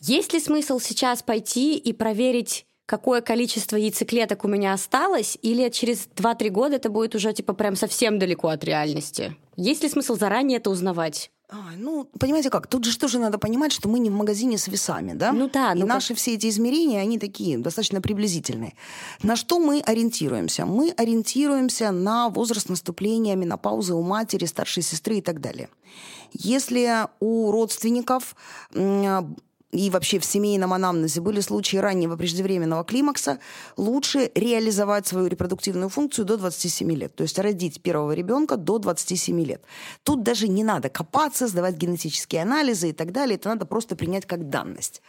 Есть 0.00 0.32
ли 0.32 0.40
смысл 0.40 0.80
сейчас 0.80 1.22
пойти 1.22 1.76
и 1.76 1.92
проверить, 1.92 2.66
какое 2.86 3.20
количество 3.20 3.76
яйцеклеток 3.76 4.44
у 4.44 4.48
меня 4.48 4.72
осталось, 4.72 5.38
или 5.42 5.68
через 5.68 6.08
2-3 6.16 6.48
года 6.50 6.76
это 6.76 6.88
будет 6.90 7.14
уже 7.14 7.32
типа 7.32 7.52
прям 7.52 7.76
совсем 7.76 8.18
далеко 8.18 8.48
от 8.48 8.64
реальности? 8.64 9.36
Есть 9.56 9.82
ли 9.82 9.88
смысл 9.88 10.16
заранее 10.16 10.58
это 10.58 10.70
узнавать? 10.70 11.30
А, 11.52 11.72
ну, 11.76 12.04
понимаете 12.18 12.48
как, 12.48 12.68
тут 12.68 12.84
же 12.84 12.96
тоже 12.96 13.18
надо 13.18 13.36
понимать, 13.36 13.72
что 13.72 13.88
мы 13.88 13.98
не 13.98 14.08
в 14.08 14.12
магазине 14.12 14.56
с 14.56 14.68
весами, 14.68 15.14
да? 15.14 15.32
Ну 15.32 15.50
да, 15.52 15.72
И 15.72 15.74
ну 15.74 15.80
как- 15.80 15.94
наши 15.96 16.14
все 16.14 16.34
эти 16.34 16.48
измерения, 16.48 17.00
они 17.00 17.18
такие 17.18 17.58
достаточно 17.58 18.00
приблизительные. 18.00 18.74
На 19.24 19.34
что 19.34 19.58
мы 19.58 19.80
ориентируемся? 19.80 20.64
Мы 20.64 20.94
ориентируемся 20.96 21.90
на 21.90 22.28
возраст 22.28 22.68
наступления 22.68 23.34
менопаузы 23.34 23.94
у 23.94 24.02
матери, 24.02 24.44
старшей 24.44 24.84
сестры 24.84 25.16
и 25.18 25.22
так 25.22 25.40
далее. 25.40 25.68
Если 26.32 26.88
у 27.18 27.50
родственников 27.50 28.36
и 29.72 29.88
вообще 29.90 30.18
в 30.18 30.24
семейном 30.24 30.72
анамнезе 30.72 31.20
были 31.20 31.40
случаи 31.40 31.76
раннего 31.76 32.16
преждевременного 32.16 32.84
климакса, 32.84 33.38
лучше 33.76 34.30
реализовать 34.34 35.06
свою 35.06 35.28
репродуктивную 35.28 35.88
функцию 35.88 36.24
до 36.24 36.36
27 36.36 36.92
лет. 36.92 37.14
То 37.14 37.22
есть 37.22 37.38
родить 37.38 37.80
первого 37.82 38.12
ребенка 38.12 38.56
до 38.56 38.78
27 38.78 39.40
лет. 39.44 39.62
Тут 40.02 40.22
даже 40.22 40.48
не 40.48 40.64
надо 40.64 40.88
копаться, 40.88 41.46
сдавать 41.46 41.76
генетические 41.76 42.42
анализы 42.42 42.90
и 42.90 42.92
так 42.92 43.12
далее. 43.12 43.36
Это 43.36 43.50
надо 43.50 43.64
просто 43.64 43.96
принять 43.96 44.26
как 44.26 44.48
данность 44.48 45.02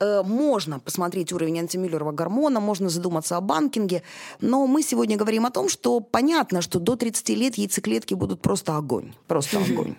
э, 0.00 0.22
можно 0.24 0.80
посмотреть 0.80 1.32
уровень 1.32 1.60
антимюллерова 1.60 2.12
гормона, 2.12 2.58
можно 2.58 2.88
задуматься 2.88 3.36
о 3.36 3.40
банкинге, 3.40 4.02
но 4.40 4.66
мы 4.66 4.82
сегодня 4.82 5.16
говорим 5.16 5.46
о 5.46 5.50
том, 5.50 5.68
что 5.68 6.00
понятно, 6.00 6.60
что 6.60 6.80
до 6.80 6.96
30 6.96 7.28
лет 7.30 7.54
яйцеклетки 7.56 8.14
будут 8.14 8.42
просто 8.42 8.76
огонь, 8.76 9.14
просто 9.28 9.58
огонь. 9.70 9.94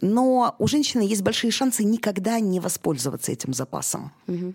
Но 0.00 0.56
у 0.58 0.66
женщины 0.66 1.02
есть 1.02 1.22
большие 1.22 1.50
шансы 1.50 1.84
никогда 1.84 2.40
не 2.40 2.60
воспользоваться 2.60 3.32
этим 3.32 3.52
запасом. 3.52 4.12
Угу. 4.26 4.54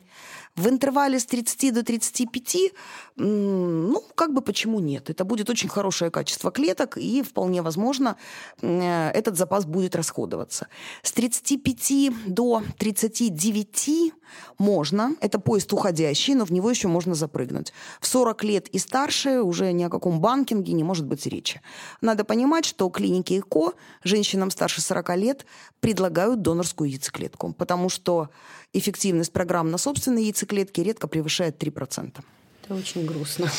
В 0.58 0.68
интервале 0.68 1.20
с 1.20 1.26
30 1.28 1.72
до 1.72 1.84
35, 1.84 2.74
ну, 3.18 4.04
как 4.16 4.34
бы 4.34 4.42
почему 4.42 4.80
нет? 4.80 5.10
Это 5.12 5.24
будет 5.24 5.52
очень 5.52 5.70
хорошее 5.70 6.10
качество 6.10 6.52
клеток, 6.52 6.98
и 6.98 7.22
вполне 7.22 7.62
возможно, 7.62 8.18
э, 8.62 9.12
этот 9.14 9.38
запас 9.38 9.66
будет 9.66 9.96
расходоваться. 9.96 10.68
С 11.04 11.12
35 11.12 12.12
до 12.26 12.64
39 12.80 14.14
можно. 14.58 15.16
Это 15.22 15.40
поезд 15.40 15.72
уходящий, 15.74 16.34
но 16.34 16.44
в 16.44 16.52
него 16.52 16.72
еще 16.72 16.88
можно 16.88 17.14
запрыгнуть. 17.14 17.72
В 18.02 18.08
40 18.08 18.44
лет 18.44 18.68
и 18.70 18.80
старше 18.80 19.42
уже 19.42 19.72
ни 19.74 19.84
о 19.84 19.90
каком 19.90 20.20
банкинге 20.20 20.74
не 20.74 20.84
может 20.84 21.06
быть 21.06 21.28
речи. 21.28 21.62
Надо 22.02 22.24
понимать, 22.24 22.66
что 22.66 22.90
клиники 22.90 23.40
ЭКО 23.40 23.74
женщинам 24.04 24.50
старше 24.50 24.82
40 24.82 25.18
лет 25.18 25.46
предлагают 25.80 26.42
донорскую 26.42 26.90
яйцеклетку, 26.90 27.54
потому 27.54 27.90
что 27.90 28.30
эффективность 28.74 29.32
программ 29.32 29.72
на 29.72 29.78
собственной 29.78 30.24
яйцеклетке 30.24 30.84
редко 30.84 31.08
превышает 31.08 31.62
3%. 31.62 32.24
Это 32.68 32.76
очень 32.76 33.06
грустно. 33.06 33.50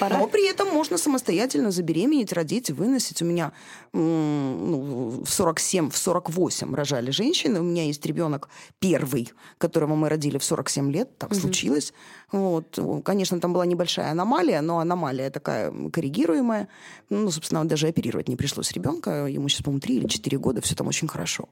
Но 0.00 0.28
при 0.28 0.48
этом 0.48 0.68
можно 0.68 0.96
самостоятельно 0.96 1.72
забеременеть, 1.72 2.32
родить, 2.32 2.70
выносить. 2.70 3.20
У 3.20 3.24
меня 3.24 3.52
ну, 3.92 5.22
в 5.24 5.28
47, 5.28 5.90
в 5.90 5.96
48 5.96 6.74
рожали 6.74 7.10
женщины. 7.10 7.60
У 7.60 7.64
меня 7.64 7.84
есть 7.84 8.06
ребенок 8.06 8.48
первый, 8.78 9.32
которого 9.58 9.96
мы 9.96 10.08
родили 10.08 10.38
в 10.38 10.44
47 10.44 10.92
лет. 10.92 11.18
Так 11.18 11.32
угу. 11.32 11.40
случилось. 11.40 11.92
Вот. 12.30 12.78
Конечно, 13.04 13.40
там 13.40 13.52
была 13.52 13.66
небольшая 13.66 14.12
аномалия, 14.12 14.60
но 14.60 14.78
аномалия 14.78 15.30
такая 15.30 15.72
коррегируемая. 15.90 16.68
Ну, 17.10 17.30
собственно, 17.32 17.66
даже 17.66 17.88
оперировать 17.88 18.28
не 18.28 18.36
пришлось 18.36 18.70
ребенка. 18.70 19.26
Ему 19.26 19.48
сейчас, 19.48 19.62
по-моему, 19.62 19.80
3 19.80 19.96
или 19.96 20.06
4 20.06 20.38
года. 20.38 20.60
Все 20.60 20.76
там 20.76 20.86
очень 20.86 21.08
хорошо. 21.08 21.48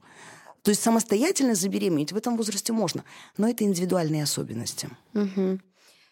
То 0.65 0.71
есть 0.71 0.81
самостоятельно 0.81 1.53
забеременеть 1.53 2.11
в 2.11 2.17
этом 2.17 2.35
возрасте 2.37 2.73
можно, 2.73 3.03
но 3.37 3.47
это 3.47 3.63
индивидуальные 3.63 4.23
особенности. 4.23 4.89
Угу. 5.13 5.59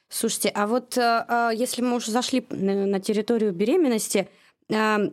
Слушайте, 0.10 0.50
а 0.50 0.68
вот 0.68 0.96
э, 0.96 1.26
э, 1.28 1.50
если 1.56 1.82
мы 1.82 1.96
уже 1.96 2.12
зашли 2.12 2.46
на 2.52 3.00
территорию 3.00 3.52
беременности, 3.52 4.30
э, 4.70 5.10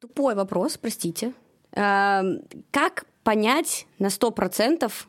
тупой 0.00 0.34
вопрос, 0.34 0.76
простите. 0.76 1.32
Как 1.72 3.06
понять 3.22 3.86
на 3.98 4.10
сто 4.10 4.30
процентов, 4.30 5.08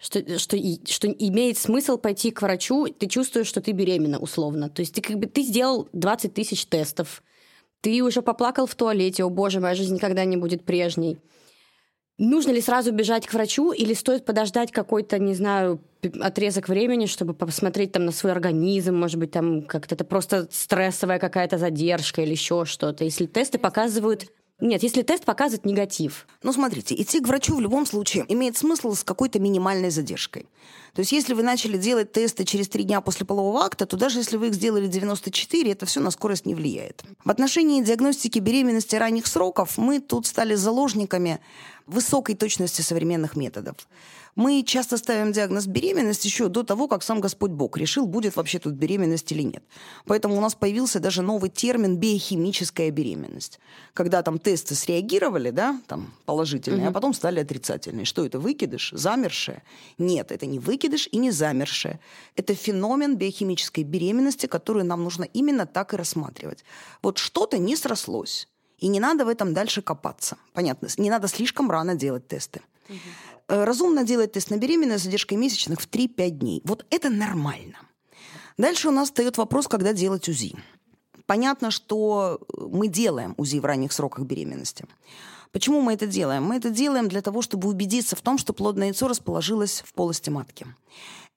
что, 0.00 0.38
что, 0.38 0.56
что 0.86 1.08
имеет 1.08 1.58
смысл 1.58 1.96
пойти 1.96 2.30
к 2.30 2.42
врачу, 2.42 2.86
ты 2.86 3.08
чувствуешь, 3.08 3.48
что 3.48 3.60
ты 3.60 3.72
беременна, 3.72 4.20
условно. 4.20 4.70
То 4.70 4.82
есть 4.82 4.94
ты 4.94 5.00
как 5.00 5.18
бы 5.18 5.26
ты 5.26 5.42
сделал 5.42 5.88
20 5.92 6.32
тысяч 6.32 6.66
тестов, 6.66 7.24
ты 7.80 8.02
уже 8.02 8.22
поплакал 8.22 8.66
в 8.66 8.74
туалете, 8.76 9.24
о 9.24 9.30
боже, 9.30 9.58
моя 9.58 9.74
жизнь 9.74 9.94
никогда 9.96 10.24
не 10.24 10.36
будет 10.36 10.64
прежней. 10.64 11.18
Нужно 12.18 12.50
ли 12.50 12.60
сразу 12.60 12.92
бежать 12.92 13.26
к 13.26 13.32
врачу 13.32 13.72
или 13.72 13.94
стоит 13.94 14.24
подождать 14.24 14.70
какой-то, 14.70 15.18
не 15.18 15.34
знаю, 15.34 15.80
отрезок 16.20 16.68
времени, 16.68 17.06
чтобы 17.06 17.34
посмотреть 17.34 17.92
там 17.92 18.04
на 18.04 18.12
свой 18.12 18.32
организм, 18.32 18.96
может 18.96 19.18
быть, 19.18 19.30
там 19.30 19.62
как-то 19.62 19.94
это 19.94 20.04
просто 20.04 20.48
стрессовая 20.50 21.18
какая-то 21.18 21.58
задержка 21.58 22.22
или 22.22 22.32
еще 22.32 22.64
что-то. 22.64 23.04
Если 23.04 23.26
тесты 23.26 23.58
показывают 23.58 24.26
нет, 24.62 24.84
если 24.84 25.02
тест 25.02 25.24
показывает 25.24 25.66
негатив. 25.66 26.24
Ну, 26.44 26.52
смотрите, 26.52 26.94
идти 26.94 27.18
к 27.18 27.26
врачу 27.26 27.56
в 27.56 27.60
любом 27.60 27.84
случае 27.84 28.24
имеет 28.28 28.56
смысл 28.56 28.94
с 28.94 29.02
какой-то 29.02 29.40
минимальной 29.40 29.90
задержкой. 29.90 30.46
То 30.94 31.00
есть, 31.00 31.10
если 31.10 31.34
вы 31.34 31.42
начали 31.42 31.76
делать 31.76 32.12
тесты 32.12 32.44
через 32.44 32.68
три 32.68 32.84
дня 32.84 33.00
после 33.00 33.26
полового 33.26 33.64
акта, 33.64 33.86
то 33.86 33.96
даже 33.96 34.20
если 34.20 34.36
вы 34.36 34.46
их 34.48 34.54
сделали 34.54 34.86
94, 34.86 35.72
это 35.72 35.84
все 35.84 35.98
на 35.98 36.12
скорость 36.12 36.46
не 36.46 36.54
влияет. 36.54 37.02
В 37.24 37.30
отношении 37.30 37.82
диагностики 37.82 38.38
беременности 38.38 38.94
ранних 38.94 39.26
сроков 39.26 39.78
мы 39.78 39.98
тут 39.98 40.28
стали 40.28 40.54
заложниками 40.54 41.40
высокой 41.88 42.36
точности 42.36 42.82
современных 42.82 43.34
методов. 43.34 43.74
Мы 44.34 44.62
часто 44.62 44.96
ставим 44.96 45.32
диагноз 45.32 45.66
беременность 45.66 46.24
еще 46.24 46.48
до 46.48 46.62
того, 46.62 46.88
как 46.88 47.02
сам 47.02 47.20
Господь 47.20 47.50
Бог 47.50 47.76
решил, 47.76 48.06
будет 48.06 48.34
вообще 48.36 48.58
тут 48.58 48.72
беременность 48.72 49.30
или 49.30 49.42
нет. 49.42 49.62
Поэтому 50.06 50.36
у 50.36 50.40
нас 50.40 50.54
появился 50.54 51.00
даже 51.00 51.20
новый 51.20 51.50
термин 51.50 51.98
биохимическая 51.98 52.90
беременность. 52.90 53.60
Когда 53.92 54.22
там 54.22 54.38
тесты 54.38 54.74
среагировали, 54.74 55.50
да, 55.50 55.78
там 55.86 56.14
положительные, 56.24 56.84
угу. 56.84 56.90
а 56.90 56.92
потом 56.92 57.12
стали 57.12 57.40
отрицательные. 57.40 58.06
Что 58.06 58.24
это, 58.24 58.38
выкидыш, 58.38 58.92
замершее? 58.92 59.62
Нет, 59.98 60.32
это 60.32 60.46
не 60.46 60.58
выкидыш 60.58 61.10
и 61.12 61.18
не 61.18 61.30
замершее. 61.30 62.00
Это 62.34 62.54
феномен 62.54 63.16
биохимической 63.16 63.84
беременности, 63.84 64.46
который 64.46 64.84
нам 64.84 65.04
нужно 65.04 65.24
именно 65.24 65.66
так 65.66 65.92
и 65.92 65.96
рассматривать. 65.96 66.64
Вот 67.02 67.18
что-то 67.18 67.58
не 67.58 67.76
срослось. 67.76 68.48
И 68.78 68.88
не 68.88 68.98
надо 68.98 69.26
в 69.26 69.28
этом 69.28 69.52
дальше 69.52 69.82
копаться. 69.82 70.38
Понятно, 70.54 70.88
не 70.96 71.10
надо 71.10 71.28
слишком 71.28 71.70
рано 71.70 71.94
делать 71.94 72.26
тесты. 72.26 72.62
Угу. 72.88 72.98
Э, 73.52 73.64
разумно 73.64 74.02
делать 74.02 74.32
тест 74.32 74.50
на 74.50 74.56
беременность 74.56 75.02
с 75.02 75.04
задержкой 75.04 75.36
месячных 75.36 75.82
в 75.82 75.86
3-5 75.86 76.30
дней. 76.30 76.62
Вот 76.64 76.86
это 76.88 77.10
нормально. 77.10 77.76
Дальше 78.56 78.88
у 78.88 78.90
нас 78.90 79.08
встает 79.08 79.36
вопрос, 79.36 79.68
когда 79.68 79.92
делать 79.92 80.26
УЗИ. 80.26 80.56
Понятно, 81.26 81.70
что 81.70 82.40
мы 82.56 82.88
делаем 82.88 83.34
УЗИ 83.36 83.58
в 83.58 83.66
ранних 83.66 83.92
сроках 83.92 84.24
беременности. 84.24 84.86
Почему 85.50 85.82
мы 85.82 85.92
это 85.92 86.06
делаем? 86.06 86.44
Мы 86.44 86.56
это 86.56 86.70
делаем 86.70 87.08
для 87.08 87.20
того, 87.20 87.42
чтобы 87.42 87.68
убедиться 87.68 88.16
в 88.16 88.22
том, 88.22 88.38
что 88.38 88.54
плодное 88.54 88.86
яйцо 88.86 89.06
расположилось 89.06 89.82
в 89.84 89.92
полости 89.92 90.30
матки. 90.30 90.66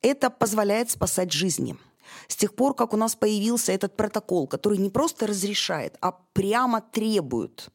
Это 0.01 0.29
позволяет 0.29 0.89
спасать 0.89 1.33
жизни. 1.33 1.75
С 2.29 2.37
тех 2.37 2.55
пор, 2.55 2.75
как 2.75 2.93
у 2.93 2.97
нас 2.97 3.15
появился 3.15 3.73
этот 3.73 3.97
протокол, 3.97 4.47
который 4.47 4.77
не 4.77 4.89
просто 4.89 5.27
разрешает, 5.27 5.97
а 5.99 6.13
прямо 6.31 6.79
требует 6.79 7.71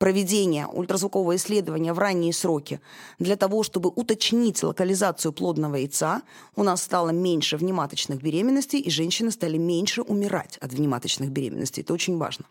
проведения 0.00 0.66
ультразвукового 0.66 1.36
исследования 1.36 1.92
в 1.92 1.98
ранние 1.98 2.32
сроки 2.32 2.80
для 3.18 3.36
того, 3.36 3.62
чтобы 3.62 3.90
уточнить 3.90 4.62
локализацию 4.62 5.30
плодного 5.30 5.76
яйца, 5.76 6.22
у 6.56 6.62
нас 6.62 6.82
стало 6.82 7.10
меньше 7.10 7.58
внематочных 7.58 8.22
беременностей, 8.22 8.80
и 8.80 8.88
женщины 8.90 9.30
стали 9.30 9.58
меньше 9.58 10.00
умирать 10.00 10.56
от 10.56 10.72
внематочных 10.72 11.28
беременностей. 11.28 11.82
Это 11.82 11.92
очень 11.92 12.16
важно. 12.16 12.46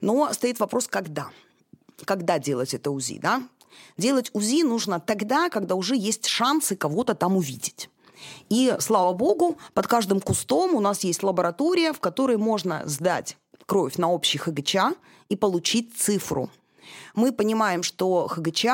Но 0.00 0.32
стоит 0.32 0.60
вопрос, 0.60 0.86
когда? 0.86 1.30
Когда 2.04 2.38
делать 2.38 2.72
это 2.72 2.92
УЗИ, 2.92 3.18
да? 3.18 3.42
Делать 3.98 4.30
УЗИ 4.32 4.62
нужно 4.62 5.00
тогда, 5.00 5.48
когда 5.48 5.74
уже 5.74 5.96
есть 5.96 6.26
шансы 6.26 6.76
кого-то 6.76 7.16
там 7.16 7.36
увидеть. 7.36 7.90
И, 8.48 8.76
слава 8.78 9.12
богу, 9.12 9.58
под 9.74 9.88
каждым 9.88 10.20
кустом 10.20 10.76
у 10.76 10.80
нас 10.80 11.02
есть 11.02 11.24
лаборатория, 11.24 11.92
в 11.92 11.98
которой 11.98 12.36
можно 12.36 12.84
сдать 12.86 13.36
кровь 13.66 13.96
на 13.96 14.12
общий 14.12 14.38
ХГЧ 14.38 14.76
и 15.28 15.34
получить 15.34 15.96
цифру– 15.96 16.48
мы 17.14 17.32
понимаем, 17.32 17.82
что 17.82 18.26
ХГЧ 18.28 18.66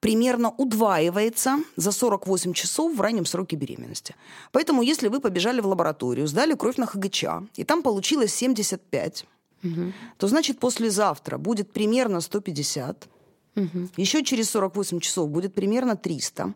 примерно 0.00 0.50
удваивается 0.50 1.58
за 1.76 1.92
48 1.92 2.52
часов 2.52 2.94
в 2.94 3.00
раннем 3.00 3.26
сроке 3.26 3.56
беременности. 3.56 4.14
Поэтому, 4.52 4.82
если 4.82 5.08
вы 5.08 5.20
побежали 5.20 5.60
в 5.60 5.66
лабораторию, 5.66 6.26
сдали 6.26 6.54
кровь 6.54 6.76
на 6.76 6.86
ХГЧ, 6.86 7.24
и 7.56 7.64
там 7.64 7.82
получилось 7.82 8.34
75, 8.34 9.24
угу. 9.64 9.92
то 10.18 10.28
значит 10.28 10.58
послезавтра 10.58 11.38
будет 11.38 11.72
примерно 11.72 12.20
150, 12.20 13.08
угу. 13.56 13.88
еще 13.96 14.24
через 14.24 14.50
48 14.50 15.00
часов 15.00 15.30
будет 15.30 15.54
примерно 15.54 15.96
300, 15.96 16.54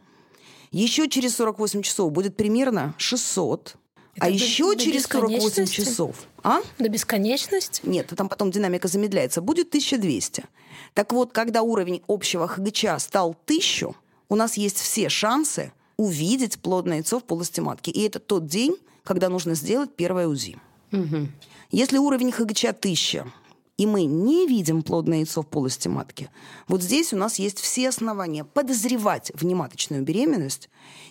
еще 0.71 1.09
через 1.09 1.35
48 1.37 1.83
часов 1.83 2.13
будет 2.13 2.37
примерно 2.37 2.95
600, 2.99 3.77
а 4.21 4.27
до, 4.27 4.33
еще 4.33 4.75
до 4.75 4.79
через 4.79 5.05
48 5.05 5.67
часов. 5.67 6.17
А? 6.43 6.61
До 6.79 6.89
бесконечности? 6.89 7.83
Нет, 7.85 8.13
там 8.17 8.29
потом 8.29 8.51
динамика 8.51 8.87
замедляется. 8.87 9.41
Будет 9.41 9.69
1200. 9.69 10.45
Так 10.95 11.13
вот, 11.13 11.33
когда 11.33 11.63
уровень 11.63 12.03
общего 12.07 12.47
ХГЧ 12.47 12.87
стал 12.99 13.31
1000, 13.45 13.95
у 14.29 14.37
нас 14.37 14.57
есть 14.57 14.79
все 14.79 15.09
шансы 15.09 15.73
увидеть 15.97 16.59
плодное 16.59 16.99
яйцо 16.99 17.19
в 17.19 17.25
полости 17.25 17.61
матки. 17.61 17.91
И 17.91 18.03
это 18.03 18.19
тот 18.19 18.47
день, 18.47 18.77
когда 19.05 19.29
нужно 19.29 19.55
сделать 19.55 19.91
первое 19.95 20.29
УЗИ. 20.29 20.59
Угу. 20.93 21.29
Если 21.73 21.99
уровень 21.99 22.33
ХГЧ 22.33 22.65
1000, 22.67 23.27
и 23.81 23.87
мы 23.87 24.05
не 24.05 24.47
видим 24.47 24.83
плодное 24.83 25.21
яйцо 25.21 25.41
в 25.41 25.47
полости 25.47 25.89
матки, 25.89 26.29
вот 26.69 26.83
здесь 26.83 27.15
у 27.15 27.17
нас 27.17 27.39
есть 27.39 27.59
все 27.59 27.89
основания 27.89 28.45
подозревать 28.45 29.33
внематочную 29.33 30.03
беременность 30.03 30.69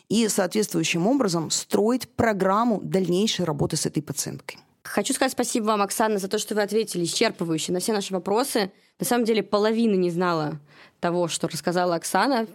и 0.08 0.28
соответствующим 0.28 1.08
образом 1.08 1.50
строить 1.50 2.08
программу 2.08 2.80
дальнейшей 2.84 3.46
работы 3.46 3.76
с 3.76 3.88
этой 3.88 4.04
пациенткой. 4.04 4.60
Хочу 4.84 5.16
сказать 5.16 5.32
спасибо 5.32 5.66
вам, 5.66 5.82
Оксана, 5.82 6.20
за 6.20 6.28
то, 6.28 6.38
что 6.38 6.54
вы 6.54 6.62
ответили 6.62 7.06
исчерпывающе 7.06 7.72
на 7.72 7.80
все 7.80 7.92
наши 7.92 8.14
вопросы. 8.14 8.72
На 9.00 9.06
самом 9.08 9.26
деле 9.26 9.42
половины 9.42 9.96
не 9.96 10.12
знала 10.12 10.60
того, 11.00 11.28
что 11.28 11.48
рассказала 11.48 11.96
Оксана. 11.96 12.46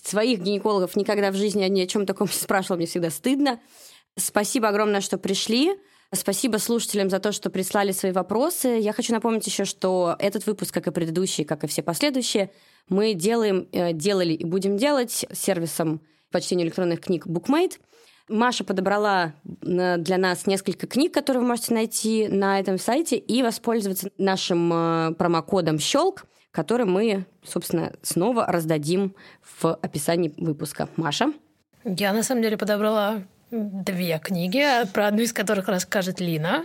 своих 0.00 0.38
гинекологов 0.38 0.94
никогда 0.94 1.32
в 1.32 1.34
жизни 1.34 1.64
ни 1.64 1.80
о 1.80 1.86
чем 1.88 2.06
таком 2.06 2.28
не 2.32 2.32
спрашивала, 2.32 2.76
мне 2.76 2.86
всегда 2.86 3.10
стыдно. 3.10 3.58
Спасибо 4.16 4.68
огромное, 4.68 5.00
что 5.00 5.18
пришли. 5.18 5.74
Спасибо 6.12 6.56
слушателям 6.56 7.10
за 7.10 7.18
то, 7.18 7.32
что 7.32 7.50
прислали 7.50 7.92
свои 7.92 8.12
вопросы. 8.12 8.78
Я 8.80 8.94
хочу 8.94 9.12
напомнить 9.12 9.46
еще, 9.46 9.66
что 9.66 10.16
этот 10.18 10.46
выпуск, 10.46 10.72
как 10.72 10.86
и 10.86 10.90
предыдущий, 10.90 11.44
как 11.44 11.64
и 11.64 11.66
все 11.66 11.82
последующие, 11.82 12.50
мы 12.88 13.12
делаем, 13.12 13.68
э, 13.72 13.92
делали 13.92 14.32
и 14.32 14.44
будем 14.44 14.78
делать 14.78 15.26
сервисом 15.32 16.00
по 16.30 16.40
чтению 16.40 16.66
электронных 16.66 17.00
книг 17.00 17.26
BookMate. 17.26 17.78
Маша 18.28 18.64
подобрала 18.64 19.34
э, 19.44 19.98
для 19.98 20.16
нас 20.16 20.46
несколько 20.46 20.86
книг, 20.86 21.12
которые 21.12 21.42
вы 21.42 21.48
можете 21.48 21.74
найти 21.74 22.28
на 22.28 22.58
этом 22.58 22.78
сайте 22.78 23.18
и 23.18 23.42
воспользоваться 23.42 24.10
нашим 24.16 24.72
э, 24.72 25.14
промокодом 25.14 25.78
«Щелк», 25.78 26.24
который 26.50 26.86
мы, 26.86 27.26
собственно, 27.44 27.92
снова 28.00 28.46
раздадим 28.46 29.14
в 29.60 29.74
описании 29.74 30.32
выпуска. 30.38 30.88
Маша? 30.96 31.34
Я, 31.84 32.14
на 32.14 32.22
самом 32.22 32.42
деле, 32.42 32.56
подобрала 32.56 33.24
две 33.50 34.18
книги, 34.18 34.64
про 34.92 35.08
одну 35.08 35.22
из 35.22 35.32
которых 35.32 35.68
расскажет 35.68 36.20
Лина. 36.20 36.64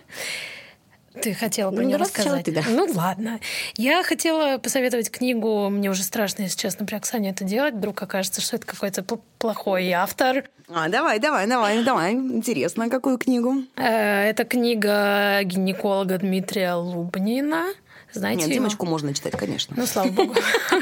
Ты 1.22 1.34
хотела 1.34 1.70
про 1.72 1.82
ну, 1.82 1.88
нее 1.90 1.98
рассказать? 1.98 2.46
Ты, 2.46 2.52
да. 2.52 2.64
Ну 2.68 2.88
ладно. 2.96 3.40
Я 3.78 4.04
хотела 4.04 4.58
посоветовать 4.58 5.12
книгу. 5.12 5.70
Мне 5.70 5.90
уже 5.92 6.02
страшно, 6.02 6.44
если 6.44 6.58
честно, 6.58 6.86
при 6.86 6.96
Оксане 6.96 7.30
это 7.30 7.44
делать. 7.44 7.76
Вдруг 7.76 8.02
окажется, 8.02 8.42
что 8.42 8.56
это 8.56 8.66
какой-то 8.66 9.04
плохой 9.38 9.92
автор. 9.92 10.50
А, 10.70 10.90
давай, 10.90 11.20
давай, 11.20 11.46
давай, 11.46 11.84
давай. 11.84 12.14
Интересно, 12.14 12.90
какую 12.90 13.20
книгу? 13.20 13.64
Э, 13.76 14.24
это 14.30 14.44
книга 14.44 15.44
гинеколога 15.44 16.18
Дмитрия 16.18 16.74
Лубнина. 16.74 17.66
Знаете 18.14 18.44
Нет, 18.44 18.54
Димочку 18.54 18.86
можно 18.86 19.14
читать, 19.14 19.36
конечно. 19.36 19.76
Ну, 19.78 19.86
слава 19.88 20.10
богу. 20.10 20.36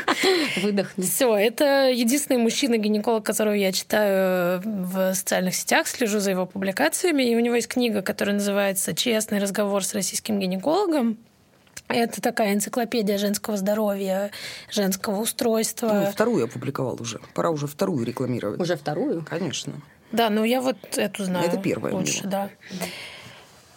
Выдохни. 0.61 1.03
Все, 1.03 1.35
это 1.35 1.89
единственный 1.89 2.37
мужчина-гинеколог, 2.37 3.25
которого 3.25 3.53
я 3.53 3.71
читаю 3.71 4.61
в 4.63 5.13
социальных 5.13 5.55
сетях, 5.55 5.87
слежу 5.87 6.19
за 6.19 6.31
его 6.31 6.45
публикациями. 6.45 7.23
И 7.23 7.35
у 7.35 7.39
него 7.39 7.55
есть 7.55 7.69
книга, 7.69 8.01
которая 8.01 8.35
называется 8.35 8.93
«Честный 8.93 9.39
разговор 9.39 9.83
с 9.83 9.93
российским 9.93 10.39
гинекологом». 10.39 11.17
Это 11.87 12.21
такая 12.21 12.53
энциклопедия 12.53 13.17
женского 13.17 13.57
здоровья, 13.57 14.31
женского 14.69 15.21
устройства. 15.21 16.03
Ну, 16.05 16.11
вторую 16.11 16.45
опубликовал 16.45 16.97
уже. 17.01 17.19
Пора 17.33 17.49
уже 17.49 17.67
вторую 17.67 18.05
рекламировать. 18.05 18.59
Уже 18.59 18.75
вторую? 18.75 19.25
Конечно. 19.29 19.73
Да, 20.11 20.29
ну 20.29 20.43
я 20.43 20.61
вот 20.61 20.77
эту 20.97 21.23
знаю. 21.23 21.47
Это 21.47 21.57
первая 21.57 21.93
лучше, 21.93 22.23
да. 22.25 22.49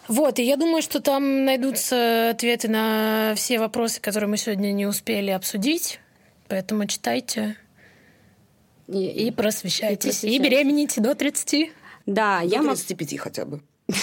Вот, 0.07 0.39
и 0.39 0.43
я 0.43 0.55
думаю, 0.55 0.81
что 0.81 1.01
там 1.01 1.45
найдутся 1.45 2.29
ответы 2.31 2.67
на 2.67 3.33
все 3.35 3.59
вопросы, 3.59 3.99
которые 3.99 4.29
мы 4.29 4.37
сегодня 4.37 4.71
не 4.71 4.85
успели 4.85 5.31
обсудить. 5.31 5.99
Поэтому 6.47 6.85
читайте 6.85 7.57
и, 8.87 9.27
и 9.27 9.31
просвещайтесь. 9.31 10.23
И, 10.23 10.35
и 10.35 10.39
беременните 10.39 11.01
до 11.01 11.15
30. 11.15 11.71
Да, 12.05 12.41
до 12.41 12.45
я 12.45 12.61
35 12.61 13.11
мог... 13.11 13.21
хотя 13.21 13.45
бы. 13.45 13.61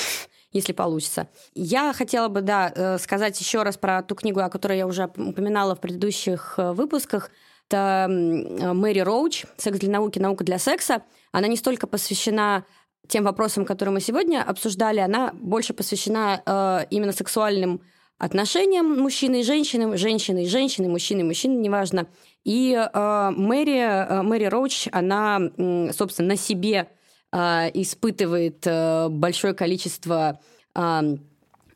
если 0.53 0.73
получится. 0.73 1.29
Я 1.55 1.93
хотела 1.93 2.29
бы, 2.29 2.43
да, 2.43 2.73
э, 2.75 2.99
сказать 2.99 3.39
еще 3.41 3.63
раз 3.63 3.77
про 3.77 4.03
ту 4.03 4.15
книгу, 4.15 4.41
о 4.41 4.51
которой 4.51 4.79
я 4.79 4.87
уже 4.87 5.07
упоминала 5.17 5.75
в 5.75 5.81
предыдущих 5.81 6.55
э, 6.59 6.73
выпусках. 6.73 7.31
Это 7.69 8.07
Мэри 8.09 9.01
Роуч 9.01 9.47
«Секс 9.57 9.79
для 9.79 9.91
науки. 9.91 10.19
Наука 10.19 10.45
для 10.45 10.59
секса». 10.59 11.03
Она 11.31 11.47
не 11.47 11.57
столько 11.57 11.87
посвящена 11.87 12.67
тем 13.09 13.25
вопросам, 13.25 13.65
которые 13.65 13.93
мы 13.93 14.01
сегодня 14.01 14.43
обсуждали, 14.43 15.01
она 15.01 15.33
больше 15.35 15.75
посвящена 15.75 16.43
э, 16.45 16.87
именно 16.91 17.13
сексуальным 17.13 17.81
отношениям 18.19 19.01
мужчины 19.01 19.41
и 19.41 19.43
женщины, 19.43 19.97
женщины 19.97 20.45
и 20.45 20.47
женщины, 20.47 20.89
мужчины 20.89 21.21
и 21.21 21.25
мужчины, 21.25 21.55
неважно. 21.55 22.07
И 22.45 22.73
э, 22.73 23.31
Мэри, 23.31 23.79
э, 23.79 24.23
Мэри 24.23 24.45
Роуч, 24.45 24.89
она, 24.93 25.41
э, 25.41 25.91
собственно, 25.93 26.29
на 26.29 26.37
себе 26.37 26.89
э, 27.33 27.71
испытывает 27.75 28.65
э, 28.65 29.09
большое 29.09 29.55
количество 29.55 30.41
э, 30.75 31.17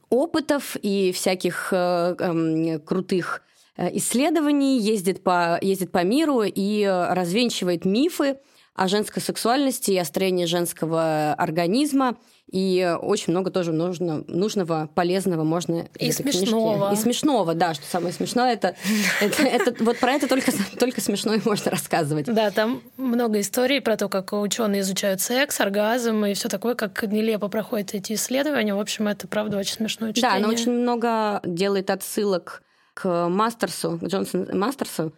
опытов 0.08 0.76
и 0.80 1.10
всяких 1.12 1.72
э, 1.72 2.14
э, 2.18 2.78
крутых 2.78 3.42
исследований, 3.76 4.78
ездит 4.78 5.22
по, 5.22 5.58
ездит 5.60 5.92
по 5.92 6.02
миру 6.02 6.42
и 6.42 6.82
развенчивает 6.86 7.84
мифы, 7.84 8.38
о 8.76 8.88
женской 8.88 9.22
сексуальности 9.22 9.90
и 9.90 9.98
о 9.98 10.04
строении 10.04 10.44
женского 10.44 11.32
организма. 11.34 12.16
И 12.52 12.96
очень 13.02 13.32
много 13.32 13.50
тоже 13.50 13.72
нужно, 13.72 14.22
нужного, 14.28 14.88
полезного 14.94 15.42
можно 15.42 15.88
И 15.98 16.12
смешного. 16.12 16.90
Книжки. 16.90 17.00
И 17.00 17.02
смешного, 17.02 17.54
да, 17.54 17.74
что 17.74 17.84
самое 17.86 18.12
смешное, 18.12 18.52
это, 18.52 18.76
это, 19.20 19.42
это 19.42 19.82
вот 19.82 19.98
про 19.98 20.12
это 20.12 20.28
только, 20.28 20.52
только 20.78 21.00
смешно 21.00 21.34
и 21.34 21.40
можно 21.44 21.72
рассказывать. 21.72 22.26
Да, 22.26 22.52
там 22.52 22.82
много 22.96 23.40
историй 23.40 23.80
про 23.80 23.96
то, 23.96 24.08
как 24.08 24.32
ученые 24.32 24.82
изучают 24.82 25.20
секс, 25.20 25.60
оргазм 25.60 26.24
и 26.26 26.34
все 26.34 26.48
такое, 26.48 26.76
как 26.76 27.02
нелепо 27.02 27.48
проходят 27.48 27.94
эти 27.94 28.12
исследования. 28.12 28.74
В 28.76 28.80
общем, 28.80 29.08
это 29.08 29.26
правда 29.26 29.58
очень 29.58 29.74
смешное 29.74 30.12
чтение. 30.12 30.30
Да, 30.30 30.36
она 30.36 30.48
очень 30.48 30.70
много 30.70 31.40
делает 31.44 31.90
отсылок 31.90 32.62
к 32.94 33.28
Мастерсу, 33.28 33.98
к 34.00 34.04
Джонсону 34.04 34.56
Мастерсу, 34.56 35.12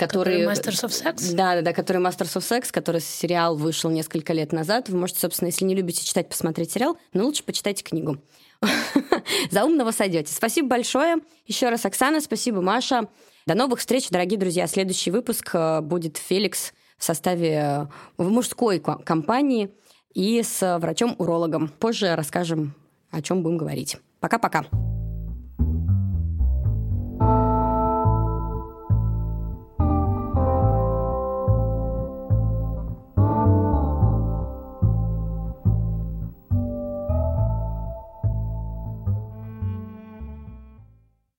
который... 0.00 0.46
Masters 0.46 0.84
of 0.84 0.90
Sex? 0.90 1.34
Да, 1.34 1.56
да, 1.56 1.62
да, 1.62 1.72
который 1.72 2.02
Masters 2.02 2.36
of 2.36 2.40
Sex, 2.40 2.72
который 2.72 3.00
сериал 3.00 3.56
вышел 3.56 3.90
несколько 3.90 4.32
лет 4.32 4.52
назад. 4.52 4.88
Вы 4.88 4.98
можете, 4.98 5.20
собственно, 5.20 5.48
если 5.48 5.64
не 5.64 5.74
любите 5.74 6.04
читать, 6.04 6.28
посмотреть 6.28 6.72
сериал, 6.72 6.96
но 7.12 7.24
лучше 7.24 7.44
почитайте 7.44 7.84
книгу. 7.84 8.18
За 9.50 9.64
умного 9.64 9.90
сойдете. 9.90 10.32
Спасибо 10.32 10.68
большое. 10.68 11.16
Еще 11.46 11.68
раз, 11.68 11.84
Оксана, 11.84 12.20
спасибо, 12.20 12.60
Маша. 12.60 13.08
До 13.46 13.54
новых 13.54 13.80
встреч, 13.80 14.08
дорогие 14.08 14.38
друзья. 14.38 14.66
Следующий 14.66 15.10
выпуск 15.10 15.50
э, 15.54 15.80
будет 15.80 16.16
Феликс 16.16 16.72
в 16.96 17.04
составе 17.04 17.52
э, 17.52 17.86
в 18.16 18.30
мужской 18.30 18.80
компании 18.80 19.70
и 20.14 20.42
с 20.42 20.78
врачом-урологом. 20.78 21.68
Позже 21.68 22.14
расскажем, 22.16 22.74
о 23.10 23.22
чем 23.22 23.42
будем 23.42 23.58
говорить. 23.58 23.98
Пока-пока. 24.20 24.64